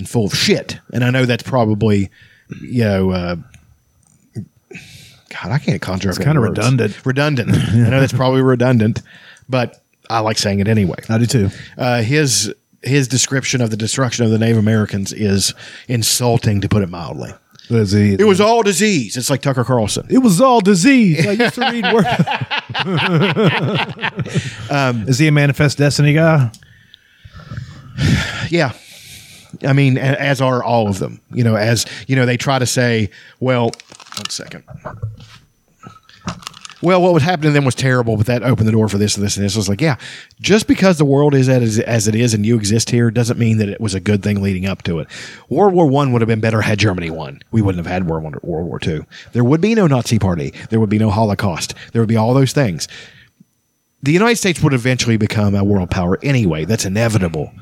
and 0.00 0.08
full 0.08 0.24
of 0.26 0.34
shit. 0.34 0.80
And 0.92 1.04
I 1.04 1.10
know 1.10 1.26
that's 1.26 1.42
probably, 1.44 2.10
you 2.60 2.82
know, 2.84 3.10
uh, 3.10 3.36
God, 5.28 5.52
I 5.52 5.58
can't 5.58 5.80
conjure 5.80 6.10
up. 6.10 6.16
It's 6.16 6.26
any 6.26 6.38
words. 6.38 6.58
redundant. 6.58 7.06
Redundant. 7.06 7.50
I 7.54 7.88
know 7.90 8.00
that's 8.00 8.12
probably 8.12 8.42
redundant, 8.42 9.02
but 9.48 9.80
I 10.08 10.18
like 10.20 10.38
saying 10.38 10.58
it 10.60 10.66
anyway. 10.68 10.96
I 11.08 11.18
do 11.18 11.26
too. 11.26 11.50
Uh, 11.78 12.02
his 12.02 12.52
his 12.82 13.06
description 13.06 13.60
of 13.60 13.70
the 13.70 13.76
destruction 13.76 14.24
of 14.24 14.30
the 14.32 14.38
Native 14.38 14.56
Americans 14.56 15.12
is 15.12 15.54
insulting, 15.86 16.60
to 16.62 16.68
put 16.68 16.82
it 16.82 16.88
mildly. 16.88 17.30
Was 17.68 17.92
he, 17.92 18.14
It 18.14 18.24
was 18.24 18.40
all 18.40 18.62
disease. 18.64 19.16
It's 19.18 19.28
like 19.30 19.42
Tucker 19.42 19.62
Carlson. 19.64 20.06
It 20.10 20.18
was 20.18 20.40
all 20.40 20.60
disease. 20.60 21.24
I 21.26 21.32
used 21.32 21.54
to 21.54 21.60
read 21.60 21.84
word. 21.92 22.06
Is 25.08 25.18
he 25.18 25.28
a 25.28 25.32
manifest 25.32 25.78
destiny 25.78 26.14
guy? 26.14 26.50
Yeah. 28.48 28.72
I 29.66 29.72
mean, 29.72 29.98
as 29.98 30.40
are 30.40 30.62
all 30.62 30.88
of 30.88 30.98
them. 30.98 31.20
You 31.30 31.44
know, 31.44 31.56
as 31.56 31.86
you 32.06 32.16
know, 32.16 32.26
they 32.26 32.36
try 32.36 32.58
to 32.58 32.66
say, 32.66 33.10
well, 33.40 33.70
one 34.16 34.28
second. 34.28 34.64
Well, 36.82 37.02
what 37.02 37.12
was 37.12 37.22
happening 37.22 37.52
then 37.52 37.66
was 37.66 37.74
terrible, 37.74 38.16
but 38.16 38.24
that 38.26 38.42
opened 38.42 38.66
the 38.66 38.72
door 38.72 38.88
for 38.88 38.96
this 38.96 39.14
and 39.14 39.24
this 39.24 39.36
and 39.36 39.44
this. 39.44 39.54
I 39.54 39.58
was 39.58 39.68
like, 39.68 39.82
yeah, 39.82 39.96
just 40.40 40.66
because 40.66 40.96
the 40.96 41.04
world 41.04 41.34
is 41.34 41.46
as, 41.46 41.78
as 41.78 42.08
it 42.08 42.14
is 42.14 42.32
and 42.32 42.46
you 42.46 42.56
exist 42.56 42.88
here 42.88 43.10
doesn't 43.10 43.38
mean 43.38 43.58
that 43.58 43.68
it 43.68 43.82
was 43.82 43.94
a 43.94 44.00
good 44.00 44.22
thing 44.22 44.40
leading 44.40 44.64
up 44.64 44.82
to 44.84 44.98
it. 45.00 45.08
World 45.50 45.74
War 45.74 45.86
One 45.86 46.12
would 46.12 46.22
have 46.22 46.28
been 46.28 46.40
better 46.40 46.62
had 46.62 46.78
Germany 46.78 47.10
won. 47.10 47.42
We 47.50 47.60
wouldn't 47.60 47.84
have 47.84 47.92
had 47.92 48.08
World 48.08 48.22
War, 48.22 48.40
World 48.42 48.66
War 48.66 48.78
Two. 48.78 49.04
There 49.32 49.44
would 49.44 49.60
be 49.60 49.74
no 49.74 49.86
Nazi 49.86 50.18
Party. 50.18 50.54
There 50.70 50.80
would 50.80 50.88
be 50.88 50.98
no 50.98 51.10
Holocaust. 51.10 51.74
There 51.92 52.00
would 52.00 52.08
be 52.08 52.16
all 52.16 52.32
those 52.32 52.54
things. 52.54 52.88
The 54.02 54.12
United 54.12 54.36
States 54.36 54.62
would 54.62 54.72
eventually 54.72 55.18
become 55.18 55.54
a 55.54 55.62
world 55.62 55.90
power 55.90 56.18
anyway. 56.22 56.64
That's 56.64 56.86
inevitable. 56.86 57.52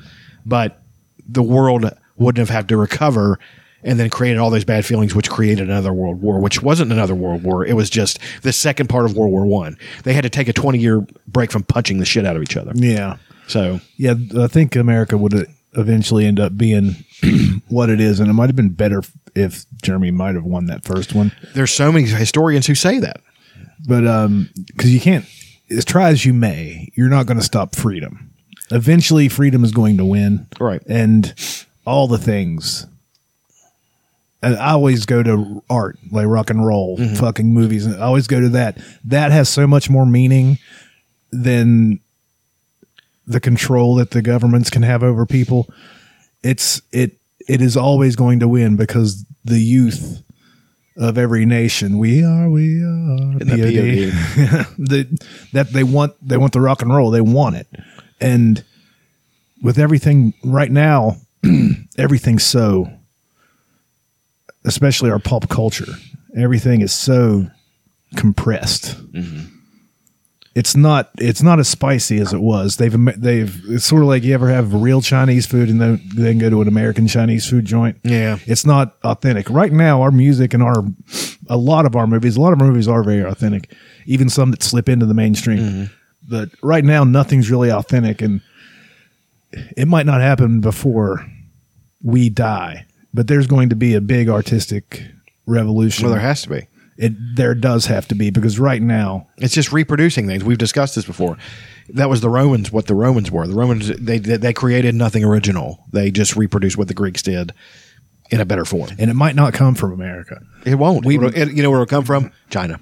But 0.46 0.80
the 1.28 1.42
world 1.42 1.90
wouldn't 2.16 2.38
have 2.38 2.54
had 2.54 2.68
to 2.68 2.76
recover 2.76 3.38
and 3.82 3.98
then 3.98 4.10
created 4.10 4.38
all 4.38 4.50
those 4.50 4.64
bad 4.64 4.84
feelings, 4.84 5.14
which 5.14 5.30
created 5.30 5.68
another 5.68 5.92
world 5.92 6.20
war, 6.20 6.40
which 6.40 6.62
wasn't 6.62 6.90
another 6.90 7.14
world 7.14 7.44
war. 7.44 7.64
It 7.64 7.74
was 7.74 7.90
just 7.90 8.18
the 8.42 8.52
second 8.52 8.88
part 8.88 9.04
of 9.04 9.16
World 9.16 9.30
War 9.30 9.46
One. 9.46 9.76
They 10.02 10.14
had 10.14 10.22
to 10.22 10.30
take 10.30 10.48
a 10.48 10.52
twenty 10.52 10.78
year 10.78 11.06
break 11.26 11.52
from 11.52 11.62
punching 11.62 11.98
the 11.98 12.04
shit 12.04 12.26
out 12.26 12.36
of 12.36 12.42
each 12.42 12.56
other. 12.56 12.72
Yeah. 12.74 13.18
So 13.46 13.80
Yeah, 13.96 14.14
I 14.36 14.46
think 14.48 14.76
America 14.76 15.16
would 15.16 15.46
eventually 15.74 16.26
end 16.26 16.40
up 16.40 16.56
being 16.56 16.96
what 17.68 17.88
it 17.88 18.00
is, 18.00 18.20
and 18.20 18.28
it 18.28 18.32
might 18.32 18.48
have 18.48 18.56
been 18.56 18.70
better 18.70 19.02
if 19.34 19.64
Germany 19.82 20.10
might 20.10 20.34
have 20.34 20.44
won 20.44 20.66
that 20.66 20.84
first 20.84 21.14
one. 21.14 21.32
there's 21.54 21.72
so 21.72 21.92
many 21.92 22.06
historians 22.06 22.66
who 22.66 22.74
say 22.74 22.98
that. 22.98 23.20
But 23.86 24.06
um, 24.06 24.50
because 24.66 24.92
you 24.92 25.00
can't, 25.00 25.24
as 25.70 25.84
try 25.84 26.08
as 26.08 26.24
you 26.24 26.34
may, 26.34 26.90
you're 26.96 27.08
not 27.08 27.26
going 27.26 27.38
to 27.38 27.44
stop 27.44 27.76
freedom. 27.76 28.27
Eventually, 28.70 29.28
freedom 29.28 29.64
is 29.64 29.72
going 29.72 29.96
to 29.98 30.04
win, 30.04 30.46
Right. 30.60 30.82
And 30.86 31.34
all 31.86 32.06
the 32.06 32.18
things. 32.18 32.86
And 34.42 34.56
I 34.56 34.72
always 34.72 35.04
go 35.06 35.22
to 35.22 35.64
art, 35.68 35.98
like 36.12 36.26
rock 36.26 36.50
and 36.50 36.64
roll, 36.64 36.96
fucking 37.16 37.52
movies. 37.52 37.86
And 37.86 37.96
I 37.96 38.06
always 38.06 38.28
go 38.28 38.40
to 38.40 38.50
that. 38.50 38.78
That 39.04 39.32
has 39.32 39.48
so 39.48 39.66
much 39.66 39.90
more 39.90 40.06
meaning 40.06 40.58
than 41.32 42.00
the 43.26 43.40
control 43.40 43.96
that 43.96 44.12
the 44.12 44.22
governments 44.22 44.70
can 44.70 44.82
have 44.82 45.02
over 45.02 45.26
people. 45.26 45.68
It's 46.44 46.80
it 46.92 47.18
it 47.48 47.60
is 47.60 47.76
always 47.76 48.14
going 48.14 48.40
to 48.40 48.48
win 48.48 48.76
because 48.76 49.24
the 49.44 49.58
youth 49.58 50.22
of 50.96 51.16
every 51.16 51.46
nation, 51.46 51.98
we 51.98 52.22
are, 52.24 52.50
we 52.50 52.82
are, 52.82 53.38
the 53.38 53.46
POD. 53.46 54.66
the, 54.78 55.26
that 55.52 55.72
they 55.72 55.84
want 55.84 56.14
they 56.26 56.36
want 56.36 56.52
the 56.52 56.60
rock 56.60 56.82
and 56.82 56.94
roll 56.94 57.10
they 57.10 57.20
want 57.20 57.56
it 57.56 57.66
and 58.20 58.64
with 59.62 59.78
everything 59.78 60.34
right 60.44 60.70
now 60.70 61.16
everything's 61.98 62.44
so 62.44 62.90
especially 64.64 65.10
our 65.10 65.18
pop 65.18 65.48
culture 65.48 65.94
everything 66.36 66.80
is 66.80 66.92
so 66.92 67.46
compressed. 68.16 68.96
Mm-hmm. 69.12 69.54
It's 70.54 70.74
not 70.74 71.10
it's 71.18 71.42
not 71.42 71.60
as 71.60 71.68
spicy 71.68 72.18
as 72.18 72.32
it 72.32 72.40
was. 72.40 72.78
They've 72.78 72.92
they've 73.20 73.62
it's 73.68 73.84
sort 73.84 74.02
of 74.02 74.08
like 74.08 74.24
you 74.24 74.34
ever 74.34 74.48
have 74.48 74.74
real 74.74 75.00
chinese 75.00 75.46
food 75.46 75.68
and 75.68 75.80
then 75.80 76.00
then 76.16 76.38
go 76.38 76.50
to 76.50 76.60
an 76.60 76.66
american 76.66 77.06
chinese 77.06 77.48
food 77.48 77.64
joint. 77.64 77.98
Yeah. 78.02 78.38
it's 78.46 78.66
not 78.66 78.96
authentic. 79.04 79.48
Right 79.50 79.70
now 79.70 80.02
our 80.02 80.10
music 80.10 80.54
and 80.54 80.62
our 80.62 80.82
a 81.48 81.56
lot 81.56 81.86
of 81.86 81.94
our 81.94 82.08
movies 82.08 82.36
a 82.36 82.40
lot 82.40 82.52
of 82.52 82.60
our 82.60 82.66
movies 82.66 82.88
are 82.88 83.04
very 83.04 83.22
authentic 83.22 83.72
even 84.06 84.28
some 84.28 84.50
that 84.50 84.62
slip 84.62 84.88
into 84.88 85.06
the 85.06 85.14
mainstream 85.14 85.58
mm-hmm. 85.58 85.84
But 86.28 86.48
right 86.62 86.84
now 86.84 87.04
nothing's 87.04 87.50
really 87.50 87.70
authentic 87.70 88.20
and 88.22 88.40
it 89.76 89.88
might 89.88 90.06
not 90.06 90.20
happen 90.20 90.60
before 90.60 91.26
we 92.02 92.28
die 92.28 92.86
but 93.14 93.26
there's 93.26 93.46
going 93.46 93.70
to 93.70 93.76
be 93.76 93.94
a 93.94 94.00
big 94.00 94.28
artistic 94.28 95.02
revolution 95.46 96.04
Well, 96.04 96.12
there 96.12 96.20
has 96.22 96.42
to 96.42 96.50
be. 96.50 96.68
it 96.98 97.12
there 97.36 97.54
does 97.54 97.86
have 97.86 98.06
to 98.08 98.14
be 98.14 98.30
because 98.30 98.58
right 98.58 98.82
now 98.82 99.26
It's 99.38 99.54
just 99.54 99.72
reproducing 99.72 100.26
things. 100.26 100.44
We've 100.44 100.58
discussed 100.58 100.94
this 100.94 101.06
before. 101.06 101.38
That 101.94 102.10
was 102.10 102.20
the 102.20 102.28
Romans. 102.28 102.70
What 102.70 102.86
the 102.86 102.94
Romans 102.94 103.30
were. 103.30 103.46
The 103.46 103.54
Romans 103.54 103.88
they 103.96 104.18
they 104.18 104.52
created 104.52 104.94
nothing 104.94 105.24
original. 105.24 105.82
They 105.90 106.10
just 106.10 106.36
reproduced 106.36 106.76
what 106.76 106.88
the 106.88 106.94
Greeks 106.94 107.22
did 107.22 107.52
in 108.30 108.40
a 108.40 108.44
better 108.44 108.66
form. 108.66 108.90
and 108.98 109.10
it 109.10 109.14
might 109.14 109.34
not 109.34 109.54
come 109.54 109.74
from 109.74 109.90
america 109.92 110.38
It 110.66 110.74
won't. 110.74 111.06
We- 111.06 111.16
it- 111.18 111.54
you 111.56 111.62
know 111.62 111.70
where 111.70 111.80
it'll 111.80 111.86
come 111.96 112.04
from? 112.04 112.30
China. 112.50 112.78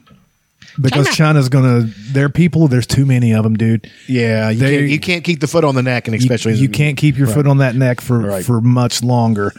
Because 0.81 1.09
china's 1.15 1.49
gonna 1.49 1.81
their 2.13 2.29
people 2.29 2.69
there's 2.69 2.87
too 2.87 3.07
many 3.07 3.33
of 3.33 3.43
them 3.45 3.55
dude 3.55 3.91
Yeah, 4.07 4.51
you, 4.51 4.59
They- 4.61 4.77
can't, 4.79 4.89
you 4.91 5.01
can't 5.01 5.25
keep 5.25 5.41
the 5.41 5.47
foot 5.47 5.65
on 5.65 5.75
the 5.75 5.83
neck, 5.83 6.07
and 6.09 6.15
especially 6.17 6.55
you 6.55 6.69
can't 6.69 6.97
keep 6.97 7.17
your 7.17 7.27
foot 7.29 7.47
on 7.47 7.59
that 7.59 7.75
neck 7.75 8.01
for 8.01 8.19
Right. 8.21 8.45
for 8.45 8.61
much 8.61 9.03
longer 9.03 9.53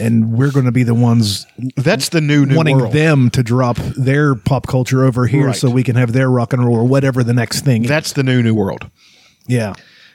and 0.00 0.32
we're 0.32 0.52
going 0.52 0.64
to 0.66 0.70
be 0.72 0.84
the 0.84 0.94
ones 0.94 1.44
That's 1.76 2.10
the 2.10 2.20
new 2.20 2.46
new 2.46 2.54
wanting 2.56 2.78
world. 2.78 2.92
them 2.92 3.30
to 3.30 3.42
drop 3.42 3.76
their 3.96 4.36
pop 4.36 4.66
culture 4.68 5.04
over 5.04 5.26
here 5.26 5.46
Right. 5.48 5.56
so 5.56 5.68
we 5.70 5.82
can 5.82 5.96
have 5.96 6.12
their 6.12 6.30
rock 6.30 6.52
and 6.52 6.64
roll 6.64 6.76
or 6.76 6.84
whatever 6.86 7.24
the 7.24 7.32
next 7.34 7.62
thing 7.64 7.82
is. 7.82 7.88
That's 7.88 8.12
the 8.12 8.22
new 8.22 8.40
new 8.42 8.54
world. 8.54 8.88
yeah 9.48 9.72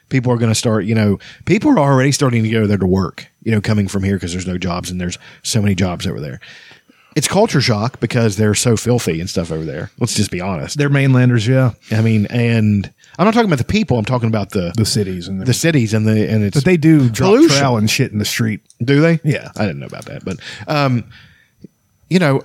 People 0.09 0.31
are 0.31 0.37
going 0.37 0.51
to 0.51 0.55
start. 0.55 0.85
You 0.85 0.93
know, 0.93 1.17
people 1.45 1.71
are 1.71 1.79
already 1.79 2.11
starting 2.11 2.43
to 2.43 2.49
go 2.49 2.67
there 2.67 2.77
to 2.77 2.85
work. 2.85 3.27
You 3.41 3.51
know, 3.51 3.61
coming 3.61 3.87
from 3.87 4.03
here 4.03 4.15
because 4.15 4.31
there's 4.31 4.45
no 4.45 4.59
jobs 4.59 4.91
and 4.91 5.01
there's 5.01 5.17
so 5.41 5.59
many 5.61 5.73
jobs 5.73 6.05
over 6.05 6.19
there. 6.19 6.39
It's 7.15 7.27
culture 7.27 7.61
shock 7.61 7.99
because 7.99 8.37
they're 8.37 8.55
so 8.55 8.75
filthy 8.75 9.19
and 9.19 9.29
stuff 9.29 9.51
over 9.51 9.63
there. 9.63 9.91
Let's 9.99 10.15
just 10.15 10.31
be 10.31 10.41
honest. 10.41 10.77
they're 10.77 10.89
mainlanders 10.89 11.47
yeah 11.47 11.71
I 11.91 12.01
mean, 12.01 12.25
and 12.27 12.91
I'm 13.19 13.25
not 13.25 13.33
talking 13.33 13.49
about 13.49 13.59
the 13.59 13.65
people. 13.65 13.97
I'm 13.99 14.05
talking 14.05 14.29
about 14.29 14.51
the 14.51 14.73
the 14.75 14.85
cities 14.85 15.27
and 15.27 15.41
the 15.45 15.53
cities 15.53 15.93
and 15.93 16.07
the 16.07 16.29
and 16.29 16.43
it's. 16.43 16.55
but 16.55 16.65
they 16.65 16.77
do 16.77 17.09
drop 17.09 17.29
pollution. 17.29 17.57
trowel 17.57 17.77
and 17.77 17.89
shit 17.89 18.11
in 18.11 18.19
the 18.19 18.25
street 18.25 18.61
do 18.83 19.01
they? 19.01 19.19
Yeah. 19.23 19.51
I 19.55 19.61
didn't 19.65 19.79
know 19.79 19.87
about 19.87 20.05
that, 20.05 20.25
but 20.25 20.37
um, 20.67 21.05
you 22.09 22.19
know, 22.19 22.43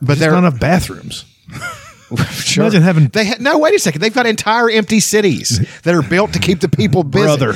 but 0.00 0.06
there's 0.06 0.18
they're 0.20 0.32
not 0.32 0.38
enough 0.38 0.60
bathrooms 0.60 1.24
sure. 2.30 2.64
imagine 2.64 2.82
having- 2.82 3.08
they 3.08 3.26
ha- 3.26 3.36
no. 3.40 3.58
Wait 3.58 3.74
a 3.74 3.78
second. 3.78 4.00
They've 4.00 4.14
got 4.14 4.26
entire 4.26 4.70
empty 4.70 5.00
cities 5.00 5.66
that 5.82 5.94
are 5.94 6.02
built 6.02 6.32
to 6.34 6.38
keep 6.38 6.60
the 6.60 6.68
people 6.68 7.02
busy. 7.02 7.24
Brother. 7.24 7.54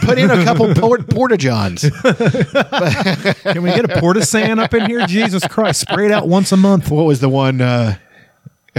put 0.00 0.18
in 0.18 0.30
a 0.30 0.44
couple 0.44 0.74
port- 0.74 1.08
porta 1.08 1.36
johns. 1.36 1.82
can 2.02 3.62
we 3.62 3.70
get 3.70 3.84
a 3.90 4.00
porta 4.00 4.24
san 4.24 4.58
up 4.58 4.74
in 4.74 4.86
here 4.86 5.06
jesus 5.06 5.46
christ 5.46 5.80
spray 5.80 6.06
it 6.06 6.10
out 6.10 6.28
once 6.28 6.52
a 6.52 6.56
month 6.56 6.90
What 6.90 7.04
was 7.04 7.20
the 7.20 7.28
one 7.28 7.60
uh, 7.60 7.96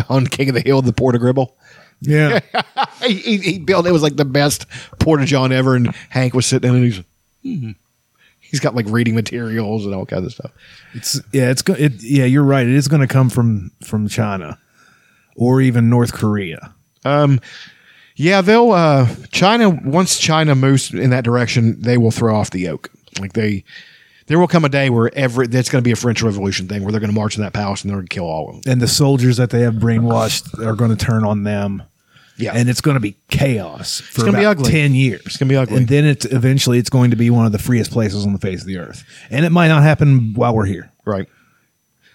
on 0.10 0.28
King 0.28 0.50
of 0.50 0.56
the 0.56 0.62
Hill? 0.62 0.82
The 0.82 0.94
porta 0.94 1.20
gribble. 1.20 1.56
Yeah. 2.02 2.40
he, 3.04 3.14
he, 3.14 3.38
he 3.38 3.60
built 3.60 3.88
it 3.88 3.92
was 3.92 4.04
like 4.04 4.16
the 4.16 4.26
best 4.26 4.66
porta 5.00 5.26
john 5.26 5.52
ever, 5.52 5.76
and 5.76 5.94
Hank 6.10 6.34
was 6.34 6.46
sitting 6.46 6.70
in 6.70 6.76
and 6.76 6.86
he's 6.86 7.02
hmm. 7.44 7.72
he's 8.42 8.60
got 8.60 8.76
like 8.76 8.88
reading 8.90 9.16
materials 9.16 9.86
and 9.86 9.96
all 9.96 10.06
kinds 10.06 10.26
of 10.26 10.34
stuff. 10.34 10.52
It's 10.94 11.22
yeah, 11.32 11.50
it's 11.50 11.62
go- 11.62 11.76
it, 11.76 12.04
yeah, 12.04 12.26
you're 12.26 12.44
right. 12.44 12.68
It 12.68 12.74
is 12.74 12.88
going 12.88 13.02
to 13.02 13.08
come 13.08 13.30
from 13.30 13.72
from 13.84 14.08
China 14.10 14.60
or 15.36 15.62
even 15.62 15.90
North 15.90 16.14
Korea. 16.14 16.74
Um, 17.06 17.40
yeah, 18.16 18.42
they'll 18.42 18.72
uh, 18.72 19.08
China 19.32 19.70
once 19.70 20.20
China 20.20 20.56
moves 20.56 20.94
in 20.94 21.10
that 21.10 21.24
direction, 21.24 21.82
they 21.82 21.98
will 21.98 22.12
throw 22.12 22.36
off 22.36 22.52
the 22.52 22.60
yoke. 22.60 22.92
Like 23.20 23.34
they, 23.34 23.64
there 24.28 24.40
will 24.40 24.48
come 24.48 24.66
a 24.66 24.70
day 24.70 24.90
where 24.90 25.14
every 25.16 25.48
that's 25.48 25.70
going 25.70 25.84
to 25.84 25.88
be 25.88 25.92
a 25.92 25.96
French 25.96 26.22
Revolution 26.22 26.68
thing 26.68 26.84
where 26.84 26.92
they're 26.92 27.02
going 27.02 27.12
to 27.12 27.16
march 27.16 27.36
in 27.36 27.44
that 27.44 27.54
palace 27.54 27.82
and 27.82 27.90
they're 27.90 27.98
going 27.98 28.08
to 28.08 28.14
kill 28.14 28.26
all 28.26 28.50
of 28.50 28.62
them. 28.62 28.72
And 28.72 28.82
the 28.82 28.88
soldiers 28.88 29.38
that 29.38 29.50
they 29.50 29.62
have 29.62 29.76
brainwashed 29.76 30.64
are 30.64 30.76
going 30.76 30.96
to 30.96 31.06
turn 31.06 31.24
on 31.24 31.44
them. 31.44 31.84
Yeah. 32.38 32.54
And 32.54 32.70
it's 32.70 32.82
going 32.82 32.96
to 32.96 33.02
be 33.02 33.16
chaos 33.30 34.00
for 34.00 34.26
gonna 34.26 34.40
be 34.40 34.46
ugly. 34.46 34.72
10 34.72 34.96
years. 34.96 35.22
It's 35.26 35.38
gonna 35.38 35.50
be 35.50 35.56
ugly. 35.56 35.78
And 35.78 35.88
then 35.88 36.04
it's 36.04 36.26
eventually 36.26 36.80
it's 36.80 36.90
going 36.90 37.12
to 37.12 37.16
be 37.16 37.30
one 37.30 37.46
of 37.46 37.52
the 37.52 37.60
freest 37.60 37.92
places 37.92 38.26
on 38.26 38.34
the 38.34 38.40
face 38.40 38.62
of 38.62 38.68
the 38.68 38.80
earth. 38.80 39.04
And 39.30 39.46
it 39.46 39.52
might 39.52 39.68
not 39.68 39.84
happen 39.84 40.34
while 40.34 40.56
we're 40.56 40.66
here. 40.66 40.92
Right. 41.06 41.28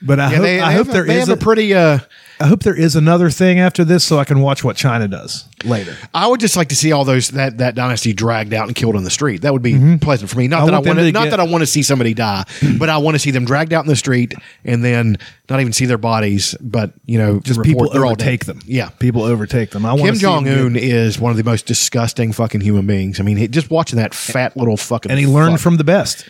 But 0.00 0.20
I 0.20 0.30
Yeah, 0.30 0.36
hope, 0.36 0.42
they, 0.44 0.60
I 0.60 0.70
they 0.70 0.76
hope 0.76 0.86
there 0.88 1.04
they 1.04 1.18
is 1.20 1.28
a, 1.28 1.32
a 1.32 1.36
pretty. 1.36 1.74
Uh, 1.74 1.98
I 2.40 2.46
hope 2.46 2.62
there 2.62 2.78
is 2.78 2.94
another 2.94 3.30
thing 3.30 3.58
after 3.58 3.84
this 3.84 4.04
so 4.04 4.16
I 4.20 4.24
can 4.24 4.40
watch 4.40 4.62
what 4.62 4.76
China 4.76 5.08
does 5.08 5.44
later. 5.64 5.96
I 6.14 6.28
would 6.28 6.38
just 6.38 6.54
like 6.56 6.68
to 6.68 6.76
see 6.76 6.92
all 6.92 7.04
those 7.04 7.30
that 7.30 7.58
that 7.58 7.74
dynasty 7.74 8.12
dragged 8.12 8.54
out 8.54 8.68
and 8.68 8.76
killed 8.76 8.94
in 8.94 9.02
the 9.02 9.10
street. 9.10 9.42
That 9.42 9.52
would 9.52 9.62
be 9.62 9.98
pleasant 10.00 10.30
for 10.30 10.38
me. 10.38 10.46
Not 10.46 10.58
Mm-hmm. 10.58 10.68
I 10.68 10.70
that 10.70 10.74
I 10.74 10.88
want 10.88 10.98
to, 11.00 11.12
not 11.12 11.24
get- 11.24 11.30
that 11.30 11.40
I 11.40 11.44
want 11.44 11.62
to 11.62 11.66
see 11.66 11.82
somebody 11.82 12.14
die, 12.14 12.44
but 12.78 12.88
I 12.88 12.98
want 12.98 13.16
to 13.16 13.18
see 13.18 13.32
them 13.32 13.44
dragged 13.44 13.72
out 13.72 13.84
in 13.84 13.88
the 13.88 13.96
street 13.96 14.34
and 14.64 14.84
then 14.84 15.18
not 15.50 15.60
even 15.60 15.72
see 15.72 15.86
their 15.86 15.98
bodies, 15.98 16.54
but 16.60 16.92
you 17.06 17.18
know, 17.18 17.40
Just 17.40 17.60
people 17.62 17.90
they're 17.90 18.04
all 18.04 18.12
overtake 18.12 18.44
dead. 18.44 18.54
them. 18.56 18.62
Yeah. 18.66 18.90
People 19.00 19.22
overtake 19.24 19.70
them. 19.70 19.84
I 19.84 19.96
Kim 19.96 20.06
to 20.06 20.14
see 20.14 20.26
them 20.26 20.44
Jong 20.44 20.48
Un 20.48 20.76
is 20.76 21.18
one 21.18 21.32
of 21.32 21.36
the 21.38 21.44
most 21.44 21.66
disgusting 21.66 22.32
fucking 22.32 22.60
human 22.60 22.86
beings. 22.86 23.18
I 23.18 23.24
mean, 23.24 23.36
he, 23.36 23.48
just 23.48 23.68
watching 23.68 23.96
that 23.98 24.14
fat 24.14 24.56
little 24.56 24.76
fucking 24.76 25.10
and 25.10 25.18
he 25.18 25.26
learned 25.26 25.54
fuck. 25.54 25.60
from 25.60 25.76
the 25.76 25.84
best. 25.84 26.28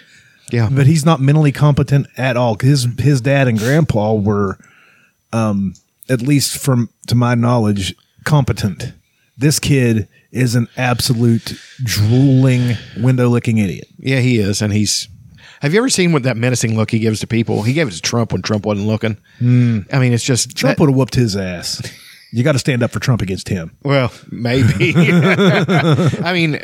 Yeah, 0.51 0.69
but 0.71 0.87
he's 0.87 1.05
not 1.05 1.21
mentally 1.21 1.53
competent 1.53 2.07
at 2.17 2.37
all. 2.37 2.57
His 2.61 2.87
his 2.99 3.21
dad 3.21 3.49
and 3.49 3.59
grandpa 3.59 4.15
were, 4.15 4.59
um, 5.33 5.75
at 6.09 6.21
least 6.23 6.59
from 6.59 6.89
to 7.07 7.15
my 7.15 7.35
knowledge, 7.35 7.95
competent. 8.25 8.93
This 9.37 9.59
kid 9.59 10.09
is 10.33 10.55
an 10.55 10.69
absolute 10.77 11.55
drooling, 11.83 12.77
window 12.99 13.29
licking 13.29 13.59
idiot. 13.59 13.89
yeah, 13.99 14.21
he 14.21 14.39
is, 14.39 14.61
and 14.63 14.73
he's. 14.73 15.09
Have 15.61 15.73
you 15.73 15.79
ever 15.81 15.89
seen 15.89 16.13
what 16.13 16.23
that 16.23 16.37
menacing 16.37 16.77
look 16.77 16.91
he 16.91 17.01
gives 17.01 17.19
to 17.21 17.27
people? 17.27 17.63
He 17.63 17.73
gave 17.73 17.89
it 17.89 17.93
to 17.93 18.01
Trump 18.01 18.33
when 18.33 18.43
Trump 18.43 18.65
wasn't 18.65 18.87
looking. 18.87 19.17
I 19.41 19.99
mean, 19.99 20.13
it's 20.13 20.23
just 20.23 20.57
Trump 20.57 20.77
that- 20.77 20.81
would 20.83 20.91
have 20.91 20.97
whooped 20.97 21.15
his 21.17 21.35
ass. 21.37 21.83
You 22.31 22.45
got 22.45 22.53
to 22.53 22.59
stand 22.59 22.83
up 22.83 22.91
for 22.93 23.01
Trump 23.01 23.23
against 23.23 23.49
him. 23.49 23.75
Well, 23.83 24.13
maybe. 24.31 24.93
I 24.97 26.31
mean, 26.35 26.61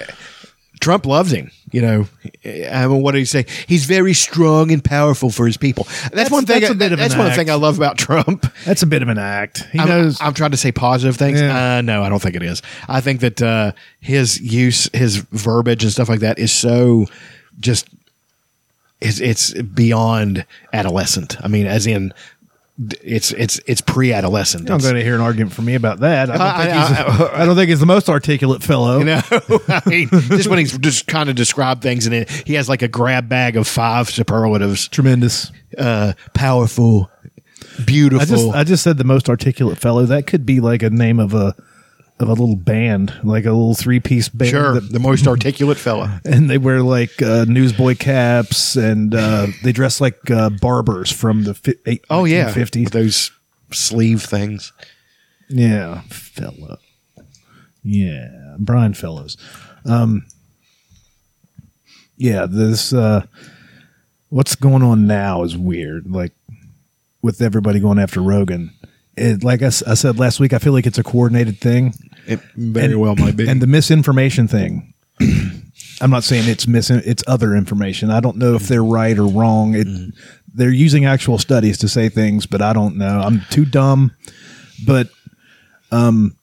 Trump 0.80 1.06
loves 1.06 1.32
him. 1.32 1.50
You 1.72 1.82
know, 1.82 2.08
I 2.44 2.86
mean, 2.86 3.02
what 3.02 3.12
did 3.12 3.18
he 3.18 3.24
say? 3.24 3.46
He's 3.66 3.84
very 3.84 4.14
strong 4.14 4.70
and 4.70 4.84
powerful 4.84 5.30
for 5.30 5.46
his 5.46 5.56
people. 5.56 5.88
That's, 6.12 6.30
one 6.30 6.46
thing. 6.46 6.60
that's 6.60 6.72
a 6.72 6.76
bit 6.76 6.92
of 6.92 6.98
that's 6.98 7.16
one 7.16 7.26
act. 7.26 7.36
thing 7.36 7.50
I 7.50 7.54
love 7.54 7.78
about 7.78 7.98
Trump. 7.98 8.46
That's 8.64 8.82
a 8.82 8.86
bit 8.86 9.02
of 9.02 9.08
an 9.08 9.18
act. 9.18 9.64
He 9.72 9.80
I'm, 9.80 9.88
knows. 9.88 10.18
I'm 10.20 10.34
trying 10.34 10.52
to 10.52 10.56
say 10.56 10.70
positive 10.70 11.16
things. 11.16 11.40
Yeah. 11.40 11.78
Uh, 11.78 11.80
no, 11.80 12.02
I 12.02 12.08
don't 12.08 12.20
think 12.22 12.36
it 12.36 12.42
is. 12.42 12.62
I 12.88 13.00
think 13.00 13.20
that 13.20 13.42
uh, 13.42 13.72
his 14.00 14.40
use, 14.40 14.88
his 14.92 15.16
verbiage 15.16 15.82
and 15.82 15.92
stuff 15.92 16.08
like 16.08 16.20
that 16.20 16.38
is 16.38 16.52
so 16.52 17.06
just. 17.58 17.88
It's, 19.00 19.20
it's 19.20 19.52
beyond 19.60 20.46
adolescent. 20.72 21.36
I 21.44 21.48
mean, 21.48 21.66
as 21.66 21.86
in, 21.86 22.14
it's 23.02 23.30
it's 23.32 23.60
it's 23.66 23.80
pre-adolescent. 23.80 24.68
I'm 24.68 24.78
going 24.78 24.96
to 24.96 25.02
hear 25.04 25.14
an 25.14 25.20
argument 25.20 25.52
from 25.54 25.64
me 25.66 25.74
about 25.76 26.00
that. 26.00 26.28
I 26.28 26.36
don't, 26.36 26.40
I- 26.46 26.64
think, 26.64 26.74
I- 26.74 27.12
he's, 27.12 27.20
I 27.40 27.44
don't 27.46 27.56
think 27.56 27.68
he's 27.68 27.80
the 27.80 27.86
most 27.86 28.08
articulate 28.08 28.62
fellow. 28.62 28.98
You 28.98 29.04
know, 29.04 29.20
I 29.68 29.82
mean, 29.86 30.08
just 30.10 30.48
when 30.48 30.58
he's 30.58 30.76
just 30.78 31.06
kind 31.06 31.28
of 31.28 31.36
described 31.36 31.82
things, 31.82 32.06
and 32.06 32.14
it, 32.14 32.30
he 32.46 32.54
has 32.54 32.68
like 32.68 32.82
a 32.82 32.88
grab 32.88 33.28
bag 33.28 33.56
of 33.56 33.68
five 33.68 34.10
superlatives: 34.10 34.88
Tremendous. 34.88 35.52
uh, 35.78 36.14
powerful, 36.34 37.10
beautiful. 37.86 38.20
I 38.22 38.24
just 38.24 38.56
I 38.56 38.64
just 38.64 38.82
said 38.82 38.98
the 38.98 39.04
most 39.04 39.28
articulate 39.28 39.78
fellow. 39.78 40.04
That 40.06 40.26
could 40.26 40.44
be 40.44 40.58
like 40.60 40.82
a 40.82 40.90
name 40.90 41.20
of 41.20 41.32
a 41.32 41.54
of 42.20 42.28
a 42.28 42.32
little 42.32 42.56
band, 42.56 43.12
like 43.24 43.44
a 43.44 43.50
little 43.50 43.74
three 43.74 43.98
piece 44.00 44.28
band. 44.28 44.50
sure, 44.50 44.74
that- 44.74 44.92
the 44.92 45.00
most 45.00 45.26
articulate 45.26 45.78
fella. 45.78 46.20
and 46.24 46.48
they 46.48 46.58
wear 46.58 46.80
like 46.82 47.20
uh, 47.20 47.44
newsboy 47.48 47.96
caps, 47.96 48.76
and 48.76 49.14
uh, 49.14 49.48
they 49.62 49.72
dress 49.72 50.00
like 50.00 50.30
uh, 50.30 50.50
barbers 50.50 51.10
from 51.10 51.42
the 51.44 51.54
fi- 51.54 51.74
eight, 51.86 52.04
Oh 52.10 52.24
yeah, 52.24 52.52
fifties. 52.52 52.90
those 52.90 53.30
sleeve 53.72 54.22
things. 54.22 54.72
Yeah, 55.48 56.02
fella. 56.08 56.78
Yeah, 57.82 58.56
Brian 58.58 58.94
Fellows. 58.94 59.36
Um, 59.84 60.24
yeah, 62.16 62.46
this 62.48 62.92
uh, 62.92 63.26
what's 64.28 64.54
going 64.54 64.82
on 64.82 65.06
now 65.06 65.42
is 65.42 65.56
weird. 65.56 66.10
Like 66.10 66.32
with 67.22 67.42
everybody 67.42 67.80
going 67.80 67.98
after 67.98 68.20
Rogan. 68.20 68.70
It, 69.16 69.44
like 69.44 69.62
I 69.62 69.68
said 69.70 70.18
last 70.18 70.40
week, 70.40 70.52
I 70.52 70.58
feel 70.58 70.72
like 70.72 70.86
it's 70.86 70.98
a 70.98 71.02
coordinated 71.04 71.58
thing. 71.60 71.94
It 72.26 72.40
very 72.56 72.92
And- 72.92 73.00
well 73.00 73.14
might 73.16 73.36
be. 73.36 73.48
And 73.48 73.60
the 73.62 73.66
misinformation 73.66 74.48
thing. 74.48 74.92
I'm 76.00 76.10
not 76.10 76.24
saying 76.24 76.48
it's 76.48 76.66
missing. 76.66 77.00
It's 77.04 77.22
other 77.28 77.54
information. 77.54 78.10
I 78.10 78.18
don't 78.20 78.36
know 78.36 78.54
if 78.54 78.66
they're 78.66 78.82
right 78.84 79.16
or 79.16 79.26
wrong. 79.28 79.74
It, 79.74 79.86
They're 80.52 80.70
using 80.70 81.04
actual 81.04 81.38
studies 81.38 81.78
to 81.78 81.88
say 81.88 82.08
things, 82.08 82.46
but 82.46 82.60
I 82.62 82.72
don't 82.72 82.96
know. 82.96 83.20
I'm 83.20 83.42
too 83.50 83.64
dumb. 83.64 84.12
But 84.84 85.08
um, 85.92 86.36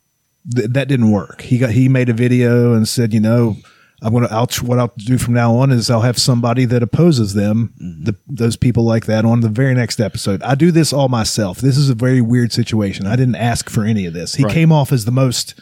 th- 0.55 0.69
that 0.69 0.87
didn't 0.87 1.11
work. 1.11 1.41
He 1.41 1.57
got 1.57 1.71
he 1.71 1.89
made 1.89 2.07
a 2.09 2.13
video 2.13 2.73
and 2.73 2.87
said, 2.87 3.13
you 3.13 3.19
know, 3.19 3.57
I'm 4.01 4.13
gonna. 4.13 4.27
I'll 4.31 4.47
what 4.63 4.79
I'll 4.79 4.93
do 4.97 5.17
from 5.17 5.35
now 5.35 5.55
on 5.55 5.71
is 5.71 5.89
I'll 5.89 6.01
have 6.01 6.17
somebody 6.17 6.65
that 6.65 6.81
opposes 6.81 7.33
them, 7.35 7.73
mm-hmm. 7.79 8.03
the, 8.05 8.15
those 8.27 8.55
people 8.55 8.83
like 8.83 9.05
that, 9.05 9.25
on 9.25 9.41
the 9.41 9.49
very 9.49 9.75
next 9.75 9.99
episode. 9.99 10.41
I 10.41 10.55
do 10.55 10.71
this 10.71 10.91
all 10.91 11.07
myself. 11.07 11.59
This 11.59 11.77
is 11.77 11.89
a 11.89 11.93
very 11.95 12.21
weird 12.21 12.51
situation. 12.51 13.05
I 13.05 13.15
didn't 13.15 13.35
ask 13.35 13.69
for 13.69 13.83
any 13.83 14.05
of 14.07 14.13
this. 14.13 14.35
He 14.35 14.43
Right. 14.43 14.53
came 14.53 14.71
off 14.71 14.91
as 14.91 15.05
the 15.05 15.11
most 15.11 15.53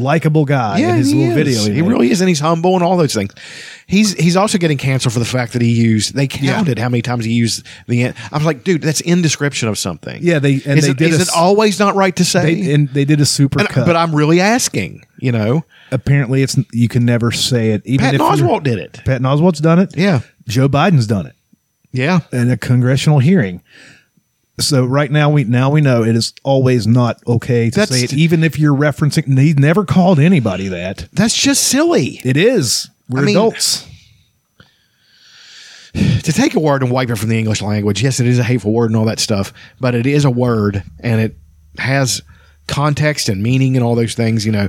likable 0.00 0.44
guy 0.44 0.78
in 0.80 0.94
his 0.96 1.12
little 1.14 1.30
is. 1.36 1.44
video. 1.64 1.74
He 1.74 1.82
made. 1.82 1.88
really 1.88 2.10
is, 2.10 2.20
and 2.20 2.28
he's 2.28 2.40
humble 2.40 2.74
and 2.74 2.82
all 2.84 2.96
those 2.96 3.14
things. 3.14 3.32
He's 3.86 4.12
he's 4.14 4.36
also 4.36 4.58
getting 4.58 4.78
canceled 4.78 5.12
for 5.12 5.18
the 5.18 5.24
fact 5.24 5.52
that 5.54 5.62
he 5.62 5.70
used. 5.72 6.14
They 6.14 6.26
counted 6.26 6.78
how 6.78 6.88
many 6.88 7.02
times 7.02 7.24
he 7.24 7.32
used 7.32 7.66
the. 7.86 8.06
I 8.06 8.12
was 8.32 8.44
like, 8.44 8.64
dude, 8.64 8.82
that's 8.82 9.00
in 9.00 9.22
description 9.22 9.68
of 9.68 9.78
something. 9.78 10.18
Yeah, 10.22 10.38
they- 10.38 10.60
and 10.66 10.78
is 10.78 10.84
they 10.84 10.90
it, 10.90 10.96
did 10.98 11.10
is 11.12 11.18
a 11.20 11.22
it 11.22 11.28
always 11.36 11.78
not 11.78 11.94
right 11.94 12.14
to 12.16 12.24
say? 12.24 12.54
They, 12.54 12.72
and 12.74 12.88
they 12.90 13.04
did 13.04 13.20
a 13.20 13.26
super 13.26 13.60
And- 13.60 13.68
cut. 13.68 13.86
but 13.86 13.96
I'm 13.96 14.14
really 14.14 14.40
asking. 14.40 15.04
You 15.20 15.32
know, 15.32 15.64
apparently 15.90 16.42
it's 16.42 16.56
you 16.72 16.86
can 16.88 17.04
never 17.04 17.32
say 17.32 17.70
it. 17.72 17.82
Even 17.84 18.04
Patton 18.04 18.20
if 18.20 18.26
Oswalt 18.40 18.62
did 18.62 18.78
it. 18.78 19.00
Patton 19.04 19.24
Oswalt's 19.24 19.58
done 19.60 19.78
it. 19.80 19.96
Yeah. 19.96 20.20
Joe 20.46 20.68
Biden's 20.68 21.06
done 21.06 21.26
it 21.26 21.34
Yeah, 21.92 22.20
in 22.32 22.50
a 22.50 22.56
congressional 22.56 23.18
hearing. 23.18 23.62
So 24.60 24.84
right 24.84 25.10
now 25.10 25.30
we 25.30 25.44
now 25.44 25.70
we 25.70 25.80
know 25.80 26.02
it 26.02 26.16
is 26.16 26.34
always 26.42 26.86
not 26.86 27.20
okay 27.26 27.70
to 27.70 27.80
That's- 27.80 27.98
say 27.98 28.04
it, 28.04 28.12
even 28.12 28.42
if 28.42 28.58
you're 28.58 28.76
referencing. 28.76 29.38
He 29.38 29.52
never 29.54 29.84
called 29.84 30.18
anybody 30.18 30.68
that. 30.68 31.08
that's 31.12 31.36
just 31.36 31.64
silly. 31.64 32.20
It 32.24 32.36
is. 32.36 32.88
We're 33.08 33.22
I 33.22 33.24
mean- 33.24 33.36
adults. 33.36 33.86
to 35.94 36.32
take 36.32 36.54
a 36.54 36.60
word 36.60 36.82
and 36.82 36.90
wipe 36.90 37.10
it 37.10 37.16
from 37.16 37.28
the 37.28 37.38
English 37.38 37.62
language, 37.62 38.02
yes, 38.02 38.20
it 38.20 38.26
is 38.26 38.38
a 38.38 38.44
hateful 38.44 38.72
word 38.72 38.90
and 38.90 38.96
all 38.96 39.06
that 39.06 39.20
stuff, 39.20 39.52
but 39.80 39.94
it 39.94 40.06
is 40.06 40.24
a 40.24 40.30
word 40.30 40.82
and 41.00 41.20
it 41.20 41.36
has 41.78 42.22
context 42.66 43.28
and 43.28 43.42
meaning 43.42 43.76
and 43.76 43.84
all 43.84 43.94
those 43.94 44.14
things. 44.14 44.44
You 44.44 44.52
know, 44.52 44.68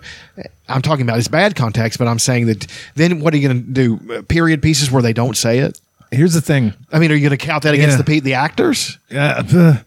I'm 0.68 0.82
talking 0.82 1.04
about 1.04 1.20
it's 1.20 1.28
bad 1.28 1.56
context, 1.56 2.00
but 2.00 2.08
I'm 2.08 2.20
saying 2.20 2.46
that 2.46 2.68
then 2.96 3.20
what 3.20 3.34
are 3.34 3.38
you 3.38 3.48
going 3.50 3.66
to 3.66 3.72
do? 3.72 4.24
Period 4.24 4.62
pieces 4.62 4.92
where 4.92 5.02
they 5.02 5.14
don't 5.14 5.36
say 5.36 5.60
it? 5.60 5.80
Here's 6.12 6.34
the 6.34 6.42
thing. 6.42 6.74
I 6.92 7.00
mean, 7.00 7.12
are 7.12 7.16
you 7.16 7.22
going 7.30 7.38
to 7.38 7.46
count 7.46 7.64
that 7.64 7.74
against 7.74 7.94
Yeah. 7.94 7.98
the 7.98 8.04
pe- 8.04 8.20
the 8.20 8.34
actors? 8.34 8.98
Uh, 9.14 9.18
uh, 9.18 9.78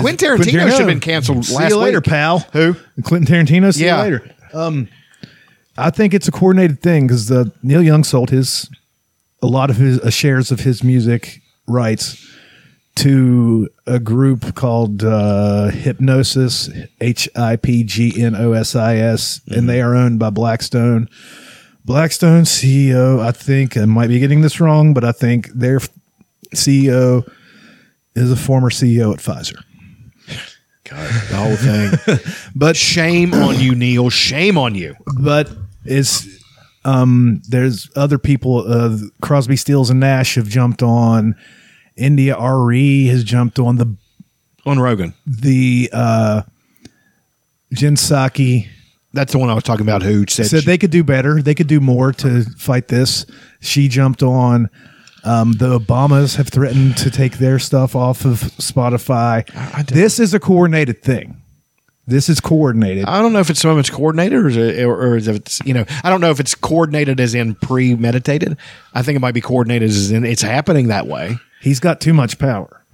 Quentin 0.00 0.28
Tarantino 0.36 0.68
should 0.70 0.78
have 0.80 0.86
been 0.86 1.00
canceled 1.00 1.44
See 1.44 1.54
last 1.54 1.70
you 1.70 1.78
later, 1.78 1.98
week. 1.98 2.04
pal. 2.06 2.40
Who? 2.52 2.74
Quentin 3.04 3.26
Tarantino. 3.46 3.72
See 3.72 3.84
Yeah. 3.84 3.96
you 3.98 4.02
later. 4.02 4.30
Um, 4.52 4.88
I 5.78 5.90
think 5.90 6.14
it's 6.14 6.26
a 6.26 6.32
coordinated 6.32 6.80
thing 6.82 7.06
because 7.06 7.30
uh, 7.30 7.44
Neil 7.62 7.82
Young 7.82 8.02
sold 8.04 8.30
his 8.30 8.68
a 9.42 9.46
lot 9.46 9.70
of 9.70 9.76
his 9.76 10.00
uh, 10.00 10.10
shares 10.10 10.50
of 10.50 10.60
his 10.60 10.82
music 10.82 11.40
rights 11.68 12.26
to 12.96 13.68
a 13.86 13.98
group 13.98 14.54
called 14.54 15.04
uh, 15.04 15.70
Hipgnosis, 15.70 16.88
H 17.00 17.28
I 17.36 17.56
P 17.56 17.84
G 17.84 18.20
N 18.22 18.34
O 18.34 18.52
S 18.52 18.74
I 18.74 18.96
S, 18.96 19.40
and 19.48 19.68
they 19.68 19.80
are 19.82 19.94
owned 19.94 20.18
by 20.18 20.30
Blackstone. 20.30 21.08
Blackstone 21.86 22.42
CEO, 22.42 23.20
I 23.20 23.30
think, 23.30 23.76
I 23.76 23.84
might 23.84 24.08
be 24.08 24.18
getting 24.18 24.40
this 24.40 24.58
wrong, 24.60 24.92
but 24.92 25.04
I 25.04 25.12
think 25.12 25.48
their 25.54 25.78
CEO 26.52 27.24
is 28.16 28.32
a 28.32 28.36
former 28.36 28.70
CEO 28.70 29.12
at 29.12 29.20
Pfizer. 29.20 29.62
God, 30.82 31.08
the 31.30 31.36
whole 31.36 31.56
thing. 31.56 32.20
but 32.56 32.76
shame 32.76 33.32
on 33.34 33.60
you, 33.60 33.74
Neil. 33.76 34.10
Shame 34.10 34.58
on 34.58 34.74
you. 34.74 34.96
but 35.20 35.48
it's 35.84 36.26
um 36.84 37.40
there's 37.48 37.88
other 37.96 38.18
people 38.18 38.64
uh 38.66 38.96
crosby 39.20 39.56
stills 39.56 39.88
and 39.90 40.00
nash 40.00 40.34
have 40.36 40.48
jumped 40.48 40.82
on 40.82 41.34
India.Arie 41.96 43.06
has 43.06 43.22
jumped 43.24 43.58
on 43.60 43.76
the 43.76 43.96
On 44.64 44.78
Rogan. 44.78 45.14
the 45.26 45.88
uh 45.92 46.42
Jen 47.72 47.94
Psaki 47.96 48.68
That's 49.16 49.32
the 49.32 49.38
one 49.38 49.50
I 49.50 49.54
was 49.54 49.64
talking 49.64 49.84
about. 49.84 50.02
Who 50.02 50.24
said, 50.28 50.46
said 50.46 50.62
they 50.64 50.78
could 50.78 50.90
do 50.90 51.02
better. 51.02 51.42
They 51.42 51.54
could 51.54 51.66
do 51.66 51.80
more 51.80 52.12
to 52.12 52.42
fight 52.56 52.88
this. 52.88 53.26
She 53.60 53.88
jumped 53.88 54.22
on. 54.22 54.70
Um, 55.24 55.52
the 55.54 55.80
Obamas 55.80 56.36
have 56.36 56.48
threatened 56.48 56.96
to 56.98 57.10
take 57.10 57.38
their 57.38 57.58
stuff 57.58 57.96
off 57.96 58.24
of 58.24 58.40
Spotify. 58.40 59.44
This 59.86 60.20
is 60.20 60.34
a 60.34 60.38
coordinated 60.38 61.02
thing. 61.02 61.42
This 62.06 62.28
is 62.28 62.38
coordinated. 62.38 63.06
I 63.06 63.20
don't 63.20 63.32
know 63.32 63.40
if 63.40 63.50
it's 63.50 63.64
of 63.64 63.78
it's 63.78 63.90
coordinated 63.90 64.38
or, 64.38 64.48
it, 64.48 64.84
or, 64.84 65.16
is 65.16 65.26
it's 65.26 65.60
you 65.64 65.74
know 65.74 65.84
I 66.04 66.10
don't 66.10 66.20
know 66.20 66.30
if 66.30 66.38
it's 66.38 66.54
coordinated 66.54 67.18
as 67.18 67.34
in 67.34 67.56
premeditated. 67.56 68.56
I 68.94 69.02
think 69.02 69.16
it 69.16 69.20
might 69.20 69.34
be 69.34 69.40
coordinated 69.40 69.88
as 69.88 70.12
in 70.12 70.24
it's 70.24 70.42
happening 70.42 70.86
that 70.88 71.08
way. 71.08 71.38
He's 71.60 71.80
got 71.80 72.00
too 72.00 72.14
much 72.14 72.38
power. 72.38 72.84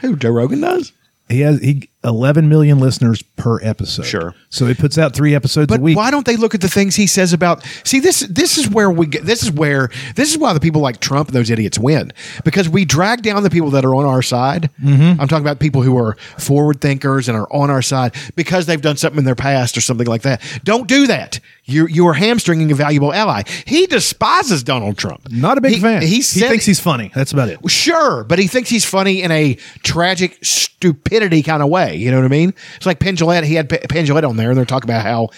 Who 0.00 0.16
Joe 0.16 0.30
Rogan 0.30 0.60
does? 0.60 0.92
He 1.30 1.40
has 1.40 1.60
he 1.60 1.88
11 2.04 2.48
million 2.48 2.78
listeners 2.78 3.22
per 3.22 3.60
episode. 3.60 4.04
Sure. 4.06 4.34
So 4.50 4.66
he 4.66 4.74
puts 4.74 4.96
out 4.98 5.14
three 5.14 5.34
episodes 5.34 5.66
But 5.66 5.80
a 5.80 5.82
week. 5.82 5.96
why 5.96 6.10
don't 6.12 6.24
they 6.24 6.36
look 6.36 6.54
at 6.54 6.60
the 6.60 6.68
things 6.68 6.94
he 6.94 7.06
says 7.08 7.32
about? 7.32 7.64
See, 7.84 7.98
this 7.98 8.20
this 8.20 8.56
is 8.56 8.70
where 8.70 8.88
we 8.90 9.06
get. 9.06 9.24
This 9.24 9.42
is 9.42 9.50
where 9.50 9.90
this 10.14 10.30
is 10.30 10.38
why 10.38 10.52
the 10.52 10.60
people 10.60 10.80
like 10.80 11.00
Trump 11.00 11.28
and 11.28 11.36
those 11.36 11.50
idiots 11.50 11.76
win 11.78 12.12
because 12.44 12.68
we 12.68 12.84
drag 12.84 13.22
down 13.22 13.42
the 13.42 13.50
people 13.50 13.70
that 13.70 13.84
are 13.84 13.94
on 13.96 14.04
our 14.04 14.22
side. 14.22 14.70
Mm-hmm. 14.80 15.20
I'm 15.20 15.26
talking 15.28 15.44
about 15.44 15.58
people 15.58 15.82
who 15.82 15.98
are 15.98 16.14
forward 16.38 16.80
thinkers 16.80 17.28
and 17.28 17.36
are 17.36 17.52
on 17.52 17.68
our 17.68 17.82
side 17.82 18.14
because 18.36 18.66
they've 18.66 18.80
done 18.80 18.96
something 18.96 19.18
in 19.18 19.24
their 19.24 19.34
past 19.34 19.76
or 19.76 19.80
something 19.80 20.06
like 20.06 20.22
that. 20.22 20.40
Don't 20.62 20.86
do 20.86 21.08
that. 21.08 21.40
You 21.64 21.86
you 21.88 22.06
are 22.06 22.14
hamstringing 22.14 22.70
a 22.70 22.74
valuable 22.76 23.12
ally. 23.12 23.42
He 23.66 23.86
despises 23.86 24.62
Donald 24.62 24.96
Trump. 24.96 25.30
Not 25.30 25.58
a 25.58 25.60
big 25.60 25.72
He- 25.74 25.80
fan. 25.80 26.00
He, 26.02 26.16
he 26.16 26.22
thinks 26.22 26.64
he's 26.64 26.80
funny. 26.80 27.10
That's 27.14 27.32
about 27.32 27.48
it. 27.48 27.58
Sure, 27.68 28.22
but 28.24 28.38
he 28.38 28.46
thinks 28.46 28.70
he's 28.70 28.84
funny 28.86 29.20
in 29.22 29.30
a 29.32 29.54
tragic 29.82 30.38
stupidity 30.42 31.42
kind 31.42 31.62
of 31.62 31.68
way. 31.68 31.87
You 31.96 32.10
know 32.10 32.18
what 32.18 32.24
I 32.26 32.28
mean? 32.28 32.54
It's 32.76 32.86
like 32.86 32.98
Penn 33.00 33.16
Jillette. 33.16 33.44
He 33.44 33.54
had 33.54 33.68
P- 33.68 33.78
Penn 33.78 34.10
on 34.24 34.36
there, 34.36 34.50
and 34.50 34.58
they're 34.58 34.64
talking 34.64 34.88
about 34.88 35.04
how, 35.04 35.28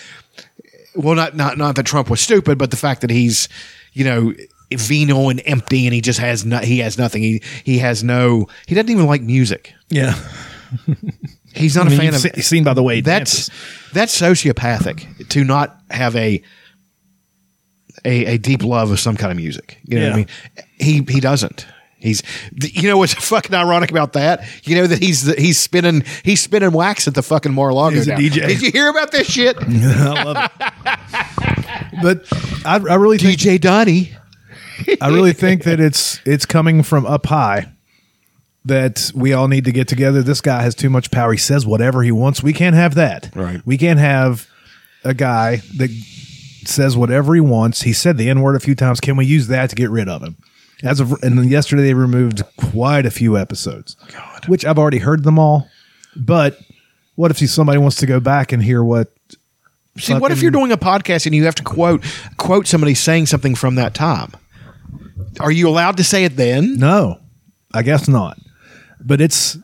well, 0.95 1.15
not 1.15 1.37
not 1.37 1.59
not 1.59 1.77
that 1.77 1.87
Trump 1.87 2.11
was 2.11 2.21
stupid, 2.21 2.59
but 2.59 2.71
the 2.71 2.77
fact 2.77 3.01
that 3.03 3.11
he's, 3.11 3.49
you 3.93 4.05
know, 4.05 4.35
venal 4.73 5.29
and 5.31 5.43
empty, 5.47 5.87
and 5.87 5.95
he 5.95 6.01
just 6.01 6.19
has 6.19 6.45
no, 6.45 6.59
he 6.59 6.79
has 6.79 6.99
nothing. 6.99 7.23
He 7.23 7.43
he 7.65 7.79
has 7.79 8.03
no. 8.05 8.47
He 8.67 8.75
doesn't 8.75 8.91
even 8.91 9.07
like 9.07 9.23
music. 9.23 9.73
Yeah. 9.89 10.15
He's 11.55 11.75
not 11.77 11.87
I 11.87 11.91
mean, 11.91 11.99
a 11.99 12.03
fan 12.03 12.15
of. 12.15 12.21
se- 12.21 12.41
seen 12.43 12.65
by 12.65 12.75
the 12.75 12.83
way 12.83 13.01
that's 13.01 13.47
dances. 13.49 13.91
that's 13.93 14.21
sociopathic 14.21 15.29
to 15.29 15.45
not 15.45 15.79
have 15.91 16.15
a. 16.17 16.43
A, 18.05 18.25
a 18.25 18.39
deep 18.39 18.63
love 18.63 18.91
of 18.93 18.99
some 18.99 19.15
kind 19.15 19.31
of 19.31 19.37
music, 19.37 19.79
you 19.85 19.99
know 19.99 20.07
what 20.07 20.13
I 20.13 20.17
mean. 20.17 20.27
He 20.79 21.13
he 21.13 21.21
doesn't. 21.21 21.67
He's, 22.01 22.23
you 22.53 22.89
know 22.89 22.97
what's 22.99 23.15
fucking 23.29 23.55
ironic 23.55 23.91
about 23.91 24.15
that? 24.15 24.47
You 24.65 24.77
know 24.77 24.87
that 24.87 24.99
he's 24.99 25.33
he's 25.37 25.59
spinning 25.59 26.03
he's 26.25 26.41
spinning 26.41 26.73
wax 26.73 27.07
at 27.07 27.15
the 27.15 27.23
fucking 27.23 27.53
Mar-a-Lago. 27.53 27.95
He's 27.97 28.09
a 28.09 28.13
now. 28.13 28.17
DJ. 28.17 28.47
Did 28.49 28.63
you 28.63 28.71
hear 28.71 28.89
about 28.89 29.13
this 29.13 29.31
shit? 29.31 29.57
I 29.63 30.23
love 30.25 30.37
it. 30.37 32.03
but 32.03 32.27
I, 32.67 32.77
I 32.77 32.95
really 32.97 33.19
think 33.19 33.39
DJ 33.39 33.61
Donnie. 33.61 34.13
I 35.01 35.09
really 35.09 35.35
think 35.35 35.65
that 35.65 35.79
it's 35.79 36.21
it's 36.25 36.47
coming 36.47 36.83
from 36.83 37.05
up 37.07 37.27
high 37.27 37.71
that 38.65 39.11
we 39.15 39.33
all 39.33 39.49
need 39.49 39.65
to 39.65 39.73
get 39.73 39.89
together. 39.89 40.23
This 40.23 40.41
guy 40.41 40.63
has 40.63 40.75
too 40.75 40.91
much 40.91 41.11
power. 41.11 41.33
He 41.33 41.39
says 41.39 41.67
whatever 41.67 42.03
he 42.03 42.13
wants. 42.13 42.43
We 42.43 42.53
can't 42.53 42.77
have 42.77 42.95
that. 42.95 43.31
Right. 43.35 43.61
We 43.65 43.79
can't 43.79 43.99
have 43.99 44.49
a 45.05 45.15
guy 45.15 45.57
that 45.77 45.91
says 46.65 46.97
whatever 46.97 47.35
he 47.35 47.41
wants. 47.41 47.83
He 47.83 47.93
said 47.93 48.17
the 48.17 48.29
N 48.29 48.41
word 48.43 48.57
a 48.57 48.61
few 48.61 48.75
times. 48.75 49.01
Can 49.01 49.17
we 49.17 49.27
use 49.27 49.49
that 49.49 49.71
to 49.71 49.77
get 49.77 49.91
rid 49.91 50.09
of 50.09 50.23
him? 50.23 50.37
As 50.83 51.01
of 51.01 51.13
and 51.23 51.39
then 51.39 51.49
yesterday 51.49 51.83
they 51.83 51.95
removed 51.95 52.43
quite 52.57 53.07
a 53.07 53.11
few 53.11 53.37
episodes. 53.37 53.97
God. 54.13 54.47
Which 54.47 54.65
I've 54.65 54.79
already 54.79 54.99
heard 54.99 55.25
them 55.25 55.39
all. 55.39 55.69
But 56.17 56.59
what 57.17 57.31
if 57.31 57.39
somebody 57.51 57.79
wants 57.79 57.97
to 57.97 58.07
go 58.07 58.21
back 58.21 58.53
and 58.53 58.63
hear 58.63 58.83
what 58.83 59.13
See, 59.99 60.15
what 60.15 60.33
if 60.33 60.41
you're 60.41 60.51
doing 60.51 60.73
a 60.73 60.79
podcast 60.79 61.27
and 61.27 61.35
you 61.35 61.45
have 61.45 61.57
to 61.57 61.63
quote 61.63 62.05
quote 62.37 62.67
somebody 62.67 62.95
saying 62.95 63.27
something 63.27 63.55
from 63.55 63.75
that 63.75 63.95
time? 63.95 64.33
Are 65.39 65.51
you 65.53 65.69
allowed 65.69 65.97
to 65.99 66.05
say 66.05 66.25
it 66.25 66.37
then? 66.37 66.79
No, 66.79 67.21
I 67.75 67.83
guess 67.83 68.09
not. 68.09 68.39
But 69.01 69.21
it's 69.21 69.59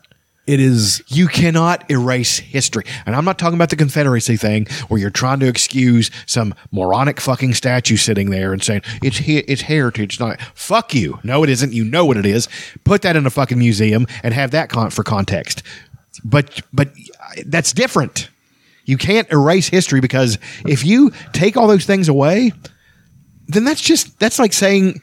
it 0.47 0.59
is 0.59 1.03
You 1.07 1.27
cannot 1.27 1.89
erase 1.91 2.39
history. 2.39 2.83
And 3.05 3.15
I'm 3.15 3.25
not 3.25 3.37
talking 3.37 3.55
about 3.55 3.69
the 3.69 3.75
Confederacy 3.75 4.37
thing 4.37 4.65
where 4.87 4.99
you're 4.99 5.09
trying 5.09 5.39
to 5.41 5.47
excuse 5.47 6.09
some 6.25 6.55
moronic 6.71 7.19
fucking 7.19 7.53
statue 7.53 7.97
sitting 7.97 8.29
there 8.29 8.53
and 8.53 8.63
saying 8.63 8.81
it's 9.03 9.17
he- 9.17 9.39
it's 9.39 9.63
heritage. 9.63 10.13
It's 10.13 10.19
not 10.19 10.39
fuck 10.55 10.95
you. 10.95 11.19
No, 11.23 11.43
it 11.43 11.49
isn't. 11.49 11.73
You 11.73 11.83
know 11.83 12.05
what 12.05 12.17
it 12.17 12.25
is. 12.25 12.47
Put 12.85 13.01
that 13.03 13.15
in 13.15 13.25
a 13.25 13.29
fucking 13.29 13.59
museum 13.59 14.07
and 14.23 14.33
have 14.33 14.51
that 14.51 14.69
con- 14.69 14.89
for 14.89 15.03
context. 15.03 15.63
But 16.23 16.61
but 16.73 16.89
that's 17.45 17.73
different. 17.73 18.29
You 18.85 18.97
can't 18.97 19.29
erase 19.31 19.67
history 19.67 19.99
because 19.99 20.39
if 20.65 20.85
you 20.85 21.11
take 21.33 21.57
all 21.57 21.67
those 21.67 21.85
things 21.85 22.07
away, 22.07 22.53
then 23.47 23.65
that's 23.65 23.81
just 23.81 24.17
that's 24.17 24.39
like 24.39 24.53
saying 24.53 25.01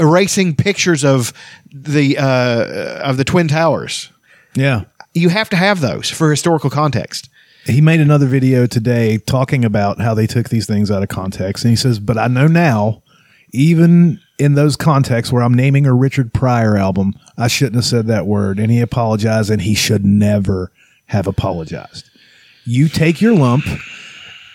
erasing 0.00 0.56
pictures 0.56 1.04
of 1.04 1.34
the 1.70 2.16
uh, 2.18 3.00
of 3.02 3.18
the 3.18 3.24
twin 3.24 3.46
towers 3.46 4.10
yeah. 4.54 4.84
you 5.14 5.28
have 5.28 5.48
to 5.50 5.56
have 5.56 5.80
those 5.80 6.10
for 6.10 6.30
historical 6.30 6.70
context. 6.70 7.28
He 7.66 7.80
made 7.80 8.00
another 8.00 8.26
video 8.26 8.66
today 8.66 9.18
talking 9.18 9.64
about 9.64 10.00
how 10.00 10.14
they 10.14 10.26
took 10.26 10.48
these 10.48 10.66
things 10.66 10.90
out 10.90 11.02
of 11.02 11.08
context. 11.08 11.64
And 11.64 11.70
he 11.70 11.76
says, 11.76 11.98
But 11.98 12.16
I 12.16 12.26
know 12.26 12.46
now, 12.46 13.02
even 13.52 14.18
in 14.38 14.54
those 14.54 14.76
contexts 14.76 15.32
where 15.32 15.42
I'm 15.42 15.54
naming 15.54 15.86
a 15.86 15.94
Richard 15.94 16.32
Pryor 16.32 16.76
album, 16.76 17.12
I 17.36 17.48
shouldn't 17.48 17.76
have 17.76 17.84
said 17.84 18.06
that 18.06 18.26
word. 18.26 18.58
And 18.58 18.70
he 18.70 18.80
apologized, 18.80 19.50
and 19.50 19.60
he 19.60 19.74
should 19.74 20.04
never 20.04 20.72
have 21.06 21.26
apologized. 21.26 22.08
You 22.64 22.88
take 22.88 23.20
your 23.20 23.34
lump, 23.34 23.64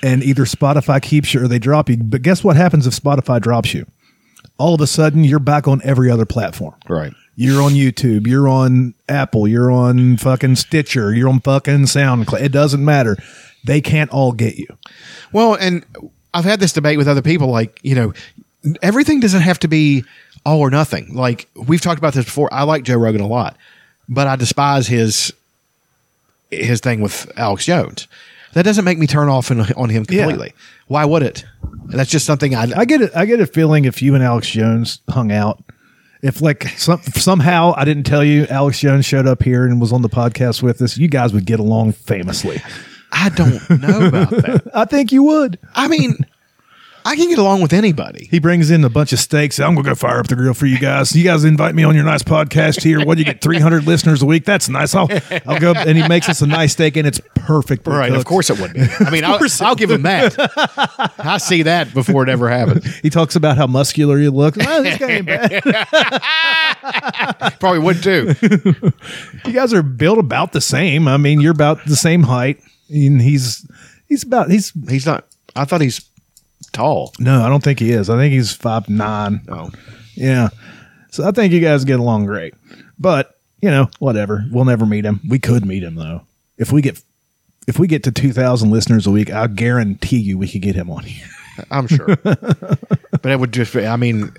and 0.02 0.24
either 0.24 0.46
Spotify 0.46 1.02
keeps 1.02 1.34
you 1.34 1.44
or 1.44 1.48
they 1.48 1.60
drop 1.60 1.90
you. 1.90 1.98
But 1.98 2.22
guess 2.22 2.44
what 2.44 2.56
happens 2.56 2.88
if 2.88 2.94
Spotify 2.94 3.40
drops 3.40 3.74
you? 3.74 3.86
All 4.58 4.74
of 4.74 4.82
a 4.82 4.88
sudden, 4.88 5.24
you're 5.24 5.40
back 5.40 5.68
on 5.68 5.82
every 5.84 6.10
other 6.10 6.26
platform. 6.26 6.74
Right. 6.90 7.14
You're 7.36 7.62
on 7.62 7.74
YouTube. 7.74 8.28
You're 8.28 8.48
on 8.48 8.94
Apple. 9.10 9.48
You're 9.48 9.72
on 9.72 10.18
fucking 10.18 10.56
Stitcher. 10.56 11.14
You're 11.14 11.30
on 11.30 11.42
fucking 11.42 11.84
SoundCloud. 11.86 12.42
It 12.42 12.52
doesn't 12.52 12.84
matter. 12.84 13.18
They 13.66 13.82
can't 13.82 14.10
all 14.12 14.32
get 14.32 14.56
you. 14.56 14.68
Well, 15.34 15.56
and 15.56 15.86
I've 16.34 16.46
had 16.46 16.60
this 16.60 16.72
debate 16.74 16.98
with 16.98 17.08
other 17.08 17.22
people. 17.22 17.50
Like, 17.50 17.80
you 17.84 17.96
know, 17.96 18.14
everything 18.82 19.20
doesn't 19.20 19.42
have 19.42 19.60
to 19.60 19.68
be 19.68 20.04
all 20.46 20.60
or 20.60 20.70
nothing. 20.70 21.14
Like 21.14 21.50
we've 21.56 21.82
talked 21.82 21.98
about 21.98 22.14
this 22.14 22.26
before. 22.26 22.54
I 22.54 22.64
like 22.64 22.84
Joe 22.84 22.98
Rogan 22.98 23.22
a 23.22 23.28
lot, 23.28 23.58
but 24.08 24.28
I 24.28 24.36
despise 24.36 24.88
his 24.88 25.34
his 26.52 26.80
thing 26.80 27.02
with 27.02 27.30
Alex 27.38 27.66
Jones. 27.66 28.08
That 28.54 28.64
doesn't 28.64 28.86
make 28.86 28.98
me 28.98 29.08
turn 29.08 29.28
off 29.28 29.52
on, 29.52 29.60
on 29.74 29.90
him 29.90 30.06
Yeah. 30.10 30.22
completely. 30.24 30.54
Why 30.88 31.04
would 31.04 31.24
it? 31.24 31.44
That's 31.88 32.10
just 32.10 32.26
something 32.26 32.56
I. 32.56 32.68
I 32.76 32.86
get 32.86 33.02
it. 33.02 33.12
I 33.16 33.26
get 33.26 33.42
a 33.42 33.48
feeling 33.48 33.86
if 33.86 34.02
you 34.02 34.14
and 34.16 34.24
Alex 34.24 34.50
Jones 34.50 35.00
hung 35.10 35.32
out, 35.32 35.62
if 36.26 36.42
like 36.42 36.68
some, 36.70 37.02
somehow 37.14 37.74
I 37.78 37.86
didn't 37.86 38.06
tell 38.06 38.24
you 38.24 38.48
Alex 38.50 38.80
Jones 38.80 39.06
showed 39.06 39.28
up 39.28 39.44
here 39.44 39.66
and 39.66 39.80
was 39.80 39.94
on 39.94 40.02
the 40.02 40.10
podcast 40.10 40.64
with 40.64 40.82
us, 40.82 40.98
you 40.98 41.08
guys 41.08 41.34
would 41.34 41.46
get 41.46 41.60
along 41.60 41.92
famously. 41.92 42.62
I 43.12 43.30
don't 43.30 43.70
know 43.70 44.08
about 44.08 44.30
that. 44.32 44.64
I 44.74 44.86
think 44.86 45.12
you 45.12 45.22
would. 45.22 45.60
I 45.76 45.88
mean, 45.88 46.26
I 47.08 47.16
can 47.16 47.30
get 47.30 47.38
along 47.38 47.62
with 47.62 47.72
anybody. 47.72 48.28
He 48.32 48.40
brings 48.40 48.72
in 48.72 48.84
a 48.84 48.90
bunch 48.90 49.14
of 49.14 49.20
steaks. 49.20 49.60
I'm 49.60 49.76
gonna 49.76 49.88
go 49.88 49.94
fire 49.94 50.20
up 50.20 50.26
the 50.26 50.36
grill 50.36 50.56
for 50.56 50.66
you 50.66 50.80
guys. 50.80 51.16
You 51.16 51.24
guys 51.24 51.44
invite 51.44 51.76
me 51.76 51.84
on 51.84 51.94
your 51.94 52.04
nice 52.04 52.24
podcast 52.24 52.82
here. 52.82 53.06
What 53.06 53.14
do 53.14 53.20
you 53.22 53.26
get? 53.26 53.42
300 53.42 53.86
listeners 53.88 54.24
a 54.24 54.26
week. 54.26 54.44
That's 54.44 54.70
nice. 54.70 54.96
I'll 54.96 55.08
I'll 55.46 55.60
go. 55.60 55.74
And 55.76 56.00
he 56.00 56.08
makes 56.08 56.28
us 56.30 56.42
a 56.42 56.48
nice 56.48 56.72
steak, 56.72 56.98
and 56.98 57.06
it's 57.06 57.22
perfect. 57.36 57.86
Right, 57.86 58.12
of 58.12 58.26
course 58.26 58.50
it 58.50 58.60
would 58.60 58.74
be. 58.74 58.82
I 59.02 59.12
mean, 59.12 59.24
I'll, 59.24 59.40
I'll 59.62 59.76
give 59.76 59.92
him 59.92 60.02
that. 60.02 60.36
I 61.20 61.38
see 61.38 61.62
that 61.62 61.94
before 61.94 62.24
it 62.24 62.30
ever 62.30 62.50
happens. 62.50 62.84
He 63.06 63.12
talks 63.12 63.36
about 63.36 63.56
how 63.56 63.68
muscular 63.68 64.18
he 64.18 64.30
looks. 64.30 64.58
Well, 64.58 64.82
this 64.82 64.98
guy 64.98 65.12
ain't 65.12 65.28
bad. 65.28 65.62
Probably 67.60 67.78
would 67.80 68.02
too. 68.02 68.34
You 69.46 69.52
guys 69.54 69.74
are 69.76 69.84
built 69.84 70.18
about 70.18 70.54
the 70.54 70.62
same. 70.62 71.08
I 71.08 71.18
mean, 71.18 71.40
you're 71.40 71.52
about 71.52 71.86
the 71.86 71.96
same 71.96 72.24
height, 72.24 72.60
and 72.90 73.22
he's 73.22 73.70
he's 74.08 74.24
about 74.24 74.50
he's 74.50 74.72
He's 74.90 75.06
not. 75.06 75.28
I 75.56 75.66
thought 75.66 75.82
he's 75.82 76.02
tall. 76.76 77.14
no, 77.20 77.42
I 77.42 77.50
don't 77.50 77.64
think 77.64 77.80
he 77.80 77.92
is. 77.92 78.10
I 78.10 78.18
think 78.18 78.34
he's 78.34 78.52
five 78.54 78.88
nine. 78.90 79.42
Oh, 79.48 79.72
Yeah, 80.16 80.50
so 81.10 81.28
I 81.28 81.32
think 81.32 81.54
you 81.54 81.60
guys 81.60 81.86
get 81.86 82.00
along 82.00 82.26
great. 82.26 82.54
But 83.00 83.32
you 83.62 83.70
know, 83.72 83.90
whatever. 84.00 84.46
We'll 84.52 84.66
never 84.66 84.86
meet 84.86 85.06
him. 85.06 85.22
We 85.28 85.40
could 85.40 85.66
meet 85.66 85.84
him 85.84 85.96
though. 85.96 86.22
If 86.58 86.72
we 86.72 86.82
get 86.82 87.02
if 87.68 87.80
we 87.80 87.88
get 87.88 88.04
to 88.04 88.12
two 88.12 88.32
thousand 88.34 88.72
listeners 88.72 89.08
a 89.08 89.12
week, 89.12 89.32
I 89.32 89.48
guarantee 89.48 90.20
you 90.20 90.38
we 90.38 90.48
could 90.48 90.62
get 90.62 90.76
him 90.76 90.90
on 90.92 91.04
here. 91.04 91.28
I'm 91.72 91.88
sure. 91.88 92.16
but 92.24 93.26
it 93.26 93.40
would 93.40 93.54
just. 93.54 93.74
Be, 93.74 93.86
I 93.88 93.96
mean, 93.96 94.32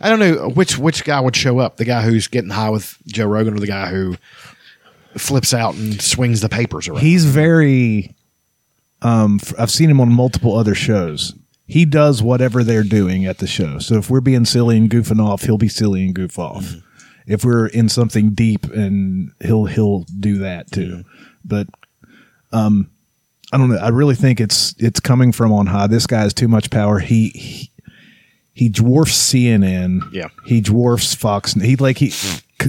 I 0.00 0.08
don't 0.08 0.20
know 0.20 0.48
which 0.48 0.78
which 0.78 1.04
guy 1.04 1.20
would 1.20 1.36
show 1.36 1.58
up. 1.58 1.76
The 1.76 1.84
guy 1.84 2.02
who's 2.02 2.28
getting 2.28 2.50
high 2.50 2.70
with 2.70 2.96
Joe 3.06 3.26
Rogan, 3.26 3.54
or 3.54 3.60
the 3.60 3.66
guy 3.66 3.88
who 3.90 4.16
flips 5.16 5.52
out 5.52 5.74
and 5.74 6.00
swings 6.00 6.40
the 6.40 6.48
papers 6.48 6.88
around. 6.88 7.00
He's 7.00 7.24
very. 7.24 8.14
Um, 9.02 9.40
I've 9.58 9.70
seen 9.70 9.90
him 9.90 10.00
on 10.00 10.12
multiple 10.12 10.56
other 10.56 10.74
shows. 10.74 11.34
He 11.66 11.84
does 11.84 12.22
whatever 12.22 12.64
they're 12.64 12.82
doing 12.82 13.26
at 13.26 13.38
the 13.38 13.46
show. 13.46 13.78
So 13.78 13.96
if 13.96 14.10
we're 14.10 14.20
being 14.20 14.44
silly 14.44 14.76
and 14.76 14.90
goofing 14.90 15.24
off, 15.24 15.42
he'll 15.42 15.56
be 15.58 15.68
silly 15.68 16.04
and 16.04 16.14
goof 16.14 16.38
off. 16.38 16.74
If 17.26 17.44
we're 17.44 17.66
in 17.68 17.88
something 17.88 18.30
deep, 18.30 18.64
and 18.64 19.30
he'll 19.40 19.66
he'll 19.66 20.00
do 20.18 20.38
that 20.38 20.72
too. 20.72 21.04
But 21.44 21.68
um, 22.50 22.90
I 23.52 23.58
don't 23.58 23.70
know. 23.70 23.76
I 23.76 23.88
really 23.88 24.16
think 24.16 24.40
it's 24.40 24.74
it's 24.78 24.98
coming 25.00 25.30
from 25.30 25.52
on 25.52 25.66
high. 25.66 25.86
This 25.86 26.06
guy 26.08 26.20
has 26.22 26.34
too 26.34 26.48
much 26.48 26.70
power. 26.70 26.98
He 26.98 27.28
he, 27.28 27.70
he 28.52 28.68
dwarfs 28.68 29.16
CNN. 29.16 30.12
Yeah. 30.12 30.28
he 30.44 30.60
dwarfs 30.60 31.14
Fox. 31.14 31.52
He 31.54 31.76
like 31.76 31.98
he 31.98 32.12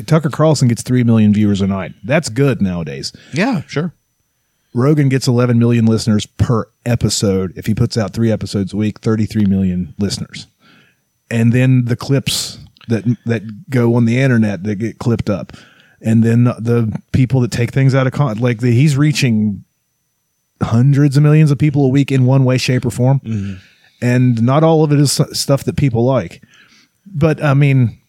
Tucker 0.05 0.29
Carlson 0.29 0.67
gets 0.67 0.83
three 0.83 1.03
million 1.03 1.33
viewers 1.33 1.61
a 1.61 1.67
night. 1.67 1.93
That's 2.03 2.29
good 2.29 2.61
nowadays. 2.61 3.11
Yeah, 3.33 3.63
sure. 3.67 3.93
Rogan 4.73 5.09
gets 5.09 5.27
11 5.27 5.59
million 5.59 5.85
listeners 5.85 6.25
per 6.25 6.65
episode. 6.85 7.53
If 7.57 7.65
he 7.65 7.75
puts 7.75 7.97
out 7.97 8.13
three 8.13 8.31
episodes 8.31 8.73
a 8.73 8.77
week, 8.77 8.99
33 8.99 9.45
million 9.45 9.93
listeners. 9.99 10.47
And 11.29 11.51
then 11.53 11.85
the 11.85 11.95
clips 11.95 12.59
that 12.87 13.03
that 13.25 13.69
go 13.69 13.95
on 13.95 14.05
the 14.05 14.19
internet 14.19 14.63
that 14.63 14.75
get 14.75 14.99
clipped 14.99 15.29
up, 15.29 15.53
and 16.01 16.23
then 16.23 16.45
the 16.45 16.99
people 17.11 17.41
that 17.41 17.51
take 17.51 17.71
things 17.71 17.95
out 17.95 18.07
of 18.07 18.13
con 18.13 18.37
like 18.39 18.59
the, 18.59 18.71
he's 18.71 18.97
reaching 18.97 19.63
hundreds 20.61 21.17
of 21.17 21.23
millions 21.23 21.51
of 21.51 21.57
people 21.57 21.85
a 21.85 21.89
week 21.89 22.11
in 22.11 22.25
one 22.25 22.43
way, 22.43 22.57
shape, 22.57 22.85
or 22.85 22.91
form. 22.91 23.19
Mm-hmm. 23.21 23.53
And 24.01 24.41
not 24.41 24.63
all 24.63 24.83
of 24.83 24.91
it 24.91 24.99
is 24.99 25.11
stuff 25.33 25.63
that 25.65 25.77
people 25.77 26.03
like. 26.03 26.43
But 27.05 27.43
I 27.43 27.53
mean, 27.53 28.00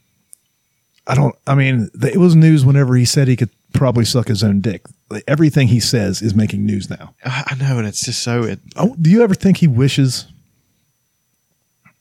I 1.07 1.15
don't. 1.15 1.35
I 1.47 1.55
mean, 1.55 1.91
it 2.03 2.19
was 2.19 2.37
news 2.37 2.65
whenever 2.65 2.95
he 2.95 3.05
said 3.05 3.27
he 3.29 3.37
could 3.37 3.51
probably 3.73 4.05
suck 4.05 4.29
his 4.29 4.45
own 4.45 4.61
dick. 4.61 4.83
Like, 5.11 5.25
everything 5.27 5.69
he 5.69 5.81
says 5.81 6.23
is 6.23 6.35
making 6.35 6.65
news 6.65 6.89
now. 6.89 7.15
I 7.25 7.55
know, 7.59 7.79
and 7.79 7.87
it's 7.87 8.05
just 8.05 8.23
so. 8.23 8.45
It, 8.45 8.61
Oh, 8.77 8.95
do 9.01 9.11
you 9.11 9.23
ever 9.23 9.35
think 9.35 9.57
he 9.59 9.67
wishes? 9.67 10.27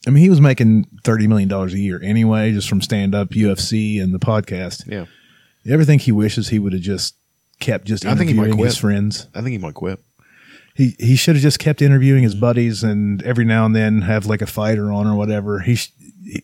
I 0.07 0.09
mean, 0.09 0.23
he 0.23 0.29
was 0.29 0.41
making 0.41 0.85
thirty 1.03 1.27
million 1.27 1.47
dollars 1.49 1.73
a 1.73 1.79
year 1.79 2.01
anyway, 2.03 2.51
just 2.51 2.67
from 2.69 2.81
stand 2.81 3.13
up, 3.13 3.29
UFC, 3.29 4.01
and 4.01 4.13
the 4.13 4.19
podcast. 4.19 4.87
yeah, 4.87 5.05
You 5.63 5.73
ever 5.73 5.83
think 5.83 6.03
he 6.03 6.11
wishes 6.11 6.49
he 6.49 6.59
would 6.59 6.73
have 6.73 6.81
just 6.81 7.15
kept 7.59 7.85
just 7.85 8.05
I 8.05 8.15
think 8.15 8.29
he 8.29 8.33
might 8.35 8.45
interviewing 8.45 8.65
his 8.65 8.75
quit. 8.75 8.81
friends? 8.81 9.27
I 9.35 9.41
think 9.41 9.51
he 9.51 9.57
might 9.59 9.75
quit. 9.75 9.99
He 10.73 10.95
he 10.99 11.15
should 11.15 11.35
have 11.35 11.43
just 11.43 11.59
kept 11.59 11.81
interviewing 11.81 12.23
his 12.23 12.33
buddies, 12.33 12.83
and 12.83 13.21
every 13.23 13.45
now 13.45 13.65
and 13.65 13.75
then 13.75 14.01
have 14.01 14.25
like 14.25 14.41
a 14.41 14.47
fighter 14.47 14.91
on 14.91 15.05
or 15.05 15.15
whatever. 15.15 15.59
He 15.59 15.75
sh- 15.75 15.91
he, 16.23 16.43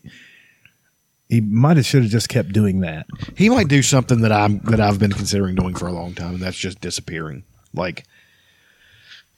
he 1.30 1.42
might 1.42 1.78
have 1.78 1.86
should 1.86 2.04
have 2.04 2.12
just 2.12 2.30
kept 2.30 2.54
doing 2.54 2.80
that. 2.82 3.06
He 3.36 3.50
might 3.50 3.68
do 3.68 3.82
something 3.82 4.22
that 4.22 4.32
I'm 4.32 4.60
that 4.60 4.80
I've 4.80 5.00
been 5.00 5.12
considering 5.12 5.56
doing 5.56 5.76
for 5.76 5.88
a 5.88 5.92
long 5.92 6.14
time, 6.14 6.36
and 6.36 6.42
that's 6.42 6.58
just 6.58 6.80
disappearing, 6.80 7.44
like 7.74 8.06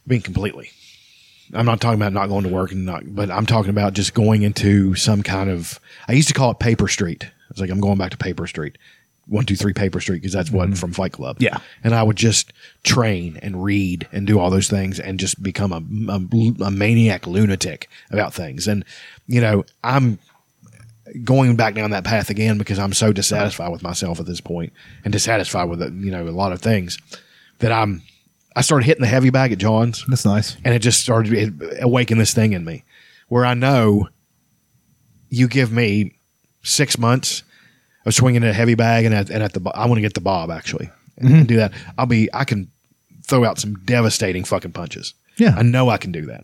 being 0.06 0.22
completely. 0.22 0.72
I'm 1.54 1.66
not 1.66 1.82
talking 1.82 2.00
about 2.00 2.14
not 2.14 2.28
going 2.28 2.44
to 2.44 2.50
work 2.50 2.72
and 2.72 2.86
not, 2.86 3.04
but 3.08 3.32
I'm 3.32 3.48
talking 3.48 3.72
about 3.72 3.94
just 3.94 4.14
going 4.14 4.44
into 4.44 4.94
some 4.96 5.24
kind 5.24 5.50
of. 5.50 5.80
I 6.08 6.12
used 6.14 6.28
to 6.28 6.34
call 6.36 6.52
it 6.52 6.60
Paper 6.60 6.88
Street. 6.88 7.28
It's 7.50 7.60
like, 7.60 7.72
I'm 7.72 7.82
going 7.82 7.98
back 7.98 8.12
to 8.12 8.18
Paper 8.18 8.46
Street, 8.46 8.78
one 9.26 9.46
two 9.46 9.56
three 9.56 9.74
Paper 9.74 10.00
Street, 10.00 10.20
because 10.20 10.34
that's 10.34 10.52
what 10.52 10.68
mm-hmm. 10.68 10.76
from 10.76 10.94
Fight 10.94 11.14
Club. 11.14 11.38
Yeah. 11.40 11.58
and 11.84 11.96
I 11.96 12.04
would 12.04 12.18
just 12.18 12.54
train 12.84 13.40
and 13.42 13.64
read 13.64 14.08
and 14.12 14.28
do 14.28 14.40
all 14.40 14.52
those 14.52 14.68
things 14.68 15.00
and 15.00 15.20
just 15.20 15.42
become 15.42 15.72
a, 15.72 15.78
a, 16.12 16.66
a 16.68 16.72
maniac 16.72 17.26
lunatic 17.26 17.90
about 18.12 18.32
things. 18.32 18.68
And 18.68 18.86
you 19.26 19.42
know, 19.42 19.66
I'm 19.84 20.20
going 21.24 21.56
back 21.56 21.76
down 21.76 21.92
that 21.92 22.04
path 22.04 22.30
again 22.30 22.58
because 22.58 22.80
I'm 22.80 22.94
so 22.94 23.12
dissatisfied 23.12 23.72
with 23.72 23.84
myself 23.84 24.20
at 24.20 24.26
this 24.26 24.42
point 24.42 24.74
and 25.04 25.12
dissatisfied 25.12 25.70
with 25.70 25.82
you 25.82 26.12
know 26.12 26.28
a 26.28 26.30
lot 26.30 26.52
of 26.52 26.62
things 26.62 26.98
that 27.60 27.72
I'm. 27.72 28.02
I 28.56 28.62
started 28.62 28.86
hitting 28.86 29.02
the 29.02 29.08
heavy 29.08 29.30
bag 29.30 29.52
at 29.52 29.58
John's 29.58 30.04
That's 30.08 30.26
nice. 30.26 30.58
and 30.66 30.74
it 30.74 30.80
just 30.80 31.02
started 31.02 31.34
it 31.34 31.82
awakened 31.82 32.20
this 32.20 32.34
thing 32.34 32.54
in 32.54 32.66
me 32.66 32.84
where 33.28 33.46
I 33.46 33.54
know 33.54 34.10
you 35.30 35.48
give 35.48 35.72
me 35.72 36.16
six 36.64 36.98
months 36.98 37.44
of 38.06 38.14
swinging 38.14 38.44
a 38.44 38.52
heavy 38.52 38.76
bag 38.76 39.06
and 39.06 39.14
at, 39.14 39.30
and 39.30 39.44
at 39.44 39.54
the 39.54 39.62
I 39.76 39.86
want 39.86 39.98
to 39.98 40.02
get 40.02 40.16
the 40.16 40.22
bob 40.22 40.50
actually 40.50 40.90
and 41.18 41.30
mm-hmm. 41.30 41.44
do 41.44 41.58
that. 41.58 41.74
I'll 41.98 42.06
be 42.06 42.30
I 42.34 42.44
can 42.44 42.72
throw 43.26 43.46
out 43.46 43.60
some 43.60 43.76
devastating 43.86 44.44
fucking 44.44 44.72
punches. 44.72 45.14
Yeah. 45.38 45.54
I 45.56 45.62
know 45.62 45.90
I 45.90 45.98
can 45.98 46.12
do 46.12 46.26
that 46.26 46.44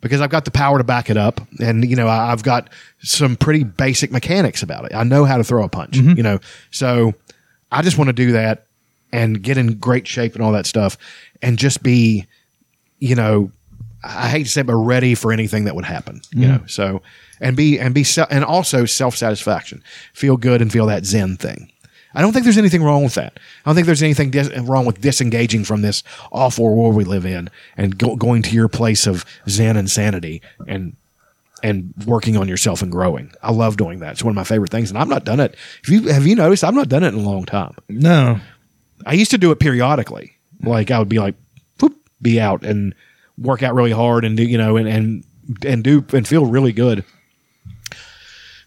because 0.00 0.20
I've 0.20 0.30
got 0.30 0.44
the 0.44 0.50
power 0.50 0.78
to 0.78 0.84
back 0.84 1.10
it 1.10 1.16
up, 1.16 1.40
and 1.60 1.88
you 1.88 1.96
know 1.96 2.06
I- 2.06 2.32
I've 2.32 2.42
got 2.42 2.70
some 3.00 3.36
pretty 3.36 3.64
basic 3.64 4.10
mechanics 4.10 4.62
about 4.62 4.84
it. 4.86 4.94
I 4.94 5.02
know 5.04 5.24
how 5.24 5.36
to 5.36 5.44
throw 5.44 5.64
a 5.64 5.68
punch. 5.68 5.94
Mm-hmm. 5.94 6.16
You 6.16 6.22
know, 6.22 6.38
so 6.70 7.14
I 7.70 7.82
just 7.82 7.98
want 7.98 8.08
to 8.08 8.12
do 8.12 8.32
that 8.32 8.66
and 9.12 9.42
get 9.42 9.58
in 9.58 9.78
great 9.78 10.06
shape 10.06 10.34
and 10.34 10.42
all 10.42 10.52
that 10.52 10.66
stuff, 10.66 10.96
and 11.42 11.58
just 11.58 11.82
be, 11.82 12.26
you 12.98 13.14
know, 13.14 13.50
I 14.02 14.28
hate 14.28 14.44
to 14.44 14.50
say, 14.50 14.62
it, 14.62 14.66
but 14.66 14.76
ready 14.76 15.14
for 15.14 15.32
anything 15.32 15.64
that 15.64 15.74
would 15.74 15.84
happen. 15.84 16.22
You 16.32 16.40
mm-hmm. 16.40 16.52
know, 16.52 16.62
so 16.66 17.02
and 17.40 17.56
be 17.56 17.78
and 17.78 17.94
be 17.94 18.04
and 18.30 18.44
also 18.44 18.84
self 18.84 19.16
satisfaction, 19.16 19.82
feel 20.14 20.36
good 20.36 20.62
and 20.62 20.72
feel 20.72 20.86
that 20.86 21.04
zen 21.04 21.36
thing. 21.36 21.72
I 22.14 22.22
don't 22.22 22.32
think 22.32 22.44
there's 22.44 22.58
anything 22.58 22.82
wrong 22.82 23.04
with 23.04 23.14
that. 23.14 23.38
I 23.64 23.68
don't 23.68 23.74
think 23.76 23.86
there's 23.86 24.02
anything 24.02 24.30
dis- 24.30 24.50
wrong 24.60 24.84
with 24.84 25.00
disengaging 25.00 25.64
from 25.64 25.82
this 25.82 26.02
awful 26.32 26.74
world 26.74 26.94
we 26.94 27.04
live 27.04 27.24
in 27.24 27.50
and 27.76 27.96
go- 27.96 28.16
going 28.16 28.42
to 28.42 28.54
your 28.54 28.68
place 28.68 29.06
of 29.06 29.24
zen 29.48 29.76
and 29.76 29.90
sanity 29.90 30.42
and 30.66 30.96
and 31.62 31.92
working 32.06 32.38
on 32.38 32.48
yourself 32.48 32.80
and 32.80 32.90
growing. 32.90 33.30
I 33.42 33.52
love 33.52 33.76
doing 33.76 33.98
that. 34.00 34.12
It's 34.12 34.24
one 34.24 34.30
of 34.32 34.36
my 34.36 34.44
favorite 34.44 34.70
things, 34.70 34.90
and 34.90 34.98
I've 34.98 35.08
not 35.08 35.24
done 35.24 35.40
it. 35.40 35.54
If 35.82 35.90
you 35.90 36.08
have 36.08 36.26
you 36.26 36.34
noticed, 36.34 36.64
I've 36.64 36.74
not 36.74 36.88
done 36.88 37.04
it 37.04 37.08
in 37.08 37.14
a 37.14 37.18
long 37.18 37.44
time. 37.44 37.74
No, 37.88 38.40
I 39.06 39.12
used 39.12 39.30
to 39.32 39.38
do 39.38 39.50
it 39.50 39.60
periodically. 39.60 40.36
Like 40.62 40.90
I 40.90 40.98
would 40.98 41.08
be 41.08 41.18
like, 41.18 41.34
whoop, 41.78 41.96
be 42.22 42.40
out 42.40 42.64
and 42.64 42.94
work 43.38 43.62
out 43.62 43.74
really 43.74 43.92
hard 43.92 44.24
and 44.24 44.36
do 44.36 44.42
you 44.42 44.58
know 44.58 44.76
and 44.76 44.88
and 44.88 45.24
and 45.64 45.84
do 45.84 46.04
and 46.12 46.26
feel 46.26 46.46
really 46.46 46.72
good. 46.72 47.04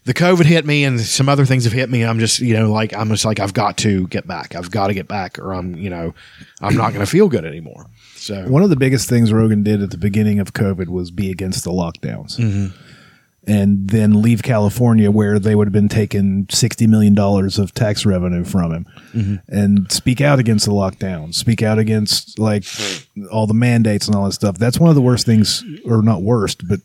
The 0.04 0.14
COVID 0.14 0.44
hit 0.44 0.66
me 0.66 0.84
and 0.84 1.00
some 1.00 1.30
other 1.30 1.46
things 1.46 1.64
have 1.64 1.72
hit 1.72 1.88
me. 1.88 2.04
I'm 2.04 2.18
just 2.18 2.40
you 2.40 2.54
know 2.54 2.70
like 2.70 2.94
I'm 2.94 3.08
just 3.08 3.24
like 3.24 3.40
I've 3.40 3.54
got 3.54 3.78
to 3.78 4.06
get 4.08 4.26
back. 4.26 4.54
I've 4.54 4.70
got 4.70 4.88
to 4.88 4.94
get 4.94 5.08
back, 5.08 5.38
or 5.38 5.54
I'm 5.54 5.74
you 5.76 5.88
know 5.88 6.14
I'm 6.60 6.76
not 6.76 6.92
going 6.92 7.04
to 7.04 7.10
feel 7.10 7.28
good 7.28 7.44
anymore. 7.44 7.86
So 8.16 8.48
one 8.48 8.62
of 8.62 8.70
the 8.70 8.76
biggest 8.76 9.08
things 9.08 9.32
Rogan 9.32 9.62
did 9.62 9.82
at 9.82 9.90
the 9.90 9.98
beginning 9.98 10.40
of 10.40 10.52
COVID 10.52 10.88
was 10.88 11.10
be 11.10 11.30
against 11.30 11.64
the 11.64 11.70
lockdowns. 11.70 12.38
Mm-hmm. 12.38 12.76
And 13.46 13.90
then 13.90 14.22
leave 14.22 14.42
California, 14.42 15.10
where 15.10 15.38
they 15.38 15.54
would 15.54 15.66
have 15.66 15.72
been 15.72 15.90
taking 15.90 16.46
sixty 16.50 16.86
million 16.86 17.14
dollars 17.14 17.58
of 17.58 17.74
tax 17.74 18.06
revenue 18.06 18.44
from 18.44 18.72
him, 18.72 18.86
mm-hmm. 19.12 19.34
and 19.48 19.92
speak 19.92 20.22
out 20.22 20.38
against 20.38 20.64
the 20.64 20.72
lockdowns. 20.72 21.34
Speak 21.34 21.62
out 21.62 21.78
against 21.78 22.38
like 22.38 22.64
all 23.30 23.46
the 23.46 23.52
mandates 23.52 24.06
and 24.06 24.16
all 24.16 24.24
that 24.24 24.32
stuff. 24.32 24.56
That's 24.56 24.80
one 24.80 24.88
of 24.88 24.96
the 24.96 25.02
worst 25.02 25.26
things, 25.26 25.62
or 25.84 26.00
not 26.00 26.22
worst, 26.22 26.66
but 26.66 26.80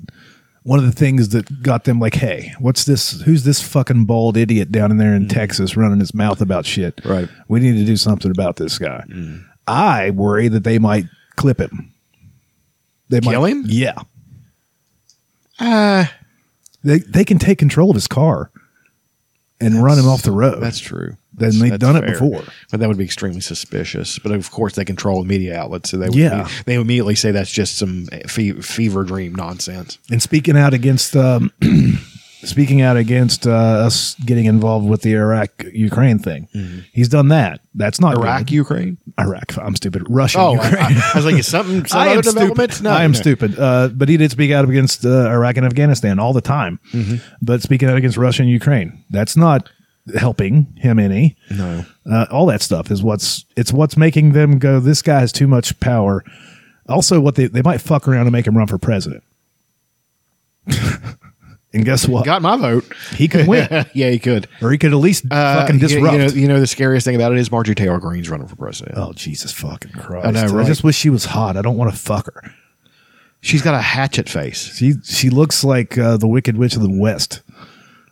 one 0.69 0.77
of 0.77 0.85
the 0.85 0.91
things 0.91 1.29
that 1.29 1.63
got 1.63 1.85
them 1.85 1.99
like, 1.99 2.13
hey, 2.13 2.53
what's 2.59 2.85
this? 2.85 3.21
Who's 3.21 3.43
this 3.43 3.59
fucking 3.59 4.05
bald 4.05 4.37
idiot 4.37 4.71
down 4.71 4.91
in 4.91 4.97
there 4.97 5.15
in 5.15 5.27
Texas 5.27 5.75
running 5.75 5.99
his 5.99 6.13
mouth 6.13 6.41
about 6.41 6.63
shit? 6.63 7.01
Right. 7.03 7.27
We 7.47 7.59
need 7.59 7.73
to 7.79 7.85
do 7.85 7.97
something 7.97 8.29
about 8.29 8.57
this 8.57 8.77
guy. 8.77 9.03
I 9.65 10.11
worry 10.11 10.47
that 10.47 10.63
they 10.63 10.77
might 10.77 11.05
clip 11.37 11.59
him. 11.59 11.91
They 13.09 13.19
Kill 13.19 13.41
might, 13.41 13.49
him? 13.51 13.63
Yeah. 13.67 13.95
uh, 15.59 16.05
They 16.83 16.99
they 16.99 17.25
can 17.25 17.39
take 17.39 17.57
control 17.57 17.89
of 17.89 17.95
his 17.95 18.07
car 18.07 18.51
and 19.59 19.83
run 19.83 19.97
him 19.97 20.07
off 20.07 20.21
the 20.21 20.31
road. 20.31 20.61
that's 20.61 20.79
true. 20.79 21.17
Then 21.39 21.59
they've 21.59 21.71
that's 21.71 21.79
done 21.81 21.95
it 21.95 22.07
before. 22.07 22.43
but 22.71 22.79
that 22.79 22.87
would 22.87 22.97
be 22.97 23.05
extremely 23.05 23.41
suspicious. 23.41 24.19
But 24.19 24.31
of 24.33 24.51
course, 24.51 24.75
they 24.75 24.85
control 24.85 25.21
the 25.21 25.27
media 25.27 25.57
outlets, 25.59 25.89
so 25.89 25.97
they 25.97 26.07
would 26.09 26.15
Yeah. 26.17 26.47
they 26.65 26.75
immediately 26.75 27.15
say 27.15 27.31
that's 27.31 27.51
just 27.51 27.77
some 27.77 28.05
fe- 28.27 28.53
fever 28.61 29.03
dream 29.03 29.33
nonsense. 29.35 29.97
and 30.11 30.21
speaking 30.21 30.57
out 30.57 30.73
against 30.73 31.15
um, 31.15 31.51
speaking 32.43 32.81
out 32.81 32.95
against 32.95 33.45
uh, 33.45 33.51
us 33.51 34.15
getting 34.25 34.45
involved 34.45 34.87
with 34.87 35.01
the 35.01 35.13
Iraq 35.13 35.49
Ukraine 35.73 36.19
thing. 36.19 36.47
He's 36.93 37.09
done 37.09 37.27
that. 37.29 37.59
That's 37.75 37.99
not 37.99 38.13
Mm-hmm. 38.15 38.23
Iraq, 38.23 38.39
good. 38.45 38.51
Ukraine. 38.51 38.97
Iraq. 39.19 39.57
I'm 39.57 39.75
stupid. 39.75 40.03
Russia. 40.09 40.39
Oh, 40.39 40.51
I, 40.51 40.63
Ukraine. 40.69 40.97
I- 40.97 41.11
I 41.13 41.17
was 41.17 41.25
like, 41.25 41.35
is 41.35 41.47
something? 41.57 41.85
Some 41.85 41.99
I 41.99 42.07
other 42.15 42.17
am 42.17 42.23
stupid. 42.23 42.81
No, 42.81 42.91
I 42.91 43.03
am 43.03 43.11
no. 43.11 43.19
stupid. 43.19 43.59
Uh, 43.59 43.89
but 43.89 44.07
he 44.07 44.15
did 44.17 44.31
speak 44.31 44.51
out 44.51 44.67
against 44.67 45.05
uh, 45.05 45.09
Iraq 45.29 45.57
and 45.57 45.65
Afghanistan 45.65 46.17
all 46.19 46.31
the 46.33 46.41
time. 46.41 46.79
Mm-hmm. 46.93 47.15
But 47.41 47.61
speaking 47.61 47.89
out 47.89 47.97
against 47.97 48.15
Russia 48.17 48.43
and 48.43 48.51
Ukraine, 48.51 49.03
that's 49.09 49.35
not 49.35 49.69
helping 50.17 50.73
him 50.77 50.99
any. 50.99 51.35
No. 51.51 51.85
Uh, 52.09 52.25
all 52.31 52.45
that 52.47 52.61
stuff 52.61 52.89
is 52.91 53.01
what's 53.03 53.45
it's 53.57 53.71
what's 53.73 53.97
making 53.97 54.31
them 54.33 54.59
go. 54.59 54.79
This 54.79 55.01
guy 55.01 55.19
has 55.19 55.31
too 55.31 55.47
much 55.47 55.79
power. 55.79 56.23
Also, 56.87 57.19
what 57.19 57.35
they 57.35 57.47
they 57.47 57.61
might 57.61 57.81
fuck 57.81 58.07
around 58.07 58.21
and 58.27 58.31
make 58.31 58.47
him 58.47 58.57
run 58.57 58.67
for 58.67 58.77
president. 58.77 59.23
and 61.73 61.85
guess 61.85 62.07
what? 62.07 62.25
Got 62.25 62.41
my 62.41 62.57
vote. 62.57 62.85
he 63.15 63.27
could 63.27 63.47
win, 63.47 63.67
yeah, 63.93 64.09
he 64.09 64.19
could. 64.19 64.47
or 64.61 64.71
he 64.71 64.77
could 64.77 64.91
at 64.91 64.97
least 64.97 65.25
Uh, 65.31 65.61
fucking 65.61 65.79
disrupt. 65.79 66.13
You 66.13 66.19
know, 66.19 66.27
you 66.27 66.47
know, 66.47 66.59
the 66.59 66.67
scariest 66.67 67.05
thing 67.05 67.15
about 67.15 67.31
it 67.31 67.37
is 67.37 67.51
Marjorie 67.51 67.75
Taylor 67.75 67.99
Greene's 67.99 68.29
running 68.29 68.47
for 68.47 68.55
president. 68.55 68.97
oh 68.97 69.13
Jesus 69.13 69.51
fucking 69.51 69.91
Christ! 69.91 70.27
I 70.27 70.31
know, 70.31 70.45
right? 70.53 70.65
just 70.67 70.83
wish 70.83 70.95
she 70.95 71.09
was 71.09 71.25
hot. 71.25 71.57
I 71.57 71.61
don't 71.61 71.77
want 71.77 71.91
to 71.91 71.97
fuck 71.97 72.25
her. 72.33 72.51
She's 73.41 73.61
got 73.61 73.73
a 73.73 73.81
hatchet 73.81 74.27
face. 74.27 74.75
She 74.75 74.93
she 75.03 75.29
looks 75.29 75.63
like 75.63 75.97
uh, 75.97 76.17
the 76.17 76.27
Wicked 76.27 76.57
Witch 76.57 76.75
of 76.75 76.81
the 76.81 76.89
West 76.91 77.41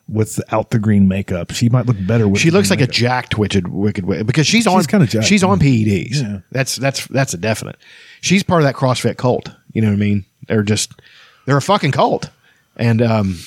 without 0.09 0.69
the 0.71 0.79
green 0.79 1.07
makeup. 1.07 1.51
She 1.51 1.69
might 1.69 1.85
look 1.85 1.97
better 2.07 2.27
with. 2.27 2.41
She 2.41 2.51
looks 2.51 2.69
like 2.69 2.79
green 2.79 2.89
a 2.89 2.91
jacked, 2.91 3.37
wicked, 3.37 3.67
wicked, 3.67 4.03
wi- 4.03 4.23
because 4.23 4.47
she's 4.47 4.65
on. 4.67 4.83
kinda 4.85 5.05
jacked, 5.07 5.25
She's 5.27 5.43
on. 5.43 5.59
PEDs. 5.59 6.21
Yeah. 6.21 6.39
That's 6.51 6.75
that's 6.77 7.05
that's 7.07 7.33
a 7.33 7.37
definite. 7.37 7.77
She's 8.21 8.43
part 8.43 8.61
of 8.61 8.65
that 8.67 8.75
CrossFit 8.75 9.17
cult. 9.17 9.49
You 9.73 9.81
know 9.81 9.89
what 9.89 9.93
I 9.95 9.97
mean? 9.97 10.25
They're 10.47 10.63
just 10.63 10.93
they're 11.45 11.57
a 11.57 11.61
fucking 11.61 11.91
cult, 11.91 12.29
and 12.77 13.01
um, 13.01 13.37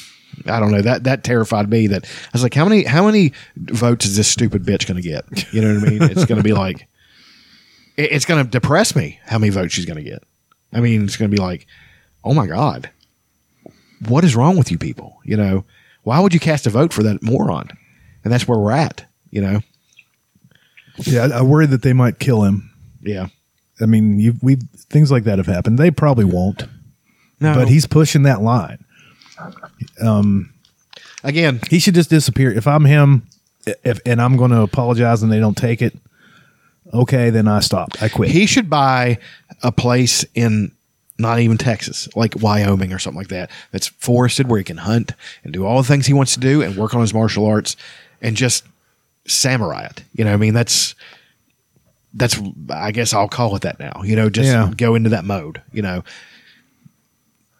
I 0.46 0.60
don't 0.60 0.70
know 0.70 0.82
that 0.82 1.04
that 1.04 1.24
terrified 1.24 1.68
me. 1.70 1.86
That 1.86 2.04
I 2.04 2.28
was 2.32 2.42
like, 2.42 2.54
how 2.54 2.64
many 2.64 2.84
how 2.84 3.06
many 3.06 3.32
votes 3.56 4.04
is 4.06 4.16
this 4.16 4.28
stupid 4.28 4.62
bitch 4.64 4.86
going 4.86 5.02
to 5.02 5.08
get? 5.08 5.52
You 5.52 5.62
know 5.62 5.74
what 5.74 5.86
I 5.86 5.90
mean? 5.90 6.02
It's 6.04 6.24
going 6.26 6.38
to 6.38 6.44
be 6.44 6.52
like, 6.52 6.86
it- 7.96 8.12
it's 8.12 8.24
going 8.26 8.44
to 8.44 8.50
depress 8.50 8.94
me 8.94 9.18
how 9.24 9.38
many 9.38 9.50
votes 9.50 9.72
she's 9.74 9.86
going 9.86 9.96
to 10.02 10.08
get. 10.08 10.22
I 10.72 10.80
mean, 10.80 11.04
it's 11.04 11.16
going 11.16 11.30
to 11.30 11.34
be 11.34 11.42
like, 11.42 11.66
oh 12.22 12.32
my 12.34 12.46
god, 12.46 12.90
what 14.08 14.24
is 14.24 14.36
wrong 14.36 14.56
with 14.56 14.70
you 14.70 14.78
people? 14.78 15.18
You 15.24 15.36
know, 15.36 15.64
why 16.02 16.20
would 16.20 16.32
you 16.34 16.40
cast 16.40 16.66
a 16.66 16.70
vote 16.70 16.92
for 16.92 17.02
that 17.02 17.22
moron? 17.22 17.68
And 18.24 18.32
that's 18.32 18.46
where 18.48 18.58
we're 18.58 18.72
at. 18.72 19.04
You 19.30 19.40
know, 19.42 19.60
Yeah, 20.98 21.28
I, 21.32 21.38
I 21.38 21.42
worry 21.42 21.66
that 21.66 21.82
they 21.82 21.92
might 21.92 22.18
kill 22.18 22.42
him. 22.44 22.70
yeah. 23.02 23.28
I 23.82 23.86
mean, 23.86 24.18
you 24.20 24.34
we 24.42 24.56
things 24.76 25.10
like 25.10 25.24
that 25.24 25.38
have 25.38 25.46
happened. 25.46 25.78
They 25.78 25.90
probably 25.90 26.26
won't, 26.26 26.64
No, 27.40 27.54
but 27.54 27.68
he's 27.68 27.86
pushing 27.86 28.24
that 28.24 28.42
line. 28.42 28.84
Um, 30.02 30.52
again. 31.24 31.60
He 31.70 31.78
should 31.78 31.94
just 31.94 32.10
disappear. 32.10 32.52
If 32.52 32.66
I'm 32.66 32.84
him, 32.84 33.26
if 33.82 33.98
and 34.04 34.20
I'm 34.20 34.36
going 34.36 34.50
to 34.50 34.60
apologize 34.60 35.22
and 35.22 35.32
they 35.32 35.40
don't 35.40 35.56
take 35.56 35.80
it, 35.80 35.96
okay, 36.92 37.30
then 37.30 37.48
I 37.48 37.60
stop. 37.60 38.02
I 38.02 38.10
quit. 38.10 38.30
He 38.30 38.44
should 38.44 38.68
buy 38.68 39.18
a 39.62 39.72
place 39.72 40.26
in 40.34 40.72
not 41.20 41.40
even 41.40 41.58
Texas, 41.58 42.08
like 42.16 42.34
Wyoming 42.40 42.92
or 42.92 42.98
something 42.98 43.18
like 43.18 43.28
that, 43.28 43.50
that's 43.72 43.86
forested 43.88 44.48
where 44.48 44.58
he 44.58 44.64
can 44.64 44.78
hunt 44.78 45.12
and 45.44 45.52
do 45.52 45.64
all 45.66 45.80
the 45.82 45.86
things 45.88 46.06
he 46.06 46.12
wants 46.12 46.34
to 46.34 46.40
do 46.40 46.62
and 46.62 46.76
work 46.76 46.94
on 46.94 47.00
his 47.00 47.12
martial 47.14 47.46
arts 47.46 47.76
and 48.22 48.36
just 48.36 48.64
samurai 49.26 49.84
it. 49.84 50.02
You 50.14 50.24
know, 50.24 50.30
what 50.30 50.34
I 50.36 50.38
mean, 50.38 50.54
that's 50.54 50.94
that's 52.14 52.40
I 52.70 52.90
guess 52.90 53.12
I'll 53.14 53.28
call 53.28 53.54
it 53.56 53.62
that 53.62 53.78
now. 53.78 54.02
You 54.04 54.16
know, 54.16 54.30
just 54.30 54.48
Yeah. 54.48 54.70
go 54.76 54.94
into 54.94 55.10
that 55.10 55.24
mode. 55.24 55.62
You 55.72 55.82
know, 55.82 56.02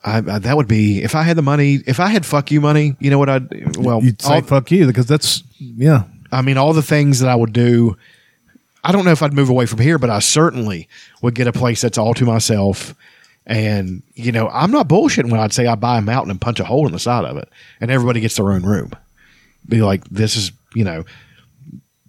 I, 0.05 0.17
I 0.19 0.39
that 0.39 0.57
would 0.57 0.69
be 0.69 1.03
if 1.03 1.15
I 1.15 1.23
had 1.23 1.37
the 1.37 1.43
money. 1.43 1.79
If 1.87 2.01
I 2.01 2.09
had 2.09 2.25
fuck 2.25 2.51
you 2.51 2.61
money, 2.61 2.97
you 3.01 3.11
know 3.11 3.19
what 3.19 3.29
I'd 3.29 3.77
well, 3.77 4.03
You'd 4.03 4.21
say 4.23 4.35
all- 4.37 4.43
fuck 4.43 4.71
you 4.71 4.87
because 4.87 5.07
that's 5.07 5.43
yeah. 5.59 6.05
I 6.33 6.43
mean, 6.43 6.57
all 6.59 6.73
the 6.73 6.83
things 6.83 7.21
that 7.21 7.29
I 7.29 7.35
would 7.35 7.53
do. 7.53 7.97
I 8.83 8.93
don't 8.93 9.05
know 9.05 9.11
if 9.11 9.23
I'd 9.23 9.35
move 9.35 9.51
away 9.51 9.67
from 9.67 9.81
here, 9.81 9.99
but 9.99 10.09
I 10.09 10.21
certainly 10.21 10.89
would 11.21 11.35
get 11.35 11.47
a 11.47 11.53
place 11.53 11.83
that's 11.83 11.99
all 11.99 12.15
to 12.15 12.25
myself. 12.25 12.95
And 13.47 14.03
you 14.15 14.33
know, 14.33 14.49
I'm 14.49 14.71
not 14.71 14.89
bullshitting 14.89 15.31
when 15.31 15.41
I'd 15.41 15.53
say 15.53 15.67
I 15.67 15.75
buy 15.75 15.99
a 15.99 16.03
mountain 16.03 16.31
and 16.31 16.41
punch 16.41 16.61
a 16.61 16.65
hole 16.65 16.87
in 16.87 16.93
the 16.93 16.99
side 16.99 17.25
of 17.25 17.37
it, 17.37 17.49
and 17.81 17.91
everybody 17.91 18.21
gets 18.21 18.37
their 18.37 18.53
own 18.53 18.63
room. 18.63 18.93
Be 19.69 19.83
like, 19.83 20.05
this 20.09 20.37
is 20.37 20.53
you 20.75 20.85
know, 20.85 21.05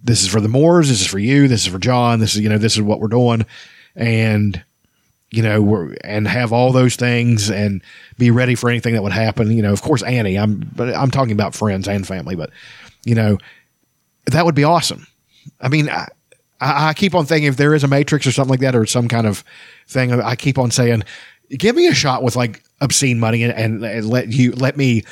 this 0.02 0.22
is 0.22 0.28
for 0.28 0.40
the 0.40 0.48
Moors, 0.48 0.88
this 0.88 1.00
is 1.00 1.06
for 1.06 1.18
you, 1.18 1.48
this 1.48 1.66
is 1.66 1.72
for 1.72 1.78
John, 1.78 2.20
this 2.20 2.34
is 2.34 2.40
you 2.40 2.48
know, 2.48 2.58
this 2.58 2.76
is 2.76 2.82
what 2.82 3.00
we're 3.00 3.08
doing, 3.08 3.46
and 3.96 4.62
you 5.30 5.42
know, 5.42 5.62
we're 5.62 5.94
and 6.04 6.28
have 6.28 6.52
all 6.52 6.72
those 6.72 6.94
things 6.96 7.50
and 7.50 7.82
be 8.18 8.30
ready 8.30 8.54
for 8.54 8.68
anything 8.68 8.92
that 8.94 9.02
would 9.02 9.12
happen. 9.12 9.50
You 9.50 9.62
know, 9.62 9.72
of 9.72 9.80
course, 9.80 10.02
Annie. 10.02 10.38
I'm 10.38 10.70
but 10.76 10.94
I'm 10.94 11.10
talking 11.10 11.32
about 11.32 11.54
friends 11.54 11.88
and 11.88 12.06
family, 12.06 12.36
but 12.36 12.50
you 13.04 13.14
know, 13.14 13.38
that 14.26 14.44
would 14.44 14.54
be 14.54 14.64
awesome. 14.64 15.06
I 15.60 15.68
mean, 15.68 15.88
I, 15.88 16.06
I 16.62 16.88
I 16.88 16.94
keep 16.94 17.14
on 17.14 17.26
thinking 17.26 17.48
if 17.48 17.56
there 17.56 17.74
is 17.74 17.84
a 17.84 17.88
matrix 17.88 18.26
or 18.26 18.32
something 18.32 18.50
like 18.50 18.60
that, 18.60 18.76
or 18.76 18.86
some 18.86 19.08
kind 19.08 19.26
of 19.26 19.44
thing, 19.86 20.12
I 20.12 20.36
keep 20.36 20.58
on 20.58 20.70
saying, 20.70 21.02
give 21.50 21.76
me 21.76 21.86
a 21.88 21.94
shot 21.94 22.22
with 22.22 22.36
like 22.36 22.62
obscene 22.80 23.18
money 23.20 23.42
and, 23.42 23.52
and, 23.52 23.84
and 23.84 24.08
let 24.08 24.28
you 24.28 24.52
let 24.52 24.76
me 24.76 25.04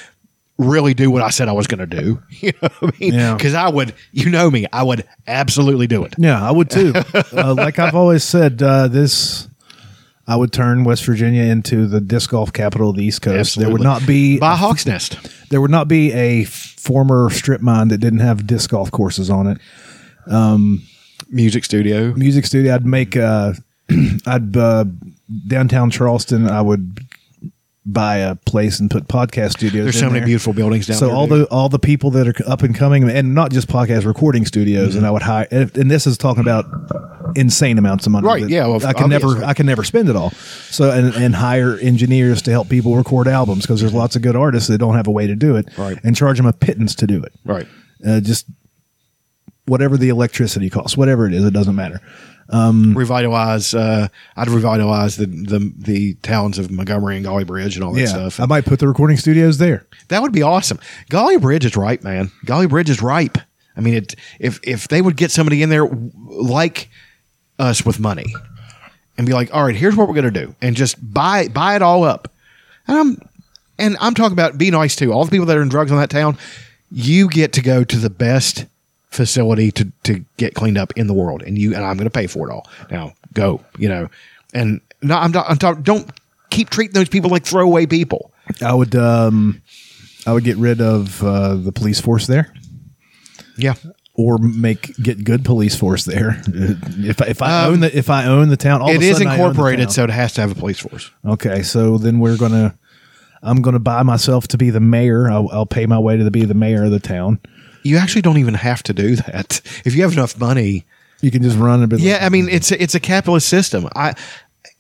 really 0.58 0.92
do 0.94 1.10
what 1.10 1.22
I 1.22 1.30
said 1.30 1.48
I 1.48 1.52
was 1.52 1.66
going 1.66 1.80
to 1.80 1.86
do. 1.86 2.22
You 2.40 2.52
know 2.62 2.68
what 2.78 2.94
I 2.94 2.98
mean? 3.00 3.14
Yeah. 3.14 3.34
Because 3.34 3.54
I 3.54 3.68
would, 3.68 3.94
you 4.12 4.30
know 4.30 4.50
me, 4.50 4.66
I 4.72 4.82
would 4.82 5.06
absolutely 5.26 5.86
do 5.86 6.04
it. 6.04 6.14
Yeah, 6.16 6.42
I 6.42 6.50
would 6.50 6.70
too. 6.70 6.94
uh, 7.32 7.54
like 7.54 7.78
I've 7.78 7.94
always 7.94 8.24
said, 8.24 8.62
uh, 8.62 8.88
this 8.88 9.46
I 10.26 10.36
would 10.36 10.52
turn 10.52 10.84
West 10.84 11.04
Virginia 11.04 11.42
into 11.42 11.86
the 11.86 12.00
disc 12.00 12.30
golf 12.30 12.52
capital 12.52 12.90
of 12.90 12.96
the 12.96 13.04
East 13.04 13.20
Coast. 13.20 13.58
There 13.58 13.68
would 13.70 13.82
not 13.82 14.06
be 14.06 14.38
By 14.38 14.56
Hawk's 14.56 14.86
Nest. 14.86 15.18
there 15.50 15.60
would 15.60 15.70
not 15.70 15.88
be 15.88 16.12
a 16.12 16.44
former 16.44 17.28
strip 17.30 17.60
mine 17.60 17.88
that 17.88 17.98
didn't 17.98 18.20
have 18.20 18.46
disc 18.46 18.70
golf 18.70 18.90
courses 18.90 19.28
on 19.28 19.48
it. 19.48 19.58
Music 21.28 21.64
studio. 21.64 22.12
Music 22.14 22.46
studio. 22.46 22.74
I'd 22.74 22.86
make. 22.86 23.16
Uh, 23.16 23.52
I'd 24.26 24.56
uh, 24.56 24.84
downtown 25.48 25.90
Charleston. 25.90 26.48
I 26.48 26.60
would 26.62 27.00
buy 27.86 28.16
a 28.18 28.34
place 28.36 28.78
and 28.78 28.90
put 28.90 29.08
podcast 29.08 29.52
studios. 29.52 29.84
There's 29.84 29.98
so 29.98 30.06
many 30.06 30.20
there. 30.20 30.26
beautiful 30.26 30.52
buildings 30.52 30.86
down 30.86 30.96
so 30.98 31.06
there. 31.06 31.14
So 31.14 31.18
all 31.18 31.26
dude. 31.26 31.40
the 31.40 31.50
all 31.50 31.68
the 31.68 31.78
people 31.78 32.10
that 32.12 32.28
are 32.28 32.34
up 32.50 32.62
and 32.62 32.74
coming, 32.74 33.08
and 33.08 33.34
not 33.34 33.50
just 33.50 33.68
podcast 33.68 34.04
recording 34.04 34.44
studios, 34.46 34.90
Mm-hmm. 34.90 34.98
and 34.98 35.06
I 35.06 35.10
would 35.10 35.22
hire. 35.22 35.46
And 35.50 35.90
this 35.90 36.06
is 36.06 36.16
talking 36.18 36.40
about 36.42 36.66
insane 37.36 37.78
amounts 37.78 38.06
of 38.06 38.12
money. 38.12 38.26
Right, 38.26 38.48
yeah, 38.48 38.66
well, 38.66 38.84
I 38.86 38.92
can 38.92 39.08
never. 39.08 39.42
I 39.44 39.54
can 39.54 39.66
never 39.66 39.82
spend 39.82 40.08
it 40.08 40.16
all. 40.16 40.30
So 40.30 40.90
and, 40.90 41.14
and 41.14 41.34
hire 41.34 41.76
engineers 41.78 42.42
to 42.42 42.50
help 42.50 42.68
people 42.68 42.96
record 42.96 43.26
albums 43.28 43.62
because 43.62 43.80
there's 43.80 43.94
lots 43.94 44.14
of 44.14 44.22
good 44.22 44.36
artists 44.36 44.68
that 44.68 44.78
don't 44.78 44.94
have 44.94 45.06
a 45.06 45.10
way 45.12 45.26
to 45.26 45.34
do 45.34 45.56
it, 45.56 45.68
Right. 45.78 45.98
And 46.04 46.14
charge 46.14 46.36
them 46.36 46.46
a 46.46 46.52
pittance 46.52 46.94
to 46.96 47.06
do 47.06 47.22
it, 47.22 47.32
right. 47.44 47.66
uh, 48.06 48.20
just 48.20 48.46
whatever 49.70 49.96
the 49.96 50.08
electricity 50.10 50.68
costs, 50.68 50.96
whatever 50.96 51.26
it 51.26 51.32
is, 51.32 51.44
it 51.44 51.52
doesn't 51.54 51.74
matter. 51.76 52.00
Um, 52.50 52.98
Revitalize. 52.98 53.74
Uh, 53.74 54.08
I'd 54.36 54.48
revitalize 54.48 55.16
the, 55.16 55.26
the 55.26 55.72
the 55.78 56.14
towns 56.14 56.58
of 56.58 56.68
Montgomery 56.70 57.16
and 57.16 57.24
Gauley 57.24 57.46
Bridge 57.46 57.76
and 57.76 57.84
all 57.84 57.92
that 57.92 58.00
Yeah, 58.00 58.06
stuff. 58.06 58.40
I 58.40 58.46
might 58.46 58.64
put 58.64 58.80
the 58.80 58.88
recording 58.88 59.16
studios 59.16 59.58
there. 59.58 59.86
That 60.08 60.20
would 60.20 60.32
be 60.32 60.42
awesome. 60.42 60.80
Gauley 61.10 61.40
Bridge 61.40 61.64
is 61.64 61.76
ripe, 61.76 62.02
man. 62.02 62.32
Gauley 62.44 62.68
Bridge 62.68 62.90
is 62.90 63.00
ripe. 63.00 63.38
I 63.76 63.80
mean, 63.80 63.94
it, 63.94 64.16
if 64.40 64.58
if 64.64 64.88
they 64.88 65.00
would 65.00 65.16
get 65.16 65.30
somebody 65.30 65.62
in 65.62 65.68
there 65.70 65.86
like 65.86 66.90
us 67.60 67.86
with 67.86 68.00
money 68.00 68.34
and 69.16 69.28
be 69.28 69.32
like, 69.32 69.54
all 69.54 69.64
right, 69.64 69.76
here's 69.76 69.94
what 69.94 70.08
we're 70.08 70.14
gonna 70.16 70.32
do, 70.32 70.54
and 70.60 70.74
just 70.74 70.96
buy 71.14 71.46
buy 71.46 71.76
it 71.76 71.82
all 71.82 72.02
up. 72.02 72.32
And 72.88 72.96
I'm 72.98 73.18
and 73.78 73.96
I'm 74.00 74.14
talking 74.14 74.32
about 74.32 74.58
be 74.58 74.72
nice 74.72 74.96
to 74.96 75.12
All 75.12 75.24
the 75.24 75.30
people 75.30 75.46
that 75.46 75.56
are 75.56 75.62
in 75.62 75.68
drugs 75.68 75.92
in 75.92 75.98
that 75.98 76.10
town, 76.10 76.36
you 76.90 77.28
get 77.28 77.52
to 77.52 77.62
go 77.62 77.84
to 77.84 77.96
the 77.96 78.10
best 78.10 78.66
facility 79.10 79.70
to 79.72 79.92
to 80.04 80.24
get 80.36 80.54
cleaned 80.54 80.78
up 80.78 80.92
in 80.96 81.06
the 81.06 81.14
world, 81.14 81.42
and 81.42 81.58
you 81.58 81.74
and 81.74 81.84
I'm 81.84 81.96
gonna 81.96 82.10
pay 82.10 82.26
for 82.26 82.48
it 82.48 82.52
all. 82.52 82.68
Now 82.90 83.12
go, 83.34 83.60
you 83.78 83.88
know, 83.88 84.08
and 84.54 84.80
no, 85.02 85.16
I'm 85.16 85.32
not. 85.32 85.48
I'm 85.48 85.56
talking. 85.58 85.82
Don't 85.82 86.10
keep 86.50 86.70
treating 86.70 86.94
those 86.94 87.08
people 87.08 87.30
like 87.30 87.44
throwaway 87.44 87.86
people. 87.86 88.32
I 88.62 88.74
would 88.74 88.94
um, 88.96 89.62
I 90.26 90.32
would 90.32 90.44
get 90.44 90.56
rid 90.56 90.80
of 90.80 91.22
uh, 91.22 91.54
the 91.56 91.72
police 91.72 92.00
force 92.00 92.26
there. 92.26 92.52
Yeah. 93.56 93.74
or 94.14 94.38
make 94.38 94.94
get 94.96 95.22
good 95.24 95.44
police 95.44 95.74
force 95.76 96.04
there. 96.04 96.40
If 96.46 97.20
I- 97.22 97.26
if 97.26 97.42
I 97.42 97.64
Um, 97.64 97.72
own 97.74 97.80
the 97.80 97.96
if 97.96 98.10
I 98.10 98.26
own 98.26 98.48
the 98.48 98.56
town, 98.56 98.80
all 98.82 98.90
a 98.90 98.94
is 98.94 99.12
sudden 99.16 99.28
I 99.28 99.32
own 99.34 99.38
the 99.38 99.44
incorporated, 99.48 99.90
so 99.92 100.04
it 100.04 100.10
has 100.10 100.32
to 100.34 100.40
have 100.40 100.50
a 100.50 100.54
police 100.54 100.78
force. 100.78 101.10
okay, 101.24 101.62
so 101.62 101.98
then 101.98 102.18
we're 102.20 102.36
gonna. 102.36 102.74
I'm 103.42 103.62
gonna 103.62 103.78
buy 103.78 104.02
myself 104.02 104.48
to 104.48 104.58
be 104.58 104.68
the 104.68 104.80
mayor. 104.80 105.30
I'll, 105.30 105.48
I'll 105.50 105.64
pay 105.66 105.86
my 105.86 105.98
way 105.98 106.18
to 106.18 106.30
be 106.30 106.44
the 106.44 106.52
mayor 106.54 106.84
of 106.84 106.90
the 106.90 107.00
town. 107.00 107.38
You 107.82 107.96
actually 107.96 108.22
don't 108.22 108.38
even 108.38 108.54
have 108.54 108.82
to 108.84 108.92
do 108.92 109.16
that 109.16 109.60
if 109.84 109.94
you 109.94 110.02
have 110.02 110.12
enough 110.12 110.38
money. 110.38 110.84
You 111.20 111.30
can 111.30 111.42
just 111.42 111.58
run 111.58 111.82
a 111.82 111.86
bit. 111.86 112.00
Yeah, 112.00 112.18
I 112.22 112.28
mean 112.28 112.48
it's 112.48 112.72
a, 112.72 112.82
it's 112.82 112.94
a 112.94 113.00
capitalist 113.00 113.48
system. 113.48 113.88
I 113.94 114.14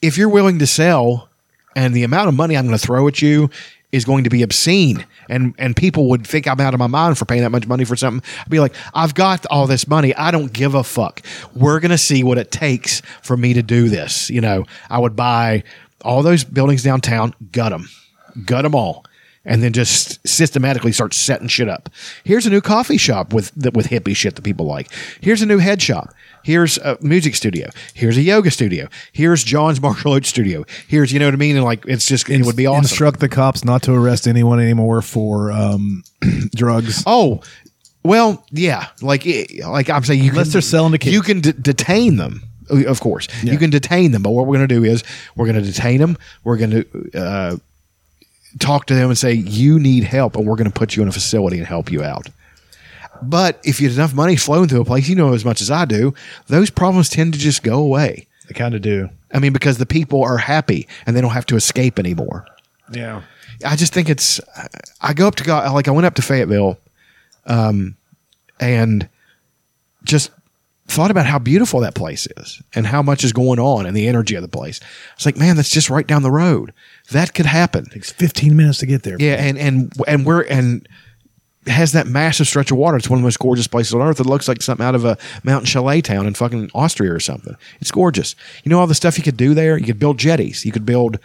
if 0.02 0.16
you're 0.16 0.28
willing 0.28 0.58
to 0.60 0.66
sell, 0.66 1.28
and 1.76 1.94
the 1.94 2.04
amount 2.04 2.28
of 2.28 2.34
money 2.34 2.56
I'm 2.56 2.66
going 2.66 2.76
to 2.76 2.84
throw 2.84 3.06
at 3.08 3.20
you 3.22 3.50
is 3.92 4.04
going 4.04 4.24
to 4.24 4.30
be 4.30 4.42
obscene, 4.42 5.04
and 5.28 5.54
and 5.58 5.76
people 5.76 6.08
would 6.10 6.26
think 6.26 6.46
I'm 6.46 6.60
out 6.60 6.74
of 6.74 6.78
my 6.78 6.86
mind 6.86 7.18
for 7.18 7.24
paying 7.24 7.42
that 7.42 7.50
much 7.50 7.66
money 7.66 7.84
for 7.84 7.96
something. 7.96 8.28
I'd 8.40 8.50
be 8.50 8.60
like, 8.60 8.74
I've 8.94 9.14
got 9.14 9.46
all 9.46 9.66
this 9.66 9.86
money. 9.86 10.14
I 10.14 10.30
don't 10.30 10.52
give 10.52 10.74
a 10.74 10.84
fuck. 10.84 11.22
We're 11.54 11.80
going 11.80 11.90
to 11.90 11.98
see 11.98 12.22
what 12.22 12.38
it 12.38 12.50
takes 12.50 13.02
for 13.22 13.36
me 13.36 13.54
to 13.54 13.62
do 13.62 13.88
this. 13.88 14.30
You 14.30 14.40
know, 14.40 14.64
I 14.88 14.98
would 14.98 15.16
buy 15.16 15.64
all 16.02 16.22
those 16.22 16.44
buildings 16.44 16.82
downtown, 16.82 17.34
gut 17.52 17.70
them, 17.70 17.88
gut 18.46 18.62
them 18.62 18.74
all. 18.74 19.04
And 19.44 19.62
then 19.62 19.72
just 19.72 20.26
systematically 20.28 20.92
start 20.92 21.14
setting 21.14 21.48
shit 21.48 21.66
up. 21.68 21.88
Here's 22.24 22.44
a 22.44 22.50
new 22.50 22.60
coffee 22.60 22.98
shop 22.98 23.32
with 23.32 23.52
with 23.74 23.86
hippie 23.86 24.14
shit 24.14 24.36
that 24.36 24.42
people 24.42 24.66
like. 24.66 24.88
Here's 25.22 25.40
a 25.40 25.46
new 25.46 25.56
head 25.58 25.80
shop. 25.80 26.12
Here's 26.44 26.76
a 26.78 26.98
music 27.00 27.34
studio. 27.34 27.70
Here's 27.94 28.18
a 28.18 28.20
yoga 28.22 28.50
studio. 28.50 28.88
Here's 29.12 29.42
John's 29.42 29.80
martial 29.82 30.12
arts 30.12 30.28
studio. 30.28 30.64
Here's 30.88 31.10
you 31.10 31.18
know 31.18 31.24
what 31.26 31.32
I 31.34 31.38
mean. 31.38 31.56
And 31.56 31.64
like 31.64 31.86
it's 31.86 32.06
just 32.06 32.28
it 32.28 32.44
would 32.44 32.54
be 32.56 32.66
awesome. 32.66 32.82
Instruct 32.82 33.20
the 33.20 33.30
cops 33.30 33.64
not 33.64 33.82
to 33.84 33.94
arrest 33.94 34.26
anyone 34.28 34.60
anymore 34.60 35.00
for 35.00 35.50
um, 35.52 36.02
drugs. 36.54 37.02
Oh, 37.06 37.40
well, 38.02 38.44
yeah. 38.50 38.88
Like, 39.02 39.26
it- 39.26 39.64
like 39.66 39.88
I'm 39.90 40.04
saying, 40.04 40.22
you 40.22 40.30
Unless 40.30 40.48
can, 40.48 40.52
they're 40.52 40.60
selling 40.62 40.92
to 40.92 40.98
kids. 40.98 41.12
You 41.14 41.22
can 41.22 41.40
d- 41.40 41.52
detain 41.52 42.16
them, 42.16 42.42
of 42.70 43.00
course. 43.00 43.28
Yeah. 43.42 43.52
You 43.52 43.58
can 43.58 43.70
detain 43.70 44.12
them, 44.12 44.22
but 44.22 44.30
what 44.30 44.46
we're 44.46 44.56
going 44.56 44.68
to 44.68 44.74
do 44.74 44.84
is 44.84 45.02
we're 45.36 45.46
going 45.46 45.62
to 45.62 45.70
detain 45.70 45.98
them. 46.00 46.16
We're 46.44 46.56
going 46.56 46.70
to 46.70 47.10
uh, 47.14 47.56
talk 48.58 48.86
to 48.86 48.94
them 48.94 49.08
and 49.10 49.18
say 49.18 49.32
you 49.32 49.78
need 49.78 50.04
help, 50.04 50.36
and 50.36 50.46
we're 50.46 50.56
going 50.56 50.70
to 50.70 50.78
put 50.78 50.96
you 50.96 51.02
in 51.02 51.08
a 51.08 51.12
facility 51.12 51.58
and 51.58 51.66
help 51.66 51.90
you 51.90 52.02
out. 52.02 52.28
But 53.22 53.60
if 53.64 53.80
you 53.80 53.88
have 53.88 53.98
enough 53.98 54.14
money 54.14 54.36
flowing 54.36 54.68
through 54.68 54.80
a 54.80 54.84
place, 54.84 55.08
you 55.08 55.14
know 55.14 55.34
as 55.34 55.44
much 55.44 55.60
as 55.60 55.70
I 55.70 55.84
do, 55.84 56.14
those 56.46 56.70
problems 56.70 57.08
tend 57.10 57.34
to 57.34 57.38
just 57.38 57.62
go 57.62 57.78
away. 57.78 58.26
They 58.48 58.54
kind 58.54 58.74
of 58.74 58.82
do. 58.82 59.10
I 59.32 59.38
mean, 59.38 59.52
because 59.52 59.78
the 59.78 59.86
people 59.86 60.22
are 60.24 60.38
happy 60.38 60.88
and 61.06 61.14
they 61.14 61.20
don't 61.20 61.30
have 61.32 61.46
to 61.46 61.56
escape 61.56 61.98
anymore. 61.98 62.46
Yeah. 62.92 63.22
I 63.64 63.76
just 63.76 63.92
think 63.92 64.08
it's. 64.08 64.40
I 65.00 65.12
go 65.12 65.28
up 65.28 65.36
to 65.36 65.44
God, 65.44 65.72
like 65.72 65.86
I 65.86 65.90
went 65.90 66.06
up 66.06 66.14
to 66.14 66.22
Fayetteville, 66.22 66.78
um, 67.46 67.96
and 68.58 69.08
just 70.04 70.30
thought 70.90 71.10
about 71.10 71.26
how 71.26 71.38
beautiful 71.38 71.80
that 71.80 71.94
place 71.94 72.26
is 72.36 72.62
and 72.74 72.86
how 72.86 73.02
much 73.02 73.24
is 73.24 73.32
going 73.32 73.58
on 73.58 73.86
and 73.86 73.96
the 73.96 74.08
energy 74.08 74.34
of 74.34 74.42
the 74.42 74.48
place. 74.48 74.80
It's 75.14 75.24
like, 75.24 75.36
man, 75.36 75.56
that's 75.56 75.70
just 75.70 75.90
right 75.90 76.06
down 76.06 76.22
the 76.22 76.30
road. 76.30 76.72
That 77.12 77.34
could 77.34 77.46
happen. 77.46 77.84
Takes 77.86 78.12
15 78.12 78.56
minutes 78.56 78.78
to 78.78 78.86
get 78.86 79.02
there. 79.02 79.16
Yeah, 79.18 79.34
and 79.34 79.58
and 79.58 79.92
and 80.06 80.26
we're 80.26 80.42
and 80.42 80.86
has 81.66 81.92
that 81.92 82.06
massive 82.06 82.46
stretch 82.46 82.70
of 82.70 82.78
water. 82.78 82.96
It's 82.96 83.08
one 83.08 83.18
of 83.18 83.22
the 83.22 83.26
most 83.26 83.38
gorgeous 83.38 83.66
places 83.66 83.94
on 83.94 84.00
earth. 84.00 84.18
It 84.18 84.26
looks 84.26 84.48
like 84.48 84.62
something 84.62 84.84
out 84.84 84.94
of 84.94 85.04
a 85.04 85.18
mountain 85.44 85.66
chalet 85.66 86.00
town 86.00 86.26
in 86.26 86.34
fucking 86.34 86.70
Austria 86.74 87.12
or 87.12 87.20
something. 87.20 87.54
It's 87.80 87.90
gorgeous. 87.90 88.34
You 88.64 88.70
know 88.70 88.80
all 88.80 88.86
the 88.86 88.94
stuff 88.94 89.18
you 89.18 89.24
could 89.24 89.36
do 89.36 89.54
there. 89.54 89.78
You 89.78 89.86
could 89.86 89.98
build 89.98 90.18
jetties. 90.18 90.64
You 90.64 90.72
could 90.72 90.86
build, 90.86 91.18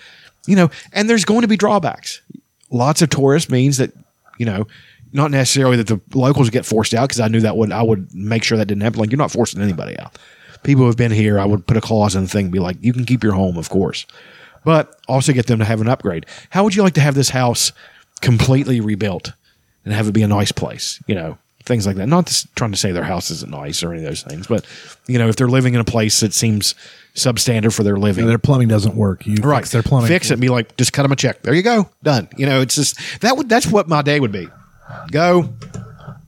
you 0.46 0.56
know, 0.56 0.70
and 0.92 1.10
there's 1.10 1.26
going 1.26 1.42
to 1.42 1.48
be 1.48 1.58
drawbacks. 1.58 2.22
Lots 2.70 3.02
of 3.02 3.10
tourists 3.10 3.50
means 3.50 3.78
that, 3.78 3.94
you 4.38 4.46
know, 4.46 4.68
not 5.16 5.32
necessarily 5.32 5.78
that 5.78 5.88
the 5.88 6.00
locals 6.14 6.50
get 6.50 6.66
forced 6.66 6.94
out 6.94 7.08
because 7.08 7.20
I 7.20 7.28
knew 7.30 7.40
that 7.42 7.58
would 7.58 7.72
I 7.72 7.82
would 7.82 8.14
make 8.14 8.44
sure 8.44 8.58
that 8.58 8.66
didn't 8.66 8.84
happen. 8.84 9.00
Like 9.00 9.12
you're 9.12 9.18
not 9.18 9.32
forcing 9.32 9.62
anybody 9.62 9.98
out. 9.98 10.18
People 10.64 10.82
who 10.82 10.88
have 10.88 10.98
been 10.98 11.12
here, 11.12 11.40
I 11.40 11.46
would 11.46 11.66
put 11.66 11.78
a 11.78 11.82
clause 11.82 12.16
in 12.16 12.24
the 12.24 12.30
thing, 12.30 12.46
and 12.46 12.52
be 12.52 12.60
like, 12.60 12.78
you 12.82 12.92
can 12.92 13.06
keep 13.06 13.24
your 13.24 13.34
home, 13.34 13.58
of 13.58 13.70
course, 13.70 14.06
but 14.64 15.00
also 15.08 15.32
get 15.32 15.48
them 15.48 15.60
to 15.60 15.66
have 15.66 15.80
an 15.80 15.88
upgrade. 15.88 16.26
How 16.50 16.64
would 16.64 16.76
you 16.76 16.84
like 16.84 16.96
to 16.96 17.02
have 17.02 17.16
this 17.16 17.30
house 17.30 17.72
completely 18.22 18.82
rebuilt 18.82 19.32
and 19.84 19.94
have 19.94 20.08
it 20.08 20.14
be 20.14 20.24
a 20.24 20.28
nice 20.28 20.52
place? 20.52 21.02
You 21.08 21.16
know, 21.16 21.38
things 21.66 21.86
like 21.86 21.96
that. 21.98 22.08
Not 22.08 22.26
just 22.28 22.54
trying 22.56 22.72
to 22.72 22.78
say 22.78 22.92
their 22.92 23.04
house 23.04 23.30
isn't 23.32 23.52
nice 23.52 23.84
or 23.84 23.92
any 23.94 24.04
of 24.04 24.10
those 24.10 24.24
things, 24.24 24.48
but 24.48 24.66
you 25.08 25.20
know, 25.20 25.30
if 25.30 25.36
they're 25.36 25.48
living 25.48 25.76
in 25.76 25.80
a 25.80 25.86
place 25.86 26.20
that 26.22 26.34
seems 26.34 26.74
substandard 27.14 27.74
for 27.74 27.84
their 27.84 27.98
living, 27.98 28.26
Their 28.26 28.40
plumbing 28.40 28.68
doesn't 28.68 28.96
work. 28.96 29.26
You 29.26 29.36
right? 29.44 29.60
fix 29.60 29.72
their 29.72 29.84
plumbing. 29.84 30.08
Fix 30.08 30.30
it 30.30 30.34
and 30.34 30.42
be 30.42 30.50
like, 30.50 30.76
just 30.78 30.94
cut 30.94 31.04
them 31.04 31.12
a 31.12 31.16
check. 31.16 31.44
There 31.44 31.54
you 31.54 31.64
go, 31.64 31.90
done. 32.04 32.28
You 32.38 32.46
know, 32.46 32.62
it's 32.62 32.76
just 32.76 33.22
that 33.22 33.38
would 33.38 33.50
that's 33.50 33.68
what 33.68 33.88
my 33.88 34.02
day 34.02 34.20
would 34.20 34.32
be. 34.32 34.48
Go, 35.12 35.50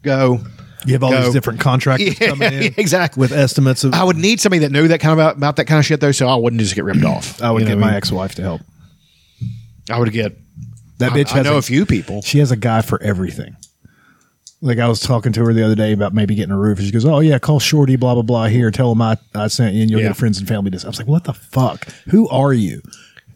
go. 0.03 0.39
You 0.86 0.93
have 0.93 1.03
all 1.03 1.12
Go. 1.12 1.24
these 1.24 1.34
different 1.34 1.60
contractors 1.60 2.20
Yeah, 2.20 2.28
coming 2.30 2.53
in 2.53 2.74
exactly. 2.78 3.20
with 3.20 3.32
estimates 3.34 3.84
of. 3.84 3.93
I 3.93 4.03
would 4.03 4.16
need 4.16 4.39
somebody 4.39 4.60
that 4.62 4.72
knew 4.72 4.88
that 4.88 4.99
kind 4.99 5.12
of 5.12 5.18
about, 5.20 5.36
about 5.38 5.55
that 5.58 5.66
kind 5.66 5.80
of 5.80 5.86
shit 5.86 5.99
though, 5.99 6.14
so 6.14 6.28
I 6.28 6.36
wouldn't 6.36 6.62
just 6.62 6.76
get 6.76 6.86
ripped 6.86 7.03
off. 7.03 7.41
I 7.41 7.51
would 7.51 7.64
You 7.64 7.66
know 7.70 7.76
get 7.76 7.80
my 7.82 7.88
mean? 7.88 7.95
ex-wife 7.95 8.36
to 8.36 8.41
help. 8.41 8.62
I 9.89 9.99
would 9.99 10.12
get. 10.14 10.38
That 10.99 11.12
bitch 11.12 11.32
I 11.34 11.38
has 11.38 11.45
know 11.45 11.55
a, 11.55 11.58
a 11.58 11.62
few 11.62 11.86
people. 11.86 12.22
She 12.22 12.39
has 12.39 12.51
a 12.51 12.55
guy 12.55 12.82
for 12.82 13.01
everything. 13.03 13.55
Like 14.62 14.80
I 14.80 14.88
was 14.88 14.99
talking 14.99 15.32
to 15.34 15.45
her 15.45 15.53
the 15.53 15.64
other 15.64 15.76
day 15.76 15.91
about 15.91 16.14
maybe 16.16 16.34
getting 16.34 16.51
a 16.53 16.58
roof. 16.58 16.80
and 16.80 16.88
She 16.88 16.91
goes, 16.91 17.05
"Oh 17.05 17.20
yeah, 17.20 17.38
call 17.38 17.60
Shorty, 17.60 17.95
blah 17.97 18.16
blah 18.16 18.24
blah. 18.24 18.45
Here, 18.47 18.72
tell 18.72 18.91
him 18.91 19.01
I, 19.01 19.18
I 19.36 19.47
sent 19.47 19.76
you, 19.76 19.82
and 19.84 19.91
you'll 19.91 20.01
Yeah. 20.01 20.08
get 20.08 20.18
friends 20.18 20.39
and 20.39 20.47
family." 20.47 20.72
This. 20.72 20.84
I 20.84 20.88
was 20.88 20.97
like, 20.97 21.08
"What 21.08 21.26
the 21.26 21.34
fuck? 21.34 21.88
Who 22.10 22.28
are 22.30 22.53
you?" 22.53 22.82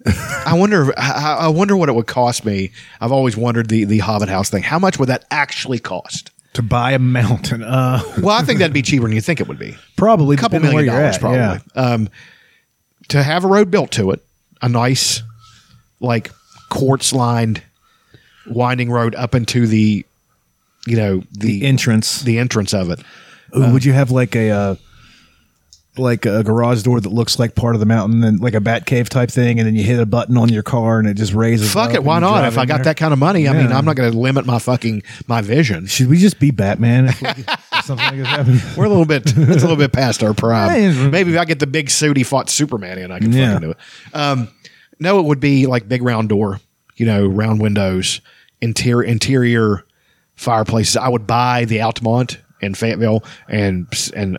I 0.06 0.54
wonder. 0.56 0.91
I, 0.97 1.38
I 1.41 1.47
wonder 1.47 1.76
what 1.78 1.89
it 1.89 1.93
would 1.93 2.08
cost 2.08 2.43
me. 2.45 2.72
I've 2.99 3.12
always 3.12 3.38
wondered 3.38 3.70
the 3.70 3.84
the 3.86 3.99
Hobbit 3.99 4.30
house 4.30 4.49
thing. 4.49 4.64
How 4.64 4.80
much 4.80 4.97
would 4.99 5.10
that 5.10 5.26
actually 5.32 5.80
cost? 5.80 6.32
To 6.54 6.62
buy 6.62 6.91
a 6.91 6.99
mountain? 6.99 7.64
Uh, 7.64 8.02
Well, 8.22 8.38
I 8.38 8.41
think 8.43 8.60
that'd 8.60 8.74
be 8.74 8.82
cheaper 8.82 9.04
than 9.06 9.14
you 9.14 9.22
think 9.22 9.39
it 9.39 9.47
would 9.47 9.60
be. 9.60 9.78
probably 9.95 10.36
A 10.36 10.39
couple 10.39 10.60
million 10.60 10.88
dollars, 10.93 11.16
at, 11.16 11.22
probably. 11.22 11.38
Yeah. 11.39 11.60
Um, 11.76 12.10
to 13.08 13.24
have 13.24 13.45
a 13.45 13.47
road 13.47 13.72
built 13.72 13.91
to 13.91 14.12
it, 14.12 14.22
a 14.62 14.68
nice, 14.68 15.22
like 16.02 16.30
quartz 16.70 17.14
lined, 17.14 17.62
winding 18.47 18.91
road 18.91 19.16
up 19.16 19.34
into 19.34 19.66
the, 19.66 20.06
you 20.86 20.95
know, 20.97 21.24
the 21.32 21.60
The 21.62 21.66
entrance. 21.66 22.22
the 22.22 22.38
entrance 22.38 22.74
of 22.74 22.89
it. 22.89 22.99
Ooh, 23.56 23.72
would 23.72 23.86
you 23.86 23.93
have 23.93 24.12
like 24.12 24.36
a 24.36 24.49
uh, 24.49 24.76
like 25.98 26.26
a 26.26 26.42
garage 26.44 26.84
door 26.84 27.02
that 27.02 27.10
looks 27.12 27.38
like 27.38 27.54
part 27.54 27.76
of 27.76 27.80
the 27.82 27.86
mountain, 27.86 28.24
and 28.24 28.39
like 28.39 28.54
a 28.54 28.62
bat 28.62 28.86
cave 28.86 29.10
type 29.10 29.30
thing, 29.30 29.60
and 29.60 29.68
then 29.68 29.76
you 29.76 29.84
hit 29.84 30.00
a 30.00 30.06
button 30.06 30.38
on 30.38 30.48
your 30.50 30.64
car 30.64 31.00
and 31.00 31.08
it 31.08 31.16
just 31.16 31.34
raises. 31.34 31.72
Fuck 31.74 31.94
it, 31.94 32.04
why 32.04 32.20
not? 32.20 32.46
If 32.46 32.58
I 32.58 32.66
got 32.66 32.78
there? 32.78 32.86
that 32.86 32.98
kind 32.98 33.12
of 33.12 33.20
money, 33.20 33.48
I 33.50 33.54
mean, 33.54 33.72
I'm 33.74 33.84
not 33.84 33.98
going 33.98 34.10
to 34.12 34.18
limit 34.18 34.46
my 34.46 34.58
fucking 34.58 35.04
my 35.28 35.42
vision. 35.42 35.88
should 35.88 36.08
we 36.08 36.18
just 36.18 36.39
be 36.39 36.52
Batman? 36.52 37.08
If 37.10 37.22
we, 37.22 37.28
if 37.30 37.46
something 37.86 38.06
like 38.08 38.18
this 38.18 38.28
happened? 38.28 38.64
We're 38.78 38.86
a 38.86 38.89
little 38.89 39.06
bit, 39.06 39.24
it's 39.28 39.36
a 39.38 39.42
little 39.68 39.76
bit 39.76 39.92
past 39.92 40.24
our 40.24 40.34
prime. 40.34 40.72
Maybe 41.12 41.34
if 41.34 41.39
I 41.39 41.44
get 41.46 41.60
the 41.60 41.68
big 41.68 41.89
suit 41.89 42.16
he 42.16 42.24
fought 42.24 42.50
Superman 42.50 42.98
in, 42.98 43.12
I 43.12 43.20
can 43.20 43.34
Yeah. 43.34 43.54
fucking 43.56 43.68
do 43.68 43.72
it. 43.72 43.78
Um, 44.16 44.48
no, 45.00 45.20
it 45.20 45.26
would 45.26 45.39
be 45.42 45.66
like 45.68 45.89
big 45.89 46.04
round 46.04 46.30
door, 46.30 46.62
you 46.96 47.06
know, 47.06 47.26
round 47.28 47.60
windows, 47.60 48.22
interior 48.62 49.04
interior 49.04 49.84
fireplaces. 50.36 50.96
I 50.96 51.10
would 51.10 51.28
buy 51.28 51.66
the 51.66 51.82
Altamont 51.82 52.38
in 52.62 52.74
Fayetteville 52.76 53.24
and 53.47 53.88
and 54.16 54.38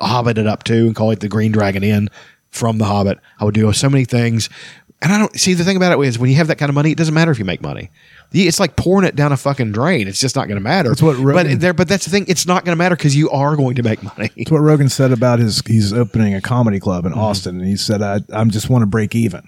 Hobbit 0.00 0.38
it 0.38 0.46
up 0.46 0.64
too, 0.64 0.86
and 0.86 0.96
call 0.96 1.10
it 1.10 1.20
the 1.20 1.28
Green 1.28 1.52
Dragon 1.52 1.84
Inn 1.84 2.08
from 2.50 2.78
the 2.78 2.84
Hobbit. 2.84 3.18
I 3.38 3.44
would 3.44 3.54
do 3.54 3.72
so 3.72 3.88
many 3.88 4.04
things, 4.04 4.48
and 5.00 5.12
I 5.12 5.18
don't 5.18 5.38
see 5.38 5.54
the 5.54 5.64
thing 5.64 5.76
about 5.76 5.92
it 5.92 6.00
is 6.06 6.18
when 6.18 6.28
you 6.30 6.36
have 6.36 6.48
that 6.48 6.58
kind 6.58 6.68
of 6.68 6.74
money, 6.74 6.90
it 6.90 6.98
doesn't 6.98 7.14
matter 7.14 7.30
if 7.30 7.38
you 7.38 7.44
make 7.44 7.62
money. 7.62 7.90
It's 8.32 8.60
like 8.60 8.76
pouring 8.76 9.06
it 9.08 9.16
down 9.16 9.32
a 9.32 9.36
fucking 9.36 9.72
drain. 9.72 10.06
It's 10.06 10.20
just 10.20 10.36
not 10.36 10.46
going 10.46 10.56
to 10.56 10.62
matter. 10.62 10.88
That's 10.90 11.02
what 11.02 11.16
Rogan- 11.16 11.52
but 11.54 11.60
there. 11.60 11.72
But 11.74 11.88
that's 11.88 12.04
the 12.04 12.10
thing. 12.12 12.26
It's 12.28 12.46
not 12.46 12.64
going 12.64 12.72
to 12.72 12.78
matter 12.78 12.94
because 12.96 13.16
you 13.16 13.28
are 13.30 13.56
going 13.56 13.74
to 13.76 13.82
make 13.82 14.02
money. 14.02 14.30
That's 14.36 14.50
what 14.52 14.58
Rogan 14.60 14.88
said 14.88 15.10
about 15.12 15.38
his. 15.40 15.62
He's 15.66 15.92
opening 15.92 16.34
a 16.34 16.40
comedy 16.40 16.78
club 16.80 17.04
Mm-hmm. 17.04 17.14
in 17.14 17.18
Austin, 17.18 17.58
and 17.58 17.66
he 17.68 17.76
said, 17.76 18.02
"I 18.02 18.20
I'm 18.32 18.50
just 18.50 18.68
want 18.70 18.82
to 18.82 18.86
break 18.86 19.14
even." 19.16 19.42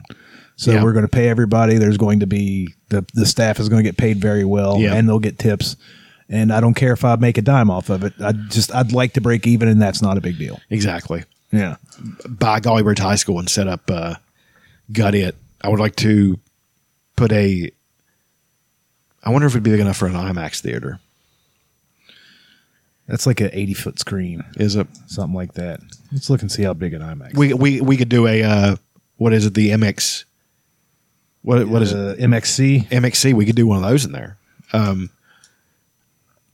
So 0.57 0.71
Yeah. 0.73 0.83
we're 0.85 0.93
going 0.93 1.05
to 1.05 1.09
pay 1.09 1.29
everybody. 1.29 1.79
There's 1.79 1.97
going 1.97 2.21
to 2.21 2.27
be 2.27 2.75
the 2.89 3.05
the 3.15 3.25
staff 3.27 3.59
is 3.61 3.69
going 3.69 3.83
to 3.83 3.89
get 3.89 3.97
paid 3.97 4.19
very 4.21 4.45
well, 4.45 4.79
Yeah. 4.79 4.95
and 4.95 5.09
they'll 5.09 5.19
get 5.21 5.39
tips. 5.39 5.77
And 6.33 6.51
I 6.53 6.61
don't 6.61 6.73
care 6.75 6.93
if 6.95 7.05
I 7.05 7.15
make 7.17 7.37
a 7.37 7.43
dime 7.43 7.71
off 7.71 7.91
of 7.91 8.03
it. 8.05 8.15
I 8.19 8.33
just 8.33 8.75
I'd 8.75 8.93
like 8.93 9.13
to 9.13 9.21
break 9.21 9.47
even, 9.47 9.69
and 9.69 9.81
that's 9.81 10.01
not 10.01 10.17
a 10.17 10.21
big 10.21 10.39
deal. 10.39 10.59
Exactly. 10.71 11.25
Yeah, 11.53 11.77
Buy 12.27 12.59
Gauley 12.61 12.83
Bridge 12.83 12.99
High 13.01 13.17
School 13.17 13.39
and 13.39 13.49
set 13.51 13.69
up 13.69 13.91
uh, 13.91 14.15
Gut 14.91 15.15
It. 15.15 15.37
I 15.61 15.69
would 15.69 15.79
like 15.79 15.95
to 15.97 16.41
put 17.17 17.31
a. 17.33 17.71
I 19.23 19.31
wonder 19.31 19.47
if 19.47 19.53
it'd 19.53 19.63
be 19.63 19.71
big 19.73 19.81
enough 19.81 19.99
for 19.99 20.07
an 20.07 20.15
IMAX 20.15 20.61
theater. 20.61 20.99
that's 23.07 23.27
like 23.27 23.41
an 23.41 23.51
80 23.53 23.75
foot 23.75 23.99
screen, 23.99 24.43
Is 24.57 24.75
it? 24.77 24.87
something 25.07 25.35
like 25.35 25.53
that. 25.55 25.81
Let's 26.11 26.31
look 26.31 26.41
and 26.41 26.51
see 26.51 26.63
how 26.63 26.73
big 26.73 26.95
an 26.95 27.03
IMAX. 27.03 27.37
We 27.37 27.53
we 27.53 27.81
we 27.83 27.97
could 27.99 28.09
do 28.09 28.27
a 28.27 28.43
uh, 28.43 28.77
what 29.17 29.33
is 29.35 29.45
it? 29.47 29.55
The 29.55 29.71
MX. 29.71 30.25
What 31.43 31.69
what 31.69 31.83
is 31.83 31.93
it? 31.93 31.99
Uh, 31.99 32.15
MXC. 32.27 32.89
MXC. 32.89 33.35
We 33.35 33.45
could 33.45 33.57
do 33.57 33.67
one 33.67 33.77
of 33.77 33.89
those 33.89 34.05
in 34.07 34.13
there. 34.13 34.39
Um, 34.73 35.11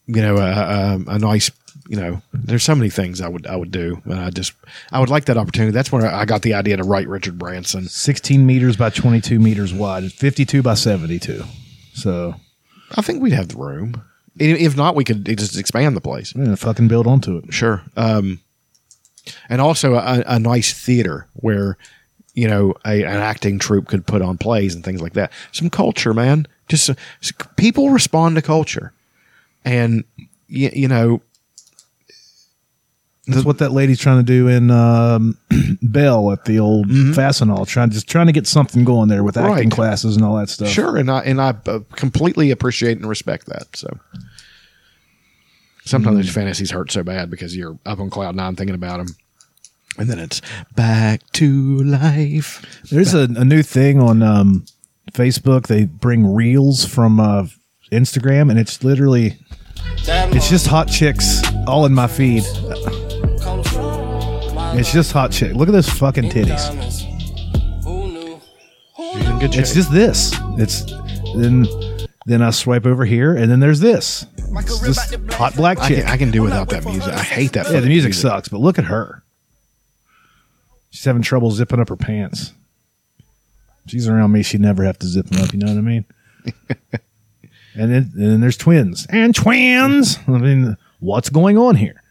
you 0.08 0.22
know, 0.22 0.36
a, 0.36 0.50
a, 0.50 1.04
a 1.14 1.18
nice. 1.18 1.50
You 1.88 1.96
know, 1.96 2.22
there's 2.34 2.64
so 2.64 2.74
many 2.74 2.90
things 2.90 3.22
I 3.22 3.28
would 3.28 3.46
I 3.46 3.56
would 3.56 3.70
do, 3.70 4.02
and 4.04 4.14
I 4.14 4.30
just 4.30 4.52
I 4.92 5.00
would 5.00 5.08
like 5.08 5.24
that 5.26 5.38
opportunity. 5.38 5.72
That's 5.72 5.90
where 5.90 6.06
I 6.06 6.26
got 6.26 6.42
the 6.42 6.52
idea 6.52 6.76
to 6.76 6.82
write 6.82 7.08
Richard 7.08 7.38
Branson. 7.38 7.88
16 7.88 8.44
meters 8.44 8.76
by 8.76 8.90
22 8.90 9.38
meters 9.38 9.72
wide, 9.72 10.12
52 10.12 10.62
by 10.62 10.74
72. 10.74 11.44
So 11.94 12.34
I 12.96 13.02
think 13.02 13.22
we'd 13.22 13.32
have 13.32 13.48
the 13.48 13.56
room. 13.56 14.02
If 14.38 14.76
not, 14.76 14.94
we 14.94 15.04
could 15.04 15.24
just 15.24 15.58
expand 15.58 15.96
the 15.96 16.00
place. 16.00 16.34
I'm 16.34 16.56
fucking 16.56 16.88
build 16.88 17.06
onto 17.06 17.38
it. 17.38 17.52
Sure. 17.52 17.82
Um, 17.96 18.40
and 19.48 19.60
also 19.60 19.94
a, 19.94 20.22
a 20.26 20.38
nice 20.38 20.72
theater 20.72 21.26
where, 21.34 21.76
you 22.34 22.46
know, 22.46 22.74
a, 22.84 23.02
an 23.02 23.16
acting 23.16 23.58
troupe 23.58 23.88
could 23.88 24.06
put 24.06 24.22
on 24.22 24.38
plays 24.38 24.74
and 24.74 24.84
things 24.84 25.02
like 25.02 25.14
that. 25.14 25.32
Some 25.52 25.70
culture, 25.70 26.14
man. 26.14 26.46
Just 26.68 26.88
uh, 26.88 26.94
people 27.56 27.90
respond 27.90 28.36
to 28.36 28.42
culture. 28.42 28.92
And, 29.64 30.04
you, 30.46 30.70
you 30.72 30.88
know, 30.88 31.20
That's 33.26 33.44
what 33.44 33.58
that 33.58 33.72
lady's 33.72 33.98
trying 33.98 34.18
to 34.18 34.22
do 34.22 34.48
in 34.48 34.70
um, 34.70 35.36
Belle 35.82 36.32
at 36.32 36.46
the 36.46 36.58
old 36.58 36.88
Fastenal, 36.88 37.66
trying 37.66 37.90
just 37.90 38.08
trying 38.08 38.26
to 38.26 38.32
get 38.32 38.46
something 38.46 38.84
going 38.84 39.08
there 39.08 39.22
with 39.22 39.36
acting 39.36 39.52
Mm-hmm. 39.52 39.60
Right. 39.68 39.70
classes 39.70 40.16
and 40.16 40.24
all 40.24 40.36
that 40.36 40.48
stuff. 40.48 40.68
sure. 40.68 40.96
And 40.96 41.10
I, 41.10 41.20
and 41.20 41.40
I 41.40 41.54
uh, 41.66 41.80
completely 41.92 42.50
appreciate 42.50 42.96
and 42.98 43.06
respect 43.08 43.46
that. 43.46 43.76
So 43.76 43.98
sometimes 45.84 46.16
these 46.18 46.32
fantasies 46.34 46.70
hurt 46.70 46.90
so 46.90 47.02
bad 47.02 47.30
because 47.30 47.56
you're 47.56 47.78
up 47.84 47.98
on 48.00 48.08
cloud 48.10 48.34
nine 48.34 48.56
thinking 48.56 48.74
about 48.74 48.98
them. 48.98 49.08
And 49.98 50.08
then 50.08 50.18
it's 50.20 50.40
back 50.76 51.22
to 51.32 51.82
life. 51.82 52.64
There's 52.90 53.14
a, 53.14 53.22
a 53.36 53.44
new 53.44 53.62
thing 53.64 54.00
on 54.00 54.22
um, 54.22 54.64
Facebook. 55.12 55.66
They 55.66 55.86
bring 55.86 56.32
reels 56.34 56.84
from 56.84 57.18
uh, 57.18 57.46
Instagram, 57.90 58.48
and 58.48 58.58
it's 58.60 58.84
literally 58.84 59.38
it's 60.34 60.48
just 60.48 60.66
hot 60.66 60.88
chicks 60.88 61.42
all 61.66 61.86
in 61.86 61.94
my 61.94 62.06
feed. 62.06 62.44
It's 64.76 64.92
just 64.92 65.12
hot 65.12 65.32
chick. 65.32 65.54
Look 65.54 65.68
at 65.68 65.72
those 65.72 65.88
fucking 65.88 66.30
titties. 66.30 66.68
She's 68.96 69.28
in 69.28 69.38
good 69.38 69.52
shape. 69.52 69.62
It's 69.62 69.74
just 69.74 69.92
this. 69.92 70.32
It's 70.58 70.84
then 71.34 71.66
then 72.26 72.42
I 72.42 72.50
swipe 72.50 72.84
over 72.86 73.04
here, 73.04 73.34
and 73.34 73.50
then 73.50 73.60
there's 73.60 73.80
this. 73.80 74.26
It's 74.36 74.80
just 74.80 75.14
hot 75.32 75.56
black 75.56 75.78
I 75.78 75.88
chick. 75.88 76.04
can, 76.04 76.12
I 76.12 76.16
can 76.16 76.30
do 76.30 76.42
without 76.42 76.68
that 76.70 76.84
music. 76.84 77.12
I 77.12 77.22
hate 77.22 77.52
that. 77.52 77.66
Yeah, 77.66 77.72
fucking 77.72 77.82
the 77.82 77.88
music 77.88 78.14
sucks, 78.14 78.48
but 78.48 78.60
look 78.60 78.78
at 78.78 78.84
her. 78.84 79.22
She's 80.90 81.04
having 81.04 81.22
trouble 81.22 81.50
zipping 81.50 81.80
up 81.80 81.88
her 81.88 81.96
pants. 81.96 82.52
She's 83.86 84.08
around 84.08 84.32
me, 84.32 84.42
she'd 84.42 84.60
never 84.60 84.84
have 84.84 84.98
to 84.98 85.06
zip 85.06 85.26
them 85.26 85.42
up. 85.42 85.52
You 85.52 85.60
know 85.60 85.68
what 85.72 85.78
I 85.78 85.80
mean? 85.80 86.04
and 87.74 87.92
then, 87.92 88.10
and 88.14 88.32
then 88.32 88.40
there's 88.40 88.56
twins 88.56 89.06
and 89.10 89.34
twins. 89.34 90.18
I 90.26 90.32
mean, 90.38 90.76
what's 91.00 91.30
going 91.30 91.56
on 91.58 91.76
here? 91.76 92.02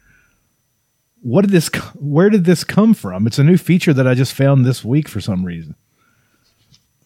What 1.22 1.42
did 1.42 1.52
this? 1.52 1.68
Where 1.96 2.30
did 2.30 2.46
this 2.46 2.64
come 2.64 2.94
from? 2.94 3.28
It's 3.28 3.40
a 3.40 3.44
new 3.44 3.58
feature 3.58 3.94
that 3.94 4.08
I 4.08 4.14
just 4.14 4.34
found 4.34 4.66
this 4.66 4.86
week 4.86 5.10
for 5.10 5.20
some 5.20 5.46
reason. 5.46 5.76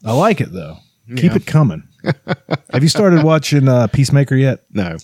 I 0.06 0.14
like 0.14 0.42
it 0.42 0.52
though. 0.52 0.78
Keep 1.16 1.36
it 1.36 1.46
coming. 1.46 1.84
have 2.72 2.84
you 2.84 2.90
started 2.90 3.24
watching 3.24 3.68
uh, 3.68 3.88
Peacemaker 3.88 4.36
yet? 4.36 4.64
No, 4.72 4.98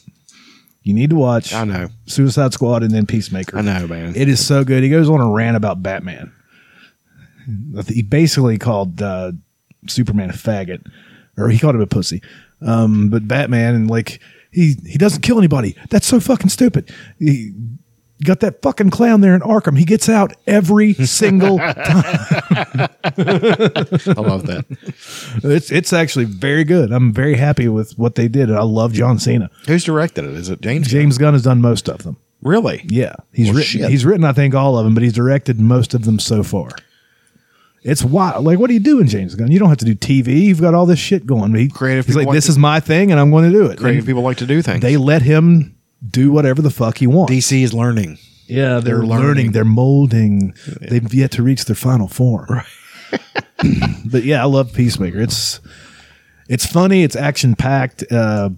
You 0.84 0.94
need 0.94 1.10
to 1.10 1.16
watch. 1.16 1.54
I 1.54 1.64
know. 1.66 1.90
Suicide 2.06 2.54
Squad 2.54 2.84
and 2.84 2.92
then 2.94 3.06
Peacemaker. 3.06 3.58
I 3.58 3.62
know, 3.62 3.88
man. 3.88 4.16
It 4.16 4.30
is 4.30 4.46
so 4.46 4.64
good. 4.64 4.84
He 4.84 4.90
goes 4.90 5.10
on 5.10 5.20
a 5.20 5.30
rant 5.30 5.58
about 5.58 5.84
Batman. 5.84 6.32
He 7.88 8.02
basically 8.04 8.58
called 8.58 9.02
uh, 9.02 9.32
Superman 9.88 10.30
a 10.30 10.34
faggot, 10.34 10.86
or 11.38 11.50
he 11.50 11.60
called 11.60 11.76
him 11.76 11.82
a 11.82 11.88
pussy. 11.88 12.22
Um, 12.62 13.10
but 13.10 13.28
Batman 13.28 13.76
and 13.76 13.90
like 13.90 14.20
he 14.52 14.76
he 14.86 14.98
doesn't 14.98 15.22
kill 15.22 15.38
anybody. 15.38 15.76
That's 15.90 16.08
so 16.08 16.20
fucking 16.20 16.50
stupid. 16.50 16.92
He 17.20 17.54
got 18.24 18.40
that 18.40 18.62
fucking 18.64 18.90
clown 18.90 19.22
there 19.22 19.36
in 19.36 19.42
Arkham. 19.42 19.78
He 19.78 19.86
gets 19.86 20.10
out 20.10 20.34
every 20.48 20.94
single 20.96 21.60
time. 21.60 21.76
I 23.16 24.22
love 24.22 24.48
that. 24.48 24.66
It's 25.44 25.72
it's 25.72 25.94
actually 25.94 26.26
very 26.26 26.64
good. 26.64 26.92
I'm 26.92 27.14
very 27.14 27.36
happy 27.36 27.68
with 27.68 27.98
what 27.98 28.16
they 28.16 28.28
did. 28.28 28.52
I 28.52 28.64
love 28.64 28.94
John 28.94 29.20
Cena. 29.20 29.50
Who's 29.68 29.84
directed 29.84 30.26
it? 30.26 30.34
Is 30.34 30.50
it 30.50 30.62
James? 30.62 30.88
James 30.88 31.18
Gunn 31.18 31.34
has 31.34 31.44
done 31.44 31.62
most 31.62 31.88
of 31.90 32.00
them. 32.04 32.18
Really? 32.42 32.86
Yeah, 32.88 33.16
he's 33.34 33.48
Well, 33.48 33.58
written. 33.58 33.82
shit. 33.82 33.90
He's 33.90 34.06
written, 34.06 34.24
I 34.24 34.32
think, 34.34 34.54
all 34.54 34.78
of 34.78 34.86
them, 34.86 34.94
but 34.94 35.02
he's 35.04 35.14
directed 35.14 35.60
most 35.60 35.94
of 35.96 36.06
them 36.06 36.20
so 36.20 36.44
far. 36.44 36.70
It's 37.88 38.04
wild. 38.04 38.44
Like, 38.44 38.60
what 38.60 38.70
are 38.70 38.74
you 38.74 38.82
doing, 38.82 39.08
James 39.08 39.34
Gunn? 39.36 39.50
You 39.50 39.60
don't 39.60 39.70
have 39.70 39.78
to 39.78 39.86
do 39.86 39.96
TV. 39.96 40.42
You've 40.42 40.60
got 40.60 40.74
all 40.74 40.86
this 40.86 41.00
shit 41.00 41.26
going. 41.26 41.56
He, 41.56 41.70
Creative 41.70 42.06
He's 42.06 42.16
people 42.16 42.22
like, 42.22 42.28
like 42.28 42.36
this 42.36 42.46
to- 42.48 42.52
is 42.52 42.58
my 42.58 42.80
thing, 42.82 43.12
and 43.12 43.20
I'm 43.20 43.32
going 43.32 43.50
to 43.50 43.58
do 43.58 43.66
it. 43.68 43.78
Creative 43.80 44.00
And 44.00 44.06
people 44.08 44.24
like 44.24 44.38
to 44.38 44.46
do 44.46 44.62
things. 44.62 44.82
They 44.82 44.98
let 44.98 45.22
him 45.22 45.78
do 46.06 46.32
whatever 46.32 46.62
the 46.62 46.70
fuck 46.70 46.98
he 46.98 47.08
wants. 47.08 47.32
DC 47.32 47.64
is 47.64 47.74
learning. 47.74 48.18
yeah, 48.48 48.80
they're, 48.80 48.82
they're 48.82 48.98
learning. 48.98 49.26
learning. 49.28 49.52
They're 49.54 49.64
molding. 49.66 50.54
They've 50.82 51.14
yet 51.14 51.32
to 51.32 51.44
reach 51.44 51.64
their 51.66 51.76
final 51.78 52.08
form. 52.10 52.62
but 54.06 54.24
yeah, 54.24 54.42
I 54.42 54.46
love 54.46 54.74
Peacemaker. 54.74 55.20
It's 55.20 55.62
it's 56.50 56.66
funny. 56.66 57.04
It's 57.04 57.16
action 57.16 57.56
packed. 57.56 58.04
Uh, 58.12 58.50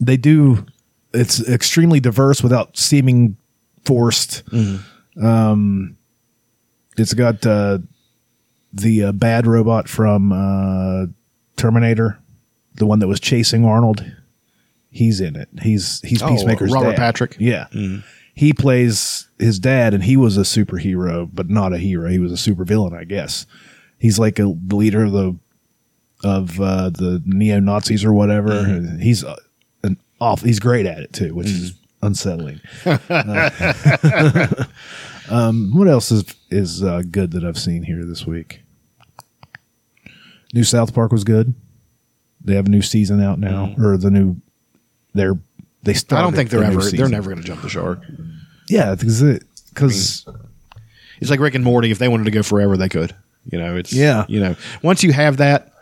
they 0.00 0.16
do. 0.16 0.66
It's 1.14 1.40
extremely 1.48 2.00
diverse 2.00 2.42
without 2.42 2.76
seeming 2.76 3.36
forced. 3.84 4.42
Um, 5.22 5.95
it's 6.98 7.14
got 7.14 7.44
uh, 7.46 7.78
the 8.72 9.04
uh, 9.04 9.12
bad 9.12 9.46
robot 9.46 9.88
from 9.88 10.32
uh, 10.32 11.06
Terminator, 11.56 12.18
the 12.74 12.86
one 12.86 12.98
that 13.00 13.08
was 13.08 13.20
chasing 13.20 13.64
Arnold. 13.64 14.04
He's 14.90 15.20
in 15.20 15.36
it. 15.36 15.48
He's 15.62 16.00
he's 16.02 16.22
Oh, 16.22 16.28
Peacemaker's 16.28 16.72
Robert 16.72 16.90
dad. 16.92 16.96
Patrick? 16.98 17.36
Yeah, 17.38 17.66
he 18.34 18.52
plays 18.52 19.28
his 19.38 19.58
dad, 19.58 19.92
and 19.94 20.02
he 20.04 20.16
was 20.16 20.36
a 20.38 20.42
superhero, 20.42 21.28
but 21.32 21.50
not 21.50 21.72
a 21.72 21.78
hero. 21.78 22.08
He 22.10 22.18
was 22.18 22.32
a 22.32 22.36
supervillain, 22.50 22.92
I 22.98 23.04
guess. 23.04 23.46
He's 23.98 24.18
like 24.18 24.38
a 24.38 24.54
the 24.56 24.76
leader 24.76 25.04
of 25.04 25.12
the 25.12 25.36
of 26.24 26.58
uh, 26.60 26.88
the 26.90 27.22
neo 27.26 27.60
Nazis 27.60 28.04
or 28.04 28.12
whatever. 28.14 28.64
He's 28.98 29.22
uh, 29.22 29.36
an 29.82 29.98
off. 30.20 30.42
He's 30.42 30.60
great 30.60 30.86
at 30.86 30.98
it 31.00 31.12
too, 31.12 31.34
which 31.34 31.48
is 31.48 31.74
unsettling. 32.02 32.60
Um, 35.30 35.72
what 35.74 35.88
else 35.88 36.10
is 36.10 36.24
is 36.50 36.82
uh, 36.82 37.02
good 37.10 37.32
that 37.32 37.44
I've 37.44 37.58
seen 37.58 37.82
here 37.82 38.04
this 38.04 38.26
week? 38.26 38.62
New 40.54 40.64
South 40.64 40.94
Park 40.94 41.12
was 41.12 41.24
good. 41.24 41.54
They 42.44 42.54
have 42.54 42.66
a 42.66 42.70
new 42.70 42.82
season 42.82 43.20
out 43.20 43.38
now, 43.38 43.74
or 43.78 43.96
the 43.96 44.10
new. 44.10 44.36
They're 45.14 45.38
they 45.82 45.94
I 46.10 46.22
don't 46.22 46.34
think 46.34 46.50
they're 46.50 46.62
ever. 46.64 46.80
They're 46.82 47.08
never 47.08 47.30
going 47.30 47.42
to 47.42 47.46
jump 47.46 47.62
the 47.62 47.68
shark. 47.68 48.00
Yeah, 48.68 48.94
because 48.94 49.22
it 49.22 49.44
because 49.70 50.26
It's 51.20 51.30
like 51.30 51.40
Rick 51.40 51.54
and 51.54 51.64
Morty. 51.64 51.90
If 51.90 51.98
they 51.98 52.08
wanted 52.08 52.24
to 52.24 52.30
go 52.30 52.42
forever, 52.42 52.76
they 52.76 52.88
could. 52.88 53.14
You 53.50 53.58
know, 53.58 53.76
it's 53.76 53.92
Yeah. 53.92 54.24
You 54.28 54.40
know, 54.40 54.56
once 54.82 55.02
you 55.02 55.12
have 55.12 55.36
that, 55.36 55.72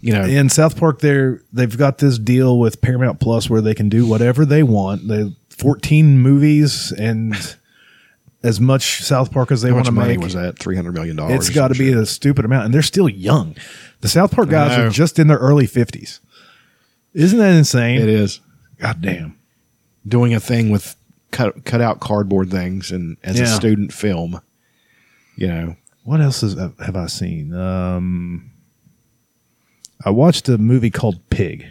you 0.00 0.12
know, 0.12 0.24
in 0.24 0.48
South 0.48 0.78
Park, 0.78 1.00
they're 1.00 1.42
they've 1.52 1.76
got 1.76 1.98
this 1.98 2.18
deal 2.18 2.58
with 2.58 2.80
Paramount 2.80 3.20
Plus 3.20 3.48
where 3.48 3.60
they 3.60 3.74
can 3.74 3.88
do 3.88 4.06
whatever 4.06 4.44
they 4.44 4.62
want. 4.62 5.06
They 5.08 5.34
fourteen 5.50 6.18
movies 6.18 6.92
and 6.92 7.34
as 8.44 8.60
much 8.60 9.02
South 9.02 9.32
Park 9.32 9.50
as 9.50 9.62
they 9.62 9.70
how 9.70 9.74
want 9.74 9.86
much 9.86 9.94
to 9.94 10.00
money 10.00 10.16
make. 10.16 10.24
was 10.24 10.34
that? 10.34 10.58
Three 10.58 10.76
hundred 10.76 10.92
million 10.94 11.16
dollars. 11.16 11.34
It's 11.48 11.50
got 11.50 11.68
to 11.68 11.74
be 11.78 11.90
a 11.92 12.06
stupid 12.06 12.44
amount, 12.44 12.66
and 12.66 12.74
they're 12.74 12.82
still 12.82 13.08
young. 13.08 13.56
The 14.02 14.08
South 14.08 14.30
Park 14.32 14.50
guys 14.50 14.76
know. 14.78 14.86
are 14.86 14.90
just 14.90 15.18
in 15.18 15.26
their 15.26 15.38
early 15.38 15.66
fifties. 15.66 16.20
Isn't 17.14 17.38
that 17.38 17.54
insane? 17.54 18.00
It 18.00 18.08
is 18.08 18.40
God 18.78 19.00
damn. 19.00 19.38
doing 20.06 20.34
a 20.34 20.40
thing 20.40 20.70
with 20.70 20.94
cut 21.30 21.64
cut 21.64 21.80
out 21.80 22.00
cardboard 22.00 22.50
things 22.50 22.90
and 22.92 23.16
as 23.24 23.40
a 23.40 23.46
student 23.46 23.92
film. 23.92 24.40
You 25.36 25.48
know, 25.48 25.76
What 26.04 26.20
else 26.20 26.44
is, 26.44 26.54
have 26.54 26.94
I 26.94 27.06
seen? 27.06 27.52
Um, 27.54 28.52
I 30.04 30.10
watched 30.10 30.48
a 30.48 30.58
movie 30.58 30.90
called 30.90 31.28
Pig. 31.30 31.64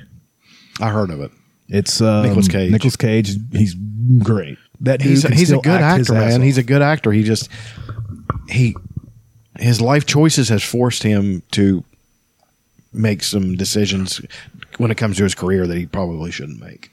I 0.82 0.89
heard 0.89 1.11
of 1.11 1.21
it. 1.21 1.32
It's 1.69 2.01
um, 2.01 2.24
Nicolas 2.26 2.47
Cage. 2.49 2.71
Nicolas 2.71 2.95
Cage. 2.97 3.38
He's 3.51 3.76
great. 4.19 4.57
That 4.84 5.01
He's 5.01 5.25
a, 5.25 5.34
he's 5.34 5.51
a 5.51 5.57
good 5.57 5.81
act 5.81 6.01
actor, 6.01 6.13
man. 6.13 6.41
He's 6.41 6.57
a 6.57 6.63
good 6.63 6.81
actor. 6.81 7.11
He 7.11 7.23
just 7.23 7.49
he 8.49 8.75
his 9.57 9.81
life 9.81 10.05
choices 10.05 10.49
has 10.49 10.61
forced 10.63 11.03
him 11.03 11.41
to 11.51 11.84
make 12.91 13.23
some 13.23 13.55
decisions 13.55 14.21
when 14.77 14.91
it 14.91 14.95
comes 14.97 15.17
to 15.17 15.23
his 15.23 15.36
career 15.36 15.65
that 15.67 15.77
he 15.77 15.86
probably 15.86 16.31
shouldn't 16.31 16.59
make. 16.59 16.91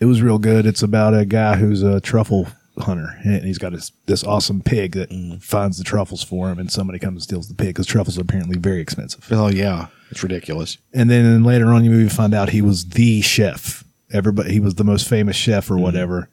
It 0.00 0.06
was 0.06 0.22
real 0.22 0.38
good. 0.38 0.64
It's 0.66 0.82
about 0.82 1.14
a 1.14 1.24
guy 1.26 1.56
who's 1.56 1.82
a 1.82 2.00
truffle 2.00 2.48
hunter, 2.78 3.18
and 3.24 3.44
he's 3.44 3.58
got 3.58 3.72
this, 3.72 3.92
this 4.06 4.24
awesome 4.24 4.62
pig 4.62 4.92
that 4.92 5.10
Mm. 5.10 5.42
finds 5.42 5.76
the 5.76 5.84
truffles 5.84 6.22
for 6.22 6.48
him, 6.50 6.58
and 6.58 6.70
somebody 6.70 6.98
comes 6.98 7.16
and 7.16 7.22
steals 7.22 7.48
the 7.48 7.54
pig 7.54 7.68
because 7.68 7.86
truffles 7.86 8.16
are 8.16 8.22
apparently 8.22 8.56
very 8.56 8.80
expensive. 8.80 9.26
Oh 9.30 9.48
yeah, 9.48 9.88
it's 10.10 10.22
ridiculous. 10.22 10.78
And 10.94 11.10
then 11.10 11.44
later 11.44 11.66
on, 11.66 11.84
you 11.84 11.90
maybe 11.90 12.08
find 12.08 12.32
out 12.32 12.48
he 12.50 12.62
was 12.62 12.86
the 12.90 13.20
chef. 13.20 13.84
Everybody, 14.12 14.52
he 14.52 14.60
was 14.60 14.74
the 14.74 14.84
most 14.84 15.08
famous 15.08 15.36
chef 15.36 15.64
Mm-hmm. 15.66 15.74
or 15.74 15.78
whatever, 15.78 16.28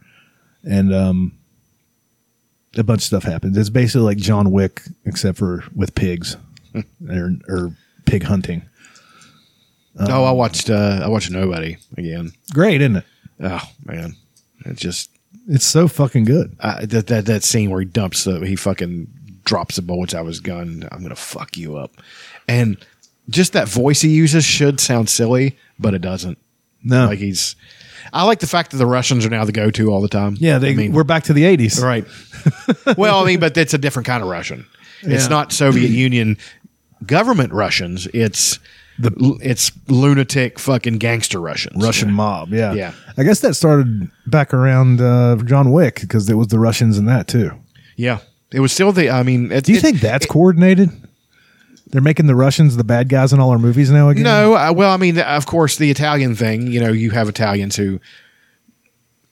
and 0.63 0.93
um, 0.93 1.37
a 2.77 2.83
bunch 2.83 2.99
of 3.01 3.03
stuff 3.05 3.23
happens. 3.23 3.57
It's 3.57 3.69
basically 3.69 4.01
like 4.05 4.17
John 4.17 4.51
Wick, 4.51 4.81
except 5.05 5.37
for 5.37 5.63
with 5.75 5.95
pigs 5.95 6.37
or, 7.09 7.31
or 7.47 7.71
pig 8.05 8.23
hunting. 8.23 8.63
oh, 9.99 10.23
I 10.23 10.31
watched 10.31 10.69
uh, 10.69 11.01
I 11.03 11.07
watched 11.07 11.31
Nobody 11.31 11.77
again. 11.97 12.31
Great, 12.53 12.81
isn't 12.81 12.97
it? 12.97 13.05
Oh 13.41 13.61
man, 13.85 14.15
it 14.65 14.77
just 14.77 15.09
It's 15.47 15.65
so 15.65 15.87
fucking 15.87 16.25
good. 16.25 16.55
uh, 16.59 16.85
that 16.85 17.07
that 17.07 17.25
that 17.25 17.43
scene 17.43 17.69
where 17.69 17.79
he 17.81 17.85
dumps 17.85 18.23
the 18.23 18.39
he 18.45 18.55
fucking 18.55 19.07
drops 19.43 19.75
the 19.77 19.81
bullets 19.81 20.13
out 20.13 20.21
of 20.21 20.27
his 20.27 20.39
gun. 20.39 20.87
I'm 20.91 21.01
gonna 21.03 21.15
fuck 21.15 21.57
you 21.57 21.77
up, 21.77 21.91
and 22.47 22.77
just 23.29 23.53
that 23.53 23.67
voice 23.67 24.01
he 24.01 24.09
uses 24.09 24.43
should 24.45 24.79
sound 24.79 25.09
silly, 25.09 25.57
but 25.79 25.93
it 25.93 25.99
doesn't. 26.01 26.37
No, 26.83 27.07
Like 27.07 27.19
he's. 27.19 27.55
I 28.13 28.23
like 28.23 28.39
the 28.39 28.47
fact 28.47 28.71
that 28.71 28.77
the 28.77 28.85
Russians 28.85 29.25
are 29.25 29.29
now 29.29 29.43
the 29.43 29.51
go-to 29.51 29.91
all 29.91 30.01
the 30.01 30.07
time. 30.07 30.37
yeah, 30.39 30.59
they 30.59 30.71
I 30.71 30.75
mean, 30.75 30.93
we're 30.93 31.03
back 31.03 31.23
to 31.25 31.33
the 31.33 31.43
eighties. 31.43 31.81
right. 31.83 32.05
well, 32.97 33.21
I 33.21 33.25
mean, 33.25 33.39
but 33.39 33.57
it's 33.57 33.73
a 33.73 33.77
different 33.77 34.05
kind 34.05 34.23
of 34.23 34.29
Russian. 34.29 34.65
It's 35.01 35.29
not 35.29 35.51
Soviet 35.51 35.89
Union 36.07 36.37
government 37.05 37.51
Russians. 37.53 38.07
It's 38.13 38.59
The- 38.99 39.37
it's 39.41 39.71
lunatic 39.87 40.57
fucking 40.57 40.97
gangster 40.99 41.39
Russians. 41.41 41.83
Russian 41.83 42.11
mob. 42.13 42.49
Yeah, 42.53 42.73
Yeah. 42.73 42.93
I 43.17 43.23
guess 43.23 43.41
that 43.41 43.55
started 43.55 44.09
back 44.25 44.53
around 44.53 45.01
uh, 45.01 45.35
John 45.43 45.71
Wick 45.71 45.99
because 46.01 46.29
it 46.29 46.35
was 46.35 46.47
the 46.47 46.59
Russians 46.59 46.97
in 46.97 47.05
that 47.05 47.27
too. 47.27 47.51
Yeah, 47.97 48.19
it 48.51 48.59
was 48.61 48.71
still 48.71 48.91
the. 48.93 49.09
I 49.09 49.23
mean, 49.23 49.51
it, 49.51 49.65
Do 49.65 49.71
you 49.73 49.79
it- 49.79 49.81
think 49.81 49.99
that's 49.99 50.25
coordinated? 50.25 50.89
They're 51.89 52.01
making 52.01 52.27
the 52.27 52.35
Russians 52.35 52.75
the 52.75 52.83
bad 52.83 53.07
guys 53.09 53.31
in 53.33 53.39
all 53.39 53.49
our 53.51 53.59
movies 53.59 53.89
now 53.89 54.09
again. 54.09 54.23
No, 54.23 54.55
uh, 54.55 54.73
well, 54.75 54.91
I 54.91 54.97
mean, 54.97 55.17
of 55.19 55.45
course, 55.45 55.77
the 55.77 55.89
Italian 55.89 56.35
thing. 56.35 56.67
You 56.67 56.79
know, 56.81 56.91
you 56.91 57.11
have 57.11 57.29
Italians 57.29 57.75
who, 57.77 57.99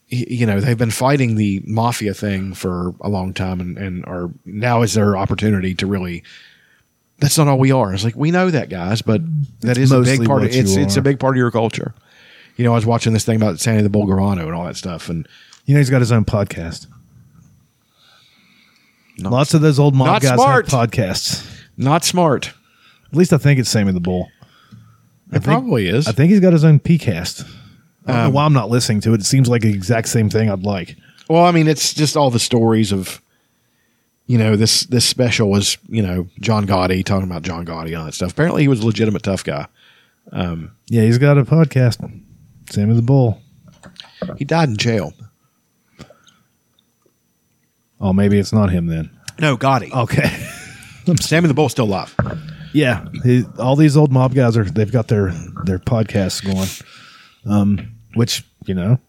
you 0.07 0.45
know, 0.45 0.59
they've 0.61 0.77
been 0.77 0.91
fighting 0.91 1.35
the 1.35 1.61
mafia 1.65 2.13
thing 2.13 2.53
for 2.53 2.93
a 3.01 3.09
long 3.09 3.33
time, 3.33 3.59
and 3.59 3.77
and 3.77 4.05
are 4.05 4.29
now 4.45 4.81
is 4.83 4.93
their 4.93 5.17
opportunity 5.17 5.73
to 5.75 5.87
really. 5.87 6.23
That's 7.19 7.37
not 7.37 7.47
all 7.47 7.57
we 7.57 7.71
are. 7.71 7.93
It's 7.93 8.03
like 8.03 8.15
we 8.15 8.29
know 8.31 8.49
that, 8.51 8.67
guys, 8.69 9.01
but 9.01 9.21
that 9.61 9.77
is 9.77 9.91
a 9.91 10.01
big 10.01 10.25
part. 10.25 10.43
Of, 10.43 10.53
it's 10.53 10.75
it's 10.75 10.97
a 10.97 11.01
big 11.01 11.19
part 11.19 11.35
of 11.35 11.37
your 11.37 11.51
culture. 11.51 11.93
You 12.57 12.63
know, 12.65 12.71
I 12.71 12.75
was 12.75 12.85
watching 12.85 13.13
this 13.13 13.25
thing 13.25 13.35
about 13.37 13.59
Sammy 13.59 13.81
the 13.81 13.89
Bull 13.89 14.05
Gravano 14.05 14.43
and 14.43 14.53
all 14.53 14.65
that 14.65 14.75
stuff, 14.77 15.09
and 15.09 15.27
You 15.65 15.73
know 15.73 15.79
he's 15.79 15.89
got 15.89 15.99
his 16.01 16.11
own 16.11 16.23
podcast. 16.25 16.87
not, 19.17 19.31
Lots 19.31 19.53
of 19.53 19.61
those 19.61 19.79
old 19.79 19.95
mob 19.95 20.21
guys 20.21 20.35
smart. 20.35 20.69
have 20.69 20.89
podcasts. 20.89 21.51
Not 21.77 22.03
smart. 22.03 22.53
At 23.11 23.15
least 23.17 23.33
I 23.33 23.37
think 23.37 23.59
it's 23.59 23.69
Sammy 23.69 23.91
the 23.91 23.99
Bull. 23.99 24.29
It 25.31 25.43
probably 25.43 25.87
is. 25.87 26.07
I 26.07 26.11
think 26.11 26.31
he's 26.31 26.39
got 26.39 26.53
his 26.53 26.63
own 26.63 26.79
PCast. 26.79 27.49
I 28.07 28.11
Um, 28.11 28.17
know 28.25 28.29
why 28.35 28.45
I'm 28.45 28.53
not 28.53 28.69
listening 28.69 29.01
to 29.01 29.13
it. 29.13 29.21
It 29.21 29.25
seems 29.25 29.49
like 29.49 29.61
the 29.63 29.73
exact 29.73 30.07
same 30.07 30.29
thing 30.29 30.49
I'd 30.49 30.63
like. 30.63 30.95
Well, 31.29 31.43
I 31.43 31.51
mean, 31.51 31.67
it's 31.67 31.93
just 31.93 32.15
all 32.15 32.29
the 32.29 32.39
stories 32.39 32.91
of, 32.91 33.19
you 34.27 34.37
know, 34.37 34.55
this 34.55 34.81
this 34.85 35.05
special 35.05 35.49
was, 35.49 35.77
you 35.89 36.03
know, 36.03 36.27
John 36.39 36.67
Gotti 36.67 37.03
talking 37.03 37.29
about 37.29 37.41
John 37.41 37.65
Gotti 37.65 37.87
and 37.87 37.95
all 37.95 38.05
that 38.05 38.13
stuff. 38.13 38.31
Apparently, 38.31 38.61
he 38.61 38.67
was 38.67 38.81
a 38.81 38.85
legitimate 38.85 39.23
tough 39.23 39.43
guy. 39.43 39.67
Yeah, 40.31 41.01
he's 41.01 41.17
got 41.17 41.37
a 41.39 41.43
podcast. 41.45 41.97
Sammy 42.69 42.93
the 42.95 43.01
Bull. 43.01 43.41
He 44.37 44.45
died 44.45 44.69
in 44.69 44.77
jail. 44.77 45.13
Oh, 47.99 48.13
maybe 48.13 48.37
it's 48.37 48.53
not 48.53 48.69
him 48.69 48.87
then. 48.87 49.09
No, 49.39 49.57
Gotti. 49.57 49.91
Okay. 49.91 50.29
Sammy 51.21 51.47
the 51.47 51.53
Bull's 51.53 51.71
still 51.71 51.85
alive. 51.85 52.15
Yeah, 52.73 53.05
he, 53.23 53.43
all 53.57 53.75
these 53.75 53.95
old 53.95 54.11
mob 54.11 54.33
guys 54.33 54.57
are. 54.57 54.65
They've 54.65 54.91
got 54.91 55.07
their 55.07 55.31
their 55.65 55.79
podcasts 55.79 56.43
going. 56.43 56.67
Um, 57.45 57.95
which 58.15 58.43
you 58.65 58.73
know, 58.73 58.99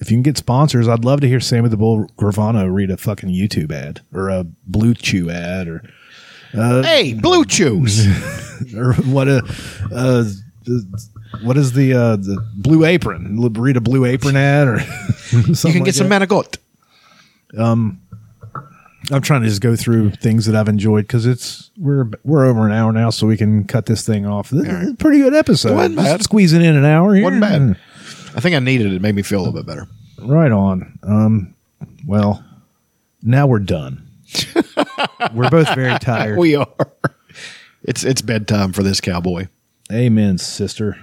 if 0.00 0.10
you 0.10 0.16
can 0.16 0.22
get 0.22 0.36
sponsors, 0.36 0.88
I'd 0.88 1.04
love 1.04 1.20
to 1.20 1.28
hear 1.28 1.40
Sammy 1.40 1.68
the 1.68 1.76
Bull 1.76 2.06
Gravano 2.18 2.72
read 2.72 2.90
a 2.90 2.96
fucking 2.96 3.30
YouTube 3.30 3.72
ad 3.72 4.00
or 4.12 4.28
a 4.28 4.44
Blue 4.66 4.94
Chew 4.94 5.30
ad 5.30 5.68
or 5.68 5.82
Hey, 6.82 7.14
Blue 7.14 7.44
Chews. 7.44 8.06
or 8.76 8.92
what 8.94 9.28
a 9.28 9.42
uh, 9.92 10.24
what 11.42 11.56
is 11.56 11.72
the 11.72 11.94
uh, 11.94 12.16
the 12.16 12.38
Blue 12.56 12.84
Apron? 12.84 13.40
Read 13.54 13.76
a 13.76 13.80
Blue 13.80 14.04
Apron 14.04 14.36
ad 14.36 14.68
or 14.68 14.76
You 15.32 15.54
something 15.54 15.72
can 15.72 15.80
like 15.80 15.84
get 15.86 15.94
some 15.94 16.08
that. 16.08 16.28
manigot. 16.28 16.58
I'm 19.10 19.22
trying 19.22 19.42
to 19.42 19.48
just 19.48 19.60
go 19.60 19.76
through 19.76 20.12
things 20.12 20.46
that 20.46 20.56
I've 20.56 20.68
enjoyed 20.68 21.06
because 21.06 21.26
it's 21.26 21.70
we're 21.76 22.10
we're 22.22 22.46
over 22.46 22.66
an 22.66 22.72
hour 22.72 22.92
now, 22.92 23.10
so 23.10 23.26
we 23.26 23.36
can 23.36 23.64
cut 23.64 23.86
this 23.86 24.06
thing 24.06 24.26
off. 24.26 24.50
This 24.50 24.66
is 24.66 24.90
a 24.90 24.94
pretty 24.94 25.18
good 25.18 25.34
episode. 25.34 25.74
Wasn't 25.74 25.96
bad. 25.96 26.22
Squeezing 26.22 26.62
in 26.62 26.76
an 26.76 26.84
hour 26.84 27.14
here. 27.14 27.24
Wasn't 27.24 27.40
bad. 27.40 27.76
I 28.36 28.40
think 28.40 28.56
I 28.56 28.58
needed 28.58 28.88
it. 28.88 28.94
It 28.94 29.02
made 29.02 29.14
me 29.14 29.22
feel 29.22 29.40
a 29.40 29.42
little 29.42 29.54
bit 29.54 29.66
better. 29.66 29.86
Right 30.18 30.50
on. 30.50 30.98
Um, 31.02 31.54
well, 32.06 32.44
now 33.22 33.46
we're 33.46 33.58
done. 33.58 34.08
we're 35.34 35.50
both 35.50 35.74
very 35.74 35.98
tired. 35.98 36.38
We 36.38 36.56
are. 36.56 36.66
It's 37.82 38.04
it's 38.04 38.22
bedtime 38.22 38.72
for 38.72 38.82
this 38.82 39.00
cowboy. 39.00 39.48
Amen, 39.92 40.38
sister. 40.38 40.96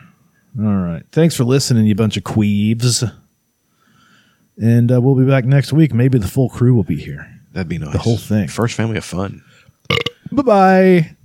All 0.59 0.65
right. 0.65 1.03
Thanks 1.11 1.35
for 1.35 1.43
listening, 1.43 1.85
you 1.85 1.95
bunch 1.95 2.17
of 2.17 2.23
queeves. 2.23 3.03
And 4.57 4.91
uh, 4.91 4.99
we'll 4.99 5.15
be 5.15 5.25
back 5.25 5.45
next 5.45 5.71
week. 5.71 5.93
Maybe 5.93 6.17
the 6.17 6.27
full 6.27 6.49
crew 6.49 6.73
will 6.73 6.83
be 6.83 6.97
here. 6.97 7.30
That'd 7.51 7.67
be 7.67 7.77
nice. 7.77 7.93
The 7.93 7.99
whole 7.99 8.17
thing. 8.17 8.47
First 8.47 8.75
family 8.75 8.97
of 8.97 9.05
fun. 9.05 9.43
Bye 10.31 10.43
bye. 10.43 11.15